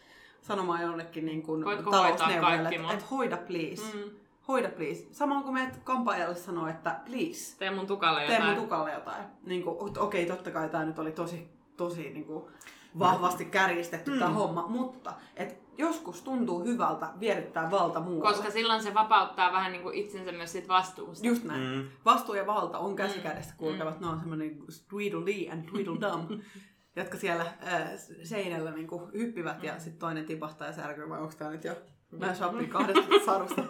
sanomaan 0.42 0.82
jollekin 0.82 1.26
niin 1.26 1.42
kuin 1.42 1.64
talousneuvojalle, 1.90 2.68
että, 2.68 2.92
että 2.92 3.04
hoida 3.10 3.36
please. 3.36 3.82
Mm. 3.94 4.10
Hoida 4.48 4.68
please. 4.68 5.06
Samoin 5.12 5.42
kuin 5.42 5.54
meidät 5.54 5.76
kampaajalle 5.84 6.34
sanoo, 6.34 6.68
että 6.68 7.00
please, 7.04 7.58
Tee 7.58 7.70
mun 7.70 7.86
tukalle 7.86 8.20
tee 8.26 8.34
jotain. 8.36 8.52
mun 8.54 8.62
tukalle 8.62 8.92
jotain. 8.92 9.24
Niin 9.46 9.64
okei, 9.98 10.26
totta 10.26 10.50
kai 10.50 10.68
tämä 10.68 10.84
nyt 10.84 10.98
oli 10.98 11.12
tosi, 11.12 11.48
tosi 11.76 12.10
niin 12.10 12.24
kuin 12.24 12.44
vahvasti 12.98 13.44
kärjistetty 13.44 14.10
mm. 14.10 14.18
tämä 14.18 14.30
homma, 14.30 14.66
mutta 14.68 15.12
et 15.36 15.64
joskus 15.78 16.22
tuntuu 16.22 16.64
hyvältä 16.64 17.08
vierittää 17.20 17.70
valta 17.70 18.00
muualle. 18.00 18.36
Koska 18.36 18.50
silloin 18.50 18.82
se 18.82 18.94
vapauttaa 18.94 19.52
vähän 19.52 19.72
niin 19.72 19.82
kuin 19.82 19.94
itsensä 19.94 20.32
myös 20.32 20.52
siitä 20.52 20.68
vastuusta. 20.68 21.26
Just 21.26 21.44
näin. 21.44 21.60
Mm. 21.62 21.74
Mm. 21.74 21.88
Vastuu 22.04 22.34
ja 22.34 22.46
valta 22.46 22.78
on 22.78 22.96
käsi 22.96 23.16
Mm. 23.16 23.22
kädessä 23.22 23.54
kulkevat. 23.56 24.00
Ne 24.00 24.06
on 24.06 24.18
semmoinen 24.20 24.58
Tweedledee 24.88 25.50
and 25.52 25.68
Tweedledum, 25.70 26.40
jotka 26.96 27.16
siellä 27.16 27.42
äh, 27.42 27.90
seinällä 28.22 28.70
niin 28.70 28.86
kuin 28.86 29.12
hyppivät 29.12 29.62
ja 29.62 29.78
sitten 29.78 29.98
toinen 29.98 30.24
tipahtaa 30.24 30.66
ja 30.66 30.72
särkyy. 30.72 31.08
Vai 31.08 31.20
onko 31.20 31.34
tämä 31.38 31.50
nyt 31.50 31.64
jo 31.64 31.76
Mä 32.18 32.34
shoppin 32.34 32.68
kahdesta 32.68 33.02
sarusta. 33.26 33.62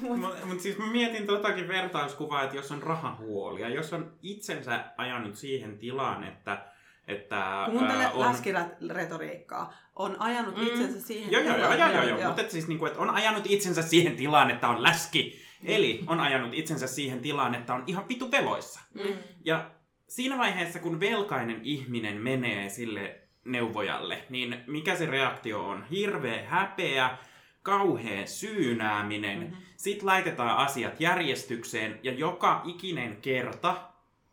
Mutta 0.00 0.46
mut 0.46 0.60
siis 0.60 0.78
mä 0.78 0.86
mietin 0.86 1.26
totakin 1.26 1.68
vertauskuvaa, 1.68 2.42
että 2.42 2.56
jos 2.56 2.72
on 2.72 2.82
rahahuoli 2.82 3.60
ja 3.60 3.68
jos 3.68 3.92
on 3.92 4.12
itsensä 4.22 4.84
ajanut 4.96 5.34
siihen 5.36 5.78
tilaan, 5.78 6.24
että, 6.24 6.64
että 7.08 7.62
Kun 7.66 7.74
mun 7.74 7.86
tälle 7.88 8.08
on... 8.14 8.26
läskiretoriikkaa 8.26 9.74
on 9.96 10.16
ajanut 10.20 10.56
Mm. 10.56 10.66
itsensä 10.66 11.00
siihen 11.06 11.32
Joo, 11.32 11.42
joo, 11.42 11.56
joo, 11.56 11.72
tilaan- 11.72 11.94
joo, 11.94 12.04
joo, 12.04 12.18
joo. 12.18 12.26
mutta 12.28 12.50
siis 12.50 12.68
niinku, 12.68 12.86
että 12.86 13.00
on 13.00 13.10
ajanut 13.10 13.44
itsensä 13.46 13.82
siihen 13.82 14.16
tilaan, 14.16 14.50
että 14.50 14.68
on 14.68 14.82
läski. 14.82 15.40
Eli 15.64 16.04
on 16.06 16.20
ajanut 16.20 16.54
itsensä 16.54 16.86
siihen 16.86 17.20
tilaan, 17.20 17.54
että 17.54 17.74
on 17.74 17.84
ihan 17.86 18.08
vitu 18.08 18.30
veloissa. 18.30 18.80
Mm. 18.94 19.12
Ja 19.44 19.70
siinä 20.08 20.38
vaiheessa, 20.38 20.78
kun 20.78 21.00
velkainen 21.00 21.60
ihminen 21.62 22.16
menee 22.16 22.68
sille 22.68 23.19
neuvojalle, 23.44 24.24
niin 24.28 24.64
mikä 24.66 24.96
se 24.96 25.06
reaktio 25.06 25.68
on? 25.68 25.84
Hirveä 25.90 26.48
häpeä, 26.48 27.18
kauhea 27.62 28.26
syynääminen. 28.26 29.38
Mhm. 29.38 29.46
Mm-hmm. 29.46 29.62
Sitten 29.76 30.06
laitetaan 30.06 30.56
asiat 30.56 31.00
järjestykseen 31.00 32.00
ja 32.02 32.12
joka 32.12 32.62
ikinen 32.64 33.16
kerta, 33.16 33.76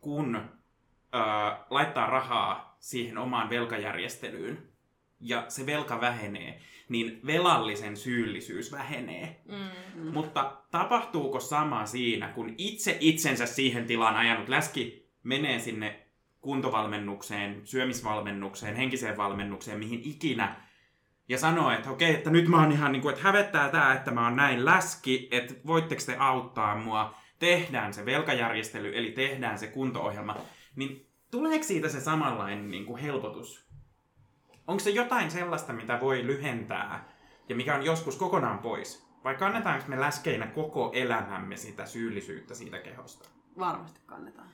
kun 0.00 0.36
ö, 0.36 1.18
laittaa 1.70 2.06
rahaa 2.06 2.76
siihen 2.78 3.18
omaan 3.18 3.50
velkajärjestelyyn 3.50 4.68
ja 5.20 5.44
se 5.48 5.66
velka 5.66 6.00
vähenee, 6.00 6.60
niin 6.88 7.20
velallisen 7.26 7.96
syyllisyys 7.96 8.72
vähenee. 8.72 9.40
Mm. 9.44 10.02
Mm. 10.02 10.12
Mutta 10.12 10.56
tapahtuuko 10.70 11.40
sama 11.40 11.86
siinä, 11.86 12.28
kun 12.28 12.54
itse 12.58 12.96
itsensä 13.00 13.46
siihen 13.46 13.86
tilaan 13.86 14.16
ajanut 14.16 14.48
läski 14.48 15.08
menee 15.22 15.58
sinne 15.58 16.07
kuntovalmennukseen, 16.40 17.60
syömisvalmennukseen, 17.64 18.76
henkiseen 18.76 19.16
valmennukseen, 19.16 19.78
mihin 19.78 20.00
ikinä, 20.04 20.68
ja 21.28 21.38
sanoo, 21.38 21.70
että 21.70 21.90
okei, 21.90 22.14
että 22.14 22.30
nyt 22.30 22.48
mä 22.48 22.60
oon 22.60 22.72
ihan 22.72 22.92
niin 22.92 23.02
kuin, 23.02 23.12
että 23.12 23.24
hävettää 23.24 23.68
tää, 23.68 23.94
että 23.94 24.10
mä 24.10 24.24
oon 24.24 24.36
näin 24.36 24.64
läski, 24.64 25.28
että 25.30 25.54
voitteko 25.66 26.02
te 26.06 26.16
auttaa 26.16 26.76
mua, 26.76 27.14
tehdään 27.38 27.94
se 27.94 28.06
velkajärjestely, 28.06 28.98
eli 28.98 29.10
tehdään 29.10 29.58
se 29.58 29.66
kunto-ohjelma, 29.66 30.36
niin 30.76 31.06
tuleeko 31.30 31.64
siitä 31.64 31.88
se 31.88 32.00
samanlainen 32.00 32.70
niin 32.70 32.86
kuin 32.86 33.02
helpotus? 33.02 33.68
Onko 34.66 34.80
se 34.80 34.90
jotain 34.90 35.30
sellaista, 35.30 35.72
mitä 35.72 36.00
voi 36.00 36.26
lyhentää 36.26 37.08
ja 37.48 37.56
mikä 37.56 37.74
on 37.74 37.84
joskus 37.84 38.16
kokonaan 38.16 38.58
pois? 38.58 39.08
Vai 39.24 39.34
kannetaanko 39.34 39.84
me 39.88 40.00
läskeinä 40.00 40.46
koko 40.46 40.90
elämämme 40.94 41.56
sitä 41.56 41.86
syyllisyyttä 41.86 42.54
siitä 42.54 42.78
kehosta? 42.78 43.28
Varmasti 43.58 44.00
kannetaan. 44.06 44.48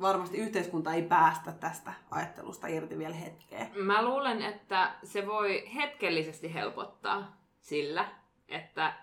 Varmasti 0.00 0.36
yhteiskunta 0.36 0.92
ei 0.92 1.02
päästä 1.02 1.52
tästä 1.52 1.92
ajattelusta 2.10 2.66
irti 2.66 2.98
vielä 2.98 3.14
hetkeä. 3.14 3.66
Mä 3.74 4.04
luulen, 4.04 4.42
että 4.42 4.94
se 5.04 5.26
voi 5.26 5.74
hetkellisesti 5.74 6.54
helpottaa 6.54 7.36
sillä, 7.60 8.08
että 8.48 8.94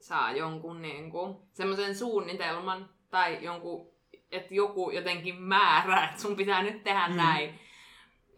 saa 0.00 0.32
jonkun 0.32 0.82
niin 0.82 1.10
kuin, 1.10 1.36
semmoisen 1.52 1.94
suunnitelman 1.96 2.88
tai 3.10 3.44
jonkun, 3.44 3.90
että 4.32 4.54
joku 4.54 4.90
jotenkin 4.90 5.42
määrää, 5.42 6.04
että 6.08 6.20
sun 6.20 6.36
pitää 6.36 6.62
nyt 6.62 6.84
tehdä 6.84 7.06
Mm. 7.06 7.12
mm. 7.12 7.16
näin. 7.16 7.58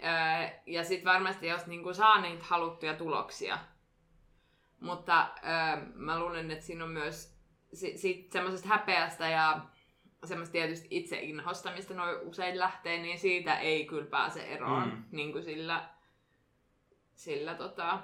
Öö, 0.05 0.59
ja 0.66 0.84
sitten 0.84 1.12
varmasti 1.12 1.46
jos 1.46 1.66
niin 1.66 1.82
kuin 1.82 1.94
saa 1.94 2.20
niitä 2.20 2.44
haluttuja 2.44 2.94
tuloksia. 2.94 3.59
Mutta 4.80 5.28
öö, 5.44 5.84
mä 5.94 6.18
luulen, 6.18 6.50
että 6.50 6.64
siinä 6.64 6.84
on 6.84 6.90
myös 6.90 7.36
si- 7.72 7.98
siitä 7.98 8.32
semmoisesta 8.32 8.68
häpeästä 8.68 9.28
ja 9.28 9.61
semmoista 10.25 10.53
tietysti 10.53 10.87
itseinhosta, 10.91 11.73
mistä 11.73 11.95
noin 11.95 12.18
usein 12.20 12.59
lähtee, 12.59 13.03
niin 13.03 13.18
siitä 13.18 13.59
ei 13.59 13.85
kyllä 13.85 14.07
pääse 14.07 14.41
eroon 14.41 14.89
Mm. 14.89 15.03
niin 15.11 15.33
kuin 15.33 15.45
sillä 15.45 15.89
sillä 17.14 17.55
tota, 17.55 18.03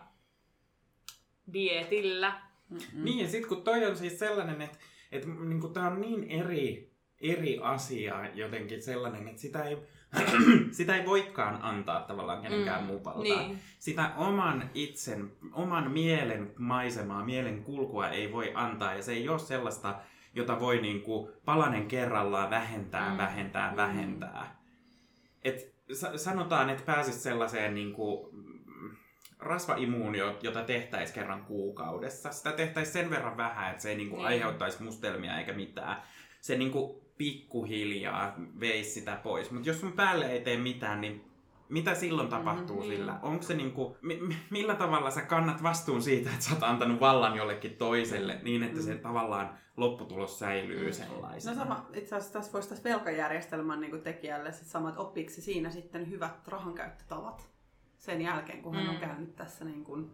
dietillä. 1.52 2.40
Mm. 2.70 2.78
Niin, 3.04 3.18
ja 3.18 3.28
sitten 3.28 3.48
kun 3.48 3.62
toi 3.62 3.86
on 3.86 3.96
siis 3.96 4.18
sellainen, 4.18 4.62
että, 4.62 4.78
että 5.12 5.28
niin 5.28 5.72
tämä 5.72 5.86
on 5.86 6.00
niin 6.00 6.30
eri, 6.30 6.92
eri 7.20 7.58
asia 7.62 8.30
jotenkin 8.34 8.82
sellainen, 8.82 9.28
että 9.28 9.40
sitä 9.40 9.64
ei, 9.64 9.78
sitä 10.70 10.96
ei 10.96 11.06
voikaan 11.06 11.62
antaa 11.62 12.00
tavallaan 12.00 12.42
kenenkään 12.42 12.80
mm. 12.80 12.86
muupalta. 12.86 13.22
Niin. 13.22 13.58
Sitä 13.78 14.12
oman 14.16 14.70
itsen, 14.74 15.32
oman 15.52 15.90
mielen 15.90 16.52
maisemaa, 16.58 17.24
mielen 17.24 17.64
kulkua 17.64 18.08
ei 18.08 18.32
voi 18.32 18.52
antaa, 18.54 18.94
ja 18.94 19.02
se 19.02 19.12
ei 19.12 19.28
ole 19.28 19.38
sellaista, 19.38 20.00
jota 20.34 20.60
voi 20.60 20.80
niin 20.80 21.02
kuin 21.02 21.32
palanen 21.44 21.88
kerrallaan 21.88 22.50
vähentää, 22.50 23.10
mm. 23.10 23.18
vähentää, 23.18 23.76
vähentää. 23.76 24.56
Et 25.44 25.74
sanotaan, 26.16 26.70
että 26.70 26.82
pääsisi 26.84 27.20
sellaiseen 27.20 27.74
niin 27.74 27.92
kuin, 27.92 28.28
rasvaimuun, 29.38 30.14
jota 30.42 30.64
tehtäisiin 30.64 31.14
kerran 31.14 31.44
kuukaudessa. 31.44 32.32
Sitä 32.32 32.52
tehtäisiin 32.52 32.92
sen 32.92 33.10
verran 33.10 33.36
vähän, 33.36 33.70
että 33.70 33.82
se 33.82 33.90
ei 33.90 33.96
niinku 33.96 34.16
niin. 34.16 34.26
aiheuttaisi 34.26 34.82
mustelmia 34.82 35.38
eikä 35.38 35.52
mitään. 35.52 36.02
Se 36.40 36.58
niinku 36.58 37.04
pikkuhiljaa 37.18 38.34
veisi 38.60 38.90
sitä 38.90 39.16
pois. 39.16 39.50
Mutta 39.50 39.68
jos 39.68 39.80
sun 39.80 39.92
päälle 39.92 40.26
ei 40.26 40.40
tee 40.40 40.56
mitään, 40.56 41.00
niin 41.00 41.24
mitä 41.68 41.94
silloin 41.94 42.28
tapahtuu 42.28 42.76
mm-hmm. 42.76 42.90
sillä? 42.90 43.18
Onko 43.22 43.42
se 43.42 43.54
niinku, 43.54 43.96
mi- 44.02 44.36
millä 44.50 44.74
tavalla 44.74 45.10
sä 45.10 45.22
kannat 45.22 45.62
vastuun 45.62 46.02
siitä, 46.02 46.30
että 46.30 46.44
sä 46.44 46.54
oot 46.54 46.62
antanut 46.62 47.00
vallan 47.00 47.36
jollekin 47.36 47.76
toiselle 47.76 48.38
niin, 48.42 48.62
että 48.62 48.82
se 48.82 48.94
mm. 48.94 49.00
tavallaan 49.00 49.58
lopputulos 49.80 50.38
säilyy 50.38 50.86
mm. 50.86 50.92
sellaisena? 50.92 51.56
No 51.56 51.62
sama, 51.62 51.86
itse 51.94 52.16
asiassa 52.16 52.32
tässä 52.32 52.52
voisi 52.52 52.68
tässä 52.68 52.84
velkajärjestelmän 52.84 53.80
niin 53.80 54.02
tekijälle 54.02 54.52
sit 54.52 54.68
sama, 54.68 54.88
että 54.88 55.00
oppiiko 55.00 55.30
siinä 55.30 55.70
sitten 55.70 56.10
hyvät 56.10 56.48
rahankäyttötavat? 56.48 57.58
sen 57.98 58.22
jälkeen, 58.22 58.62
kun 58.62 58.74
hän 58.74 58.84
mm. 58.84 58.90
on 58.90 58.96
käynyt 58.96 59.36
tässä 59.36 59.64
niin 59.64 59.84
kuin 59.84 60.10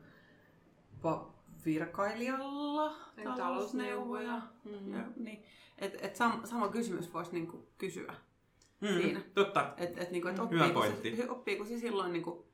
virkailijalla 1.65 2.95
talousneuvoja. 3.37 4.43
Mm. 4.65 4.95
Ja, 4.95 5.05
niin, 5.17 5.45
et, 5.79 6.05
et 6.05 6.17
sam, 6.17 6.41
sama 6.45 6.69
kysymys 6.69 7.13
voisi 7.13 7.33
niin 7.33 7.47
kuin 7.47 7.67
kysyä 7.79 8.15
mm. 8.81 8.89
siinä. 8.89 9.21
Totta. 9.35 9.75
Et, 9.77 9.99
et, 9.99 10.11
niin 10.11 10.23
kuin, 10.23 10.35
et 10.35 10.41
oppiiko, 10.41 10.85
se, 11.17 11.31
oppiiko 11.31 11.65
se 11.65 11.79
silloin, 11.79 12.13
niin 12.13 12.23
kuin, 12.23 12.45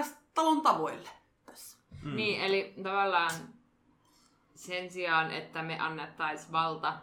ns. 0.00 0.14
talon 0.34 0.60
tavoille 0.60 1.08
tässä? 1.46 1.78
Mm. 2.02 2.16
Niin, 2.16 2.40
eli 2.40 2.74
tavallaan 2.82 3.30
sen 4.58 4.90
sijaan, 4.90 5.30
että 5.30 5.62
me 5.62 5.78
annettaisiin 5.80 6.52
valta 6.52 6.94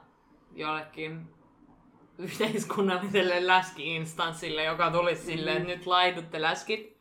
jollekin 0.52 1.28
yhteiskunnalliselle 2.18 3.48
läski-instanssille, 3.48 4.64
joka 4.64 4.92
tulisi 4.92 5.22
mm. 5.22 5.26
silleen, 5.26 5.58
että 5.58 5.68
nyt 5.68 5.86
laidutte 5.86 6.42
läskit, 6.42 6.98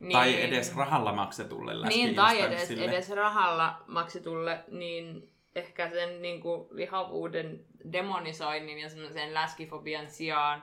niin, 0.00 0.12
tai 0.12 0.42
edes 0.42 0.76
rahalla 0.76 1.12
maksetulle 1.12 1.88
Niin, 1.88 2.14
tai 2.14 2.40
edes, 2.40 2.70
edes 2.70 3.10
rahalla 3.10 3.82
maksetulle, 3.86 4.64
niin 4.68 5.30
ehkä 5.54 5.90
sen 5.90 6.22
niin 6.22 6.40
kuin, 6.40 6.68
lihavuuden 6.70 7.64
demonisoinnin 7.92 8.78
ja 8.78 8.88
sen 8.88 9.34
läskifobian 9.34 10.10
sijaan 10.10 10.62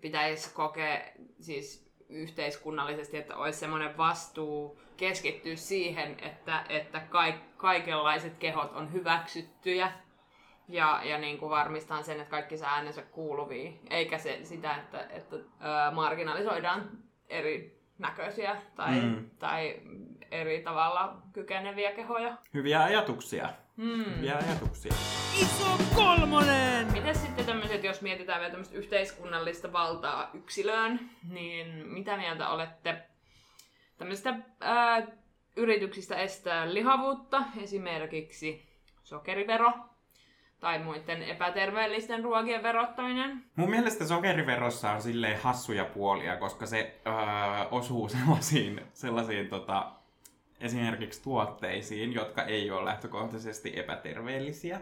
pitäisi 0.00 0.54
kokea 0.54 1.00
siis 1.40 1.87
yhteiskunnallisesti, 2.08 3.16
että 3.16 3.36
olisi 3.36 3.58
semmoinen 3.58 3.96
vastuu 3.96 4.80
keskittyä 4.96 5.56
siihen, 5.56 6.16
että, 6.22 6.64
että 6.68 7.00
kaik, 7.00 7.56
kaikenlaiset 7.56 8.36
kehot 8.38 8.72
on 8.72 8.92
hyväksyttyjä 8.92 9.92
ja, 10.68 11.00
ja 11.04 11.18
niin 11.18 11.38
kuin 11.38 11.50
varmistaa 11.50 12.02
sen, 12.02 12.20
että 12.20 12.30
kaikki 12.30 12.58
saa 12.58 12.74
äänensä 12.74 13.02
kuuluvia, 13.02 13.72
eikä 13.90 14.18
se, 14.18 14.40
sitä, 14.42 14.76
että, 14.76 15.06
että 15.10 15.36
ää, 15.60 15.90
marginalisoidaan 15.90 16.90
eri 17.28 17.78
näköisiä 17.98 18.56
tai, 18.76 19.00
mm. 19.00 19.30
tai 19.38 19.80
eri 20.30 20.62
tavalla 20.62 21.16
kykeneviä 21.32 21.92
kehoja. 21.92 22.36
Hyviä 22.54 22.82
ajatuksia. 22.82 23.48
Mm. 23.76 24.04
Hyviä 24.16 24.36
ajatuksia. 24.36 24.92
Iso 25.40 25.57
jos 27.88 28.02
mietitään 28.02 28.40
vielä 28.40 28.50
tämmöistä 28.50 28.76
yhteiskunnallista 28.76 29.72
valtaa 29.72 30.30
yksilöön, 30.34 31.10
niin 31.30 31.86
mitä 31.86 32.16
mieltä 32.16 32.48
olette 32.48 33.02
tämmöistä 33.98 34.34
ää, 34.60 35.06
yrityksistä 35.56 36.16
estää 36.16 36.74
lihavuutta, 36.74 37.44
esimerkiksi 37.62 38.68
sokerivero, 39.02 39.72
tai 40.60 40.78
muiden 40.78 41.22
epäterveellisten 41.22 42.24
ruokien 42.24 42.62
verottaminen. 42.62 43.44
Mun 43.56 43.70
mielestä 43.70 44.06
sokeriverossa 44.06 44.90
on 44.90 45.02
silleen 45.02 45.40
hassuja 45.40 45.84
puolia, 45.84 46.36
koska 46.36 46.66
se 46.66 47.00
öö, 47.06 47.12
osuu 47.70 48.08
sellaisiin, 48.18 48.80
sellaisiin 48.92 49.48
tota, 49.48 49.92
esimerkiksi 50.60 51.22
tuotteisiin, 51.22 52.12
jotka 52.12 52.42
ei 52.42 52.70
ole 52.70 52.84
lähtökohtaisesti 52.84 53.72
epäterveellisiä. 53.76 54.80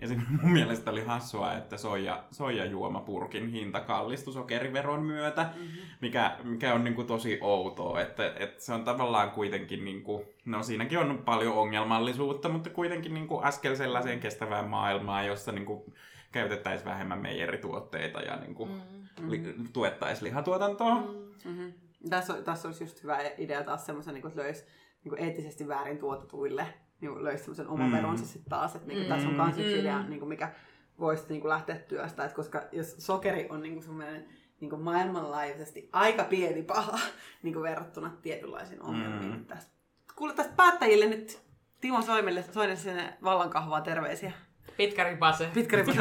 Esimerkiksi 0.00 0.34
mun 0.42 0.52
mielestä 0.52 0.90
oli 0.90 1.04
hassua, 1.04 1.54
että 1.54 1.76
soija, 1.76 2.24
soijajuomapurkin 2.30 3.48
hinta 3.48 3.80
kallistui 3.80 4.34
sokeriveron 4.34 5.02
myötä, 5.02 5.42
mm-hmm. 5.42 5.78
mikä, 6.00 6.36
mikä 6.44 6.74
on 6.74 6.84
niin 6.84 6.94
kuin 6.94 7.06
tosi 7.06 7.38
outoa. 7.40 8.00
Että, 8.00 8.32
että 8.38 8.64
se 8.64 8.72
on 8.72 8.84
tavallaan 8.84 9.30
kuitenkin, 9.30 9.84
niin 9.84 10.02
kuin, 10.02 10.24
no 10.44 10.62
siinäkin 10.62 10.98
on 10.98 11.22
paljon 11.24 11.54
ongelmallisuutta, 11.54 12.48
mutta 12.48 12.70
kuitenkin 12.70 13.14
niin 13.14 13.28
kuin 13.28 13.44
askel 13.44 13.76
sellaiseen 13.76 14.20
kestävään 14.20 14.68
maailmaan, 14.68 15.26
jossa 15.26 15.52
niin 15.52 15.66
kuin 15.66 15.94
käytettäisiin 16.32 16.88
vähemmän 16.88 17.22
meijerituotteita 17.22 18.20
ja 18.20 18.36
niin 18.36 18.54
kuin 18.54 18.70
mm-hmm. 18.70 19.30
li, 19.30 19.54
tuettaisiin 19.72 20.24
lihatuotantoa. 20.24 20.94
Mm-hmm. 21.44 21.72
Tässä, 22.10 22.42
tässä 22.42 22.68
olisi 22.68 22.84
just 22.84 23.02
hyvä 23.02 23.18
idea 23.38 23.64
taas 23.64 23.86
semmoisen, 23.86 24.14
niin 24.14 24.26
että 24.26 24.42
löysi 24.42 24.64
niin 25.04 25.18
eettisesti 25.18 25.68
väärin 25.68 25.98
tuotetuille 25.98 26.66
niin 27.00 27.24
löysi 27.24 27.44
semmoisen 27.44 27.68
oman 27.68 27.86
mm. 27.86 27.96
veronsa 27.96 28.26
sitten 28.26 28.50
taas. 28.50 28.76
Että 28.76 28.88
niin 28.88 29.02
mm. 29.02 29.08
tässä 29.08 29.28
on 29.28 29.34
myös 29.34 29.58
yksi 29.58 29.78
idea, 29.78 30.02
niin 30.02 30.18
kuin 30.18 30.28
mikä 30.28 30.52
voisi 30.98 31.24
niin 31.28 31.40
kuin 31.40 31.48
lähteä 31.48 31.76
työstä. 31.76 32.24
Että 32.24 32.36
koska 32.36 32.62
jos 32.72 32.96
sokeri 32.98 33.46
on 33.50 33.62
niin 33.62 33.72
kuin 33.72 33.84
semmoinen 33.84 34.26
niin 34.60 34.70
kuin 34.70 34.82
maailmanlaajuisesti 34.82 35.88
aika 35.92 36.24
pieni 36.24 36.62
paha 36.62 36.98
niin 37.42 37.54
kuin 37.54 37.62
verrattuna 37.62 38.10
tietynlaisiin 38.22 38.82
ongelmiin. 38.82 39.32
Mm. 39.32 39.44
Tästä. 39.44 39.72
Kuule 40.16 40.32
tästä 40.34 40.52
päättäjille 40.56 41.06
nyt 41.06 41.40
Timo 41.80 42.02
Soimelle, 42.02 42.42
Soinen 42.42 42.76
sinne 42.76 43.16
vallankahvaa 43.22 43.80
terveisiä. 43.80 44.32
Pitkä 44.76 45.04
ripase. 45.04 45.50
Pitkä 45.54 45.76
ripase. 45.76 45.94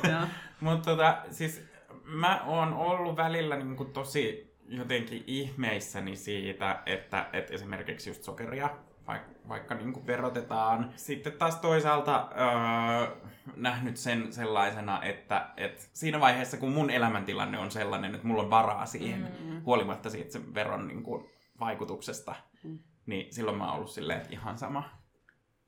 Mutta 0.60 0.90
tota, 0.90 1.22
siis 1.30 1.62
mä 2.04 2.42
oon 2.46 2.72
ollut 2.72 3.16
välillä 3.16 3.56
niin 3.56 3.76
kuin 3.76 3.92
tosi 3.92 4.54
jotenkin 4.68 5.24
ihmeissäni 5.26 6.16
siitä, 6.16 6.82
että, 6.86 7.26
että 7.32 7.54
esimerkiksi 7.54 8.10
just 8.10 8.22
sokeria 8.22 8.70
vaikka, 9.10 9.48
vaikka 9.48 9.74
niin 9.74 9.92
kuin 9.92 10.06
verotetaan. 10.06 10.92
Sitten 10.96 11.32
taas 11.32 11.56
toisaalta 11.56 12.30
öö, 12.32 13.16
nähnyt 13.56 13.96
sen 13.96 14.32
sellaisena, 14.32 15.02
että, 15.02 15.50
että 15.56 15.82
siinä 15.92 16.20
vaiheessa 16.20 16.56
kun 16.56 16.72
mun 16.72 16.90
elämäntilanne 16.90 17.58
on 17.58 17.70
sellainen, 17.70 18.14
että 18.14 18.26
mulla 18.26 18.42
on 18.42 18.50
varaa 18.50 18.86
siihen, 18.86 19.20
mm-hmm. 19.20 19.62
huolimatta 19.64 20.10
siitä 20.10 20.32
sen 20.32 20.54
veron 20.54 20.88
niin 20.88 21.02
kuin, 21.02 21.30
vaikutuksesta, 21.60 22.34
mm. 22.64 22.78
niin 23.06 23.34
silloin 23.34 23.58
mä 23.58 23.66
oon 23.66 23.76
ollut 23.76 23.90
silleen, 23.90 24.18
että 24.20 24.32
ihan 24.32 24.58
sama. 24.58 25.00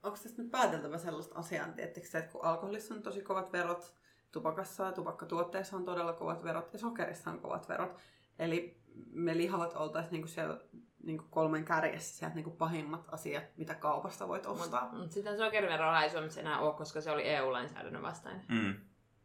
Onko 0.02 0.18
tästä 0.22 0.42
nyt 0.42 0.50
pääteltävä 0.50 0.98
sellaista 0.98 1.38
asiaa, 1.38 1.66
että 1.76 2.22
kun 2.22 2.44
alkoholissa 2.44 2.94
on 2.94 3.02
tosi 3.02 3.22
kovat 3.22 3.52
verot, 3.52 3.94
tupakassa 4.32 4.84
ja 4.84 4.92
tupakkatuotteissa 4.92 5.76
on 5.76 5.84
todella 5.84 6.12
kovat 6.12 6.44
verot 6.44 6.72
ja 6.72 6.78
sokerissa 6.78 7.30
on 7.30 7.40
kovat 7.40 7.68
verot. 7.68 7.96
Eli 8.38 8.82
me 9.12 9.36
lihavat 9.36 9.72
oltaisiin 9.76 10.12
niinku 10.12 10.28
siellä 10.28 10.60
niin 11.02 11.18
kuin 11.18 11.30
kolmen 11.30 11.64
kärjessä 11.64 12.18
sieltä 12.18 12.34
niin 12.34 12.44
kuin 12.44 12.56
pahimmat 12.56 13.04
asiat, 13.12 13.44
mitä 13.56 13.74
kaupasta 13.74 14.28
voit 14.28 14.46
ostaa. 14.46 14.82
Mutta 14.82 14.96
mut 14.96 15.12
sitä 15.12 15.36
sokeriveroa 15.36 16.02
ei 16.02 16.10
Suomessa 16.10 16.40
enää 16.40 16.58
ole, 16.58 16.74
koska 16.74 17.00
se 17.00 17.10
oli 17.10 17.28
EU-lainsäädännön 17.28 18.02
vastainen. 18.02 18.44
Mm. 18.48 18.74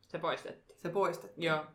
Se 0.02 0.20
poistettiin. 0.20 0.80
Se 0.80 0.90
poistettiin? 0.90 1.46
Joo. 1.46 1.66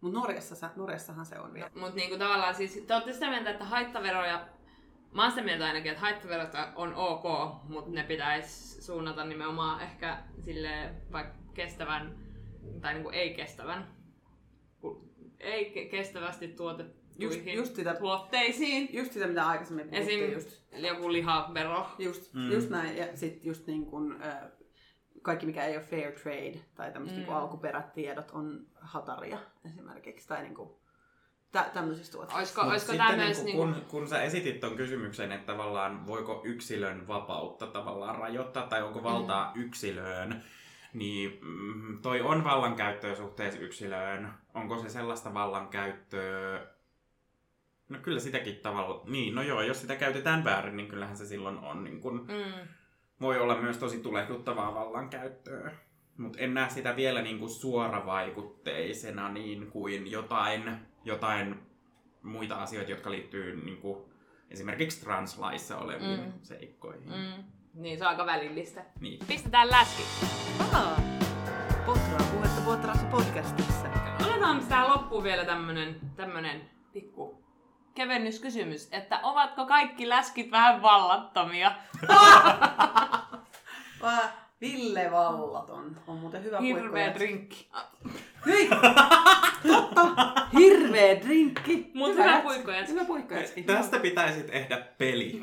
Mutta 0.00 0.20
Norjassa, 0.20 0.70
Norjassahan 0.76 1.26
se 1.26 1.38
on 1.38 1.54
vielä. 1.54 1.70
No, 1.74 1.80
Mutta 1.80 1.96
niinku 1.96 2.18
tavallaan 2.18 2.54
siis, 2.54 2.84
te 2.86 2.94
olette 2.94 3.12
sitä 3.12 3.30
mieltä, 3.30 3.50
että 3.50 3.64
haittaveroja, 3.64 4.48
mä 5.12 5.22
oon 5.22 5.30
sitä 5.30 5.44
mieltä 5.44 5.64
ainakin, 5.64 5.90
että 5.90 6.00
haittaverot 6.00 6.50
on 6.74 6.94
ok, 6.94 7.24
mutta 7.68 7.90
ne 7.90 8.02
pitäisi 8.02 8.82
suunnata 8.82 9.24
nimenomaan 9.24 9.80
ehkä 9.80 10.22
sille 10.40 10.94
vaikka 11.12 11.38
kestävän, 11.54 12.18
tai 12.80 12.94
niinku 12.94 13.10
ei-kestävän, 13.10 13.94
ei 15.40 15.88
kestävästi 15.90 16.48
tuotettu 16.48 16.97
just, 17.18 17.40
just 17.46 17.76
sitä, 17.76 17.94
tuotteisiin. 17.94 18.88
Just 18.92 19.12
sitä, 19.12 19.26
mitä 19.26 19.48
aikaisemmin 19.48 19.88
puhuttiin. 19.88 20.24
Esim. 20.24 20.34
Just. 20.34 20.62
joku 20.72 21.12
lihavero. 21.12 21.86
Just, 21.98 22.34
mm. 22.34 22.52
just 22.52 22.70
näin. 22.70 22.96
Ja 22.96 23.06
sitten 23.14 23.46
just 23.46 23.66
niin 23.66 23.86
kun, 23.86 24.22
äh, 24.22 24.36
kaikki, 25.22 25.46
mikä 25.46 25.64
ei 25.64 25.76
ole 25.76 25.84
fair 25.84 26.12
trade 26.12 26.60
tai 26.74 26.92
tämmöiset 26.92 27.18
mm. 27.18 27.24
niin 27.24 27.32
alkuperätiedot 27.32 28.30
on 28.30 28.66
hataria 28.80 29.38
esimerkiksi. 29.64 30.28
Tai 30.28 30.42
niin 30.42 30.54
kuin, 30.54 30.70
tä, 31.52 31.70
tämmöisistä 31.74 32.12
tuotteista. 32.12 32.38
Olisiko, 32.38 32.60
olisiko 32.60 32.92
tämä 32.92 33.08
niin 33.08 33.20
myös... 33.20 33.44
Niin 33.44 33.56
kun, 33.56 33.76
kun 33.88 34.08
sä 34.08 34.22
esitit 34.22 34.60
ton 34.60 34.76
kysymyksen, 34.76 35.32
että 35.32 35.52
tavallaan 35.52 36.06
voiko 36.06 36.40
yksilön 36.44 37.08
vapautta 37.08 37.66
tavallaan 37.66 38.16
rajoittaa 38.16 38.66
tai 38.66 38.82
onko 38.82 39.02
valtaa 39.02 39.52
mm. 39.54 39.62
yksilöön, 39.62 40.44
niin 40.94 41.38
mm, 41.42 42.02
toi 42.02 42.20
on 42.20 42.44
vallankäyttöä 42.44 43.14
suhteessa 43.14 43.60
yksilöön. 43.60 44.34
Onko 44.54 44.78
se 44.78 44.88
sellaista 44.88 45.34
vallankäyttöä, 45.34 46.66
No 47.88 47.98
kyllä 48.02 48.20
sitäkin 48.20 48.56
tavalla, 48.56 49.02
niin 49.06 49.34
no 49.34 49.42
joo, 49.42 49.62
jos 49.62 49.80
sitä 49.80 49.96
käytetään 49.96 50.44
väärin, 50.44 50.76
niin 50.76 50.88
kyllähän 50.88 51.16
se 51.16 51.26
silloin 51.26 51.58
on 51.58 51.84
niin 51.84 52.00
kuin, 52.00 52.16
Mm. 52.16 52.68
voi 53.20 53.38
olla 53.40 53.60
myös 53.60 53.76
tosi 53.78 53.98
tulehduttavaa 54.00 54.74
vallankäyttöä. 54.74 55.70
Mutta 56.18 56.38
en 56.38 56.54
näe 56.54 56.70
sitä 56.70 56.96
vielä 56.96 57.22
niin 57.22 57.38
kuin 57.38 57.50
suoravaikutteisena 57.50 59.28
niin 59.28 59.70
kuin 59.70 60.10
jotain, 60.10 60.62
jotain 61.04 61.54
muita 62.22 62.62
asioita, 62.62 62.90
jotka 62.90 63.10
liittyy 63.10 63.64
niin 63.64 63.76
kuin 63.76 64.04
esimerkiksi 64.50 65.00
translaissa 65.00 65.78
oleviin 65.78 66.20
Mm. 66.20 66.32
seikkoihin. 66.42 67.08
Mm. 67.08 67.44
Niin, 67.74 67.98
se 67.98 68.04
on 68.04 68.10
aika 68.10 68.26
välillistä. 68.26 68.84
Niin. 69.00 69.18
Pistetään 69.26 69.70
läski. 69.70 70.02
Aa, 70.74 70.96
Potraa 71.86 72.28
puhetta 72.32 72.60
Potrassa 72.64 73.06
podcastissa. 73.06 73.88
Otetaan 74.26 74.66
tähän 74.68 74.88
loppuun 74.90 75.24
vielä 75.24 75.44
tämmönen, 75.44 76.00
tämmönen 76.16 76.70
pikku 76.92 77.44
kevennyskysymys, 77.98 78.88
että 78.92 79.20
ovatko 79.22 79.66
kaikki 79.66 80.08
läskit 80.08 80.50
vähän 80.50 80.82
vallattomia? 80.82 81.72
Vai 84.02 84.28
Ville 84.60 85.10
Vallaton 85.10 85.96
on 86.06 86.16
muuten 86.16 86.44
hyvä 86.44 86.60
Hirveä 86.60 86.82
puikkoja. 86.82 87.14
drinkki. 87.14 87.68
Hyi! 88.46 88.68
Totta! 89.68 90.06
Hirveä 90.58 91.20
drinkki! 91.20 91.90
Mut 91.94 92.12
hyvä 92.12 92.24
jätski. 92.24 92.42
puikkojätski. 92.42 92.92
Hyvä 92.94 93.04
puikkojätski. 93.04 93.62
Tästä 93.62 93.98
pitäisi 93.98 94.42
tehdä 94.42 94.76
peli. 94.98 95.40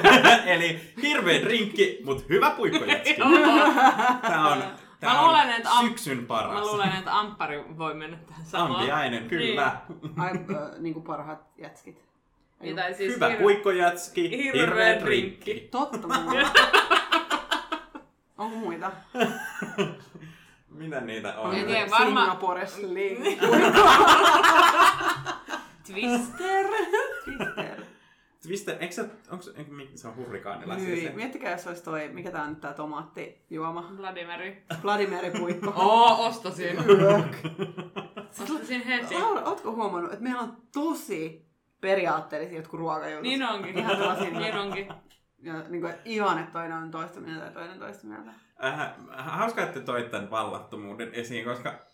Eli 0.54 0.80
hirveä 1.02 1.40
drinkki, 1.40 1.98
mutta 2.04 2.24
hyvä 2.28 2.50
puikkojätski. 2.50 3.14
Tää 4.28 4.48
on, 4.48 4.62
tää 5.00 5.12
Mä 5.12 5.20
on 5.20 5.26
luulen, 5.26 5.50
että 5.50 5.70
am- 5.70 5.86
syksyn 5.88 6.26
paras. 6.26 6.54
Mä 6.54 6.60
luulen, 6.66 6.92
että 6.98 7.18
Amppari 7.18 7.64
voi 7.78 7.94
mennä 7.94 8.16
tähän 8.26 8.46
samaan. 8.46 8.80
Ampiainen, 8.80 9.28
kyllä. 9.28 9.76
Ai, 10.18 10.30
ö, 10.30 10.78
niinku 10.78 11.00
parhaat 11.00 11.40
jätskit. 11.58 12.02
Niin, 12.60 12.76
tai 12.76 12.94
siis 12.94 13.14
Hyvä 13.14 13.28
hir- 13.28 13.38
puikkojätski, 13.38 14.30
hirveä 14.44 14.62
hirveä 14.62 15.00
drinkki. 15.00 15.44
drinkki. 15.44 15.68
Totta 15.70 16.08
mulla. 16.08 16.48
Onko 18.38 18.56
muita? 18.56 18.90
Mitä 20.70 21.00
niitä 21.00 21.38
on? 21.40 21.54
En 21.54 21.66
tiedä, 21.66 21.90
varmaan- 21.90 22.24
Singapore 22.26 22.66
Sling. 22.66 23.24
Twister. 25.86 26.66
Twister. 27.24 27.75
Twister, 28.46 28.76
eikö 28.80 28.94
se, 28.94 29.04
onko 29.30 29.42
se, 29.42 29.52
se 29.94 30.08
on 30.08 30.16
hurrikaanilla 30.16 30.74
siis 30.74 30.88
Hyi. 30.88 31.00
se? 31.00 31.12
Miettikää, 31.12 31.52
jos 31.52 31.66
olisi 31.66 31.84
toi, 31.84 32.08
mikä 32.08 32.30
tää 32.30 32.42
on 32.42 32.48
nyt 32.48 32.60
tää 32.60 32.72
tomaattijuoma. 32.72 33.92
Vladimiri. 33.98 34.64
Vladimiri 34.84 35.30
Puikko. 35.30 35.72
Oo, 35.84 36.26
ostasin. 36.26 36.78
Ostasin 38.42 38.84
heti. 38.86 39.14
Laura, 39.14 39.42
ootko 39.42 39.72
huomannut, 39.72 40.12
että 40.12 40.22
meillä 40.22 40.40
on 40.40 40.56
tosi 40.72 41.46
periaatteellisia 41.80 42.58
jotkut 42.58 42.80
ruokajutut? 42.80 43.22
Niin 43.22 43.42
onkin. 43.42 43.78
Ihan 43.78 43.96
sellaisia, 43.96 44.30
Niin 44.40 44.56
onkin. 44.56 44.88
Ja 45.42 45.54
niin 45.68 45.80
kuin, 45.80 45.94
ihan, 46.04 46.38
että 46.38 46.52
toinen 46.52 46.76
on 46.76 46.90
toista 46.90 47.20
mieltä 47.20 47.44
ja 47.44 47.50
toinen 47.50 47.78
toista 47.78 48.06
mieltä. 48.06 48.30
Äh, 48.64 48.94
hauska, 49.16 49.62
että 49.62 49.80
toit 49.80 50.10
tämän 50.10 50.30
vallattomuuden 50.30 51.14
esiin, 51.14 51.44
koska 51.44 51.86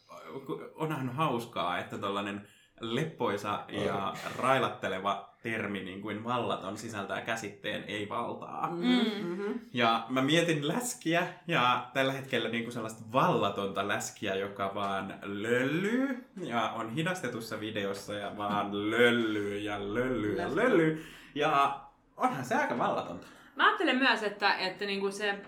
onhan 0.74 1.08
hauskaa, 1.08 1.78
että 1.78 1.98
tällainen 1.98 2.48
leppoisa 2.82 3.64
ja 3.68 4.14
railatteleva 4.38 5.32
termi 5.42 5.80
niin 5.80 6.02
kuin 6.02 6.24
vallaton 6.24 6.76
sisältää 6.76 7.20
käsitteen 7.20 7.84
ei 7.86 8.08
valtaa. 8.08 8.70
Mm. 8.70 8.84
Mm. 8.84 9.26
Mm-hmm. 9.26 9.60
Ja 9.72 10.06
mä 10.08 10.22
mietin 10.22 10.68
läskiä 10.68 11.26
ja 11.46 11.86
tällä 11.92 12.12
hetkellä 12.12 12.48
niin 12.48 12.64
kuin 12.64 12.72
sellaista 12.72 13.02
vallatonta 13.12 13.88
läskiä, 13.88 14.34
joka 14.34 14.74
vaan 14.74 15.14
löllyy 15.22 16.24
ja 16.36 16.72
on 16.76 16.90
hidastetussa 16.90 17.60
videossa 17.60 18.14
ja 18.14 18.36
vaan 18.36 18.70
löllyy 18.90 19.58
ja 19.58 19.94
löllyy 19.94 20.36
ja 20.36 20.56
löllyy. 20.56 21.06
Ja 21.34 21.80
onhan 22.16 22.44
se 22.44 22.54
aika 22.54 22.78
vallatonta. 22.78 23.26
Mä 23.56 23.66
ajattelen 23.66 23.96
myös, 23.96 24.22
että, 24.22 24.54
että 24.54 24.84
niinku 24.84 25.10
se 25.10 25.38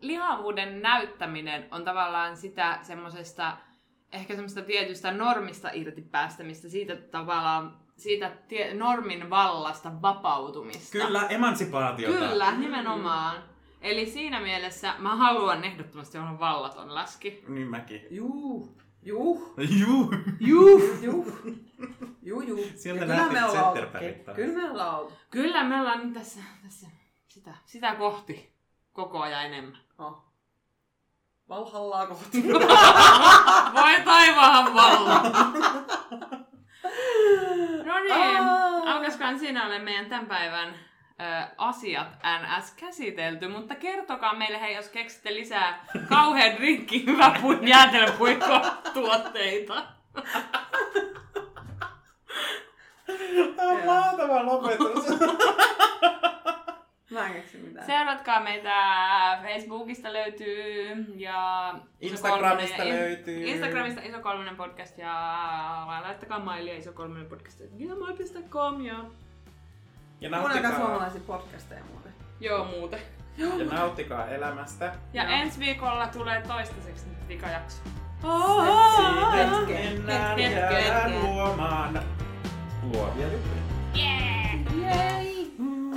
lihavuuden 0.00 0.82
näyttäminen 0.82 1.66
on 1.70 1.84
tavallaan 1.84 2.36
sitä 2.36 2.78
semmoisesta 2.82 3.56
ehkä 4.12 4.34
semmoista 4.34 4.62
tietystä 4.62 5.12
normista 5.12 5.70
irti 5.72 6.02
päästämistä, 6.02 6.68
siitä 6.68 6.96
tavallaan 6.96 7.76
siitä 7.96 8.32
tie, 8.48 8.74
normin 8.74 9.30
vallasta 9.30 10.02
vapautumista. 10.02 10.92
Kyllä, 10.92 11.26
emansipaatiota. 11.28 12.18
Kyllä, 12.18 12.52
nimenomaan. 12.52 13.42
Eli 13.80 14.06
siinä 14.06 14.40
mielessä 14.40 14.94
mä 14.98 15.16
haluan 15.16 15.64
ehdottomasti 15.64 16.18
olla 16.18 16.38
vallaton 16.38 16.94
läski. 16.94 17.44
Niin 17.48 17.68
mäkin. 17.68 18.06
Juu. 18.10 18.76
Juu. 19.02 19.54
Juu. 19.80 20.10
Juu. 20.40 20.82
Juu. 21.02 21.32
Juu, 22.22 22.40
juu. 22.40 22.64
Sieltä 22.76 23.08
lähti 23.08 23.32
me 23.32 23.44
ollaan 23.44 23.74
Zetterbergit 23.74 24.10
oltu. 24.10 24.24
taas. 24.24 24.36
Kyllä 24.36 24.54
me 24.62 24.70
ollaan 24.70 25.00
oltu. 25.00 25.12
Kyllä 25.30 25.64
me 25.64 25.80
ollaan 25.80 26.04
nyt 26.04 26.14
tässä, 26.14 26.40
tässä 26.62 26.86
sitä, 27.28 27.54
sitä 27.64 27.94
kohti 27.94 28.52
koko 28.92 29.20
ajan 29.20 29.44
enemmän. 29.44 29.78
Oh. 29.98 30.31
Valhallaa 31.52 32.06
kohti. 32.06 32.42
Voi 33.74 34.00
taivaan 34.04 34.74
valla! 34.74 35.22
No 37.84 38.00
niin, 38.00 38.38
alkaisikohan 38.88 39.38
siinä 39.38 39.66
ole 39.66 39.78
meidän 39.78 40.06
tämän 40.06 40.26
päivän 40.26 40.68
ö, 40.68 40.74
asiat 41.58 42.08
NS 42.08 42.70
käsitelty, 42.76 43.48
mutta 43.48 43.74
kertokaa 43.74 44.34
meille 44.34 44.60
hei, 44.60 44.74
jos 44.74 44.88
keksitte 44.88 45.34
lisää 45.34 45.84
kauhean 46.08 46.56
drinkki 46.56 47.06
hyvä 47.06 47.34
pu- 47.42 47.68
jäätelöpuikko 47.68 48.60
tuotteita. 48.94 49.82
Tämä 53.56 53.68
on 53.68 53.84
mahtava 53.86 54.46
lopetus. 54.46 55.04
Mä 57.12 57.26
en 57.26 57.32
keksi 57.32 57.56
mitään. 57.58 57.86
Seuratkaa 57.86 58.40
meitä 58.40 58.72
Facebookista 59.42 60.12
löytyy 60.12 60.88
ja 61.16 61.74
Instagramista 62.00 62.74
Iso 62.74 62.82
Kolmonen- 62.84 62.98
löytyy. 63.00 63.44
Instagramista 63.46 64.00
Iso 64.04 64.20
Kolmonen 64.20 64.56
podcast 64.56 64.98
ja 64.98 65.12
laittakaa 66.02 66.38
mailia 66.38 66.76
iso 66.78 66.92
kolmonen 66.92 67.26
podcast 67.26 67.58
gmail.com 67.78 68.80
ja 68.84 68.94
Ja 70.20 70.30
Kuunnelkaa 70.30 70.40
nauttikaa, 70.40 70.76
suomalaisia 70.76 71.20
podcasteja 71.26 71.80
muuten. 71.92 72.12
joo 72.40 72.64
muuten. 72.64 73.00
ja 73.38 73.46
nauttikaa 73.72 74.26
elämästä. 74.28 74.94
Ja 75.12 75.22
Joo. 75.22 75.32
ensi 75.32 75.60
viikolla 75.60 76.06
tulee 76.06 76.42
toistaiseksi 76.48 77.06
nyt 77.08 77.28
vikajakso. 77.28 77.82
Sitten 78.96 79.32
Hetken. 79.32 80.02
mennään 80.36 81.22
luomaan 81.22 82.00
luovia 82.82 83.26
juttuja. 83.32 83.62
Yeah! 83.96 84.76
Yay! 84.78 85.32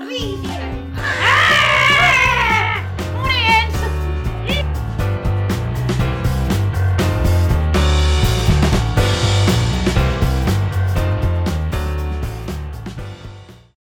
Riivi 0.08 0.85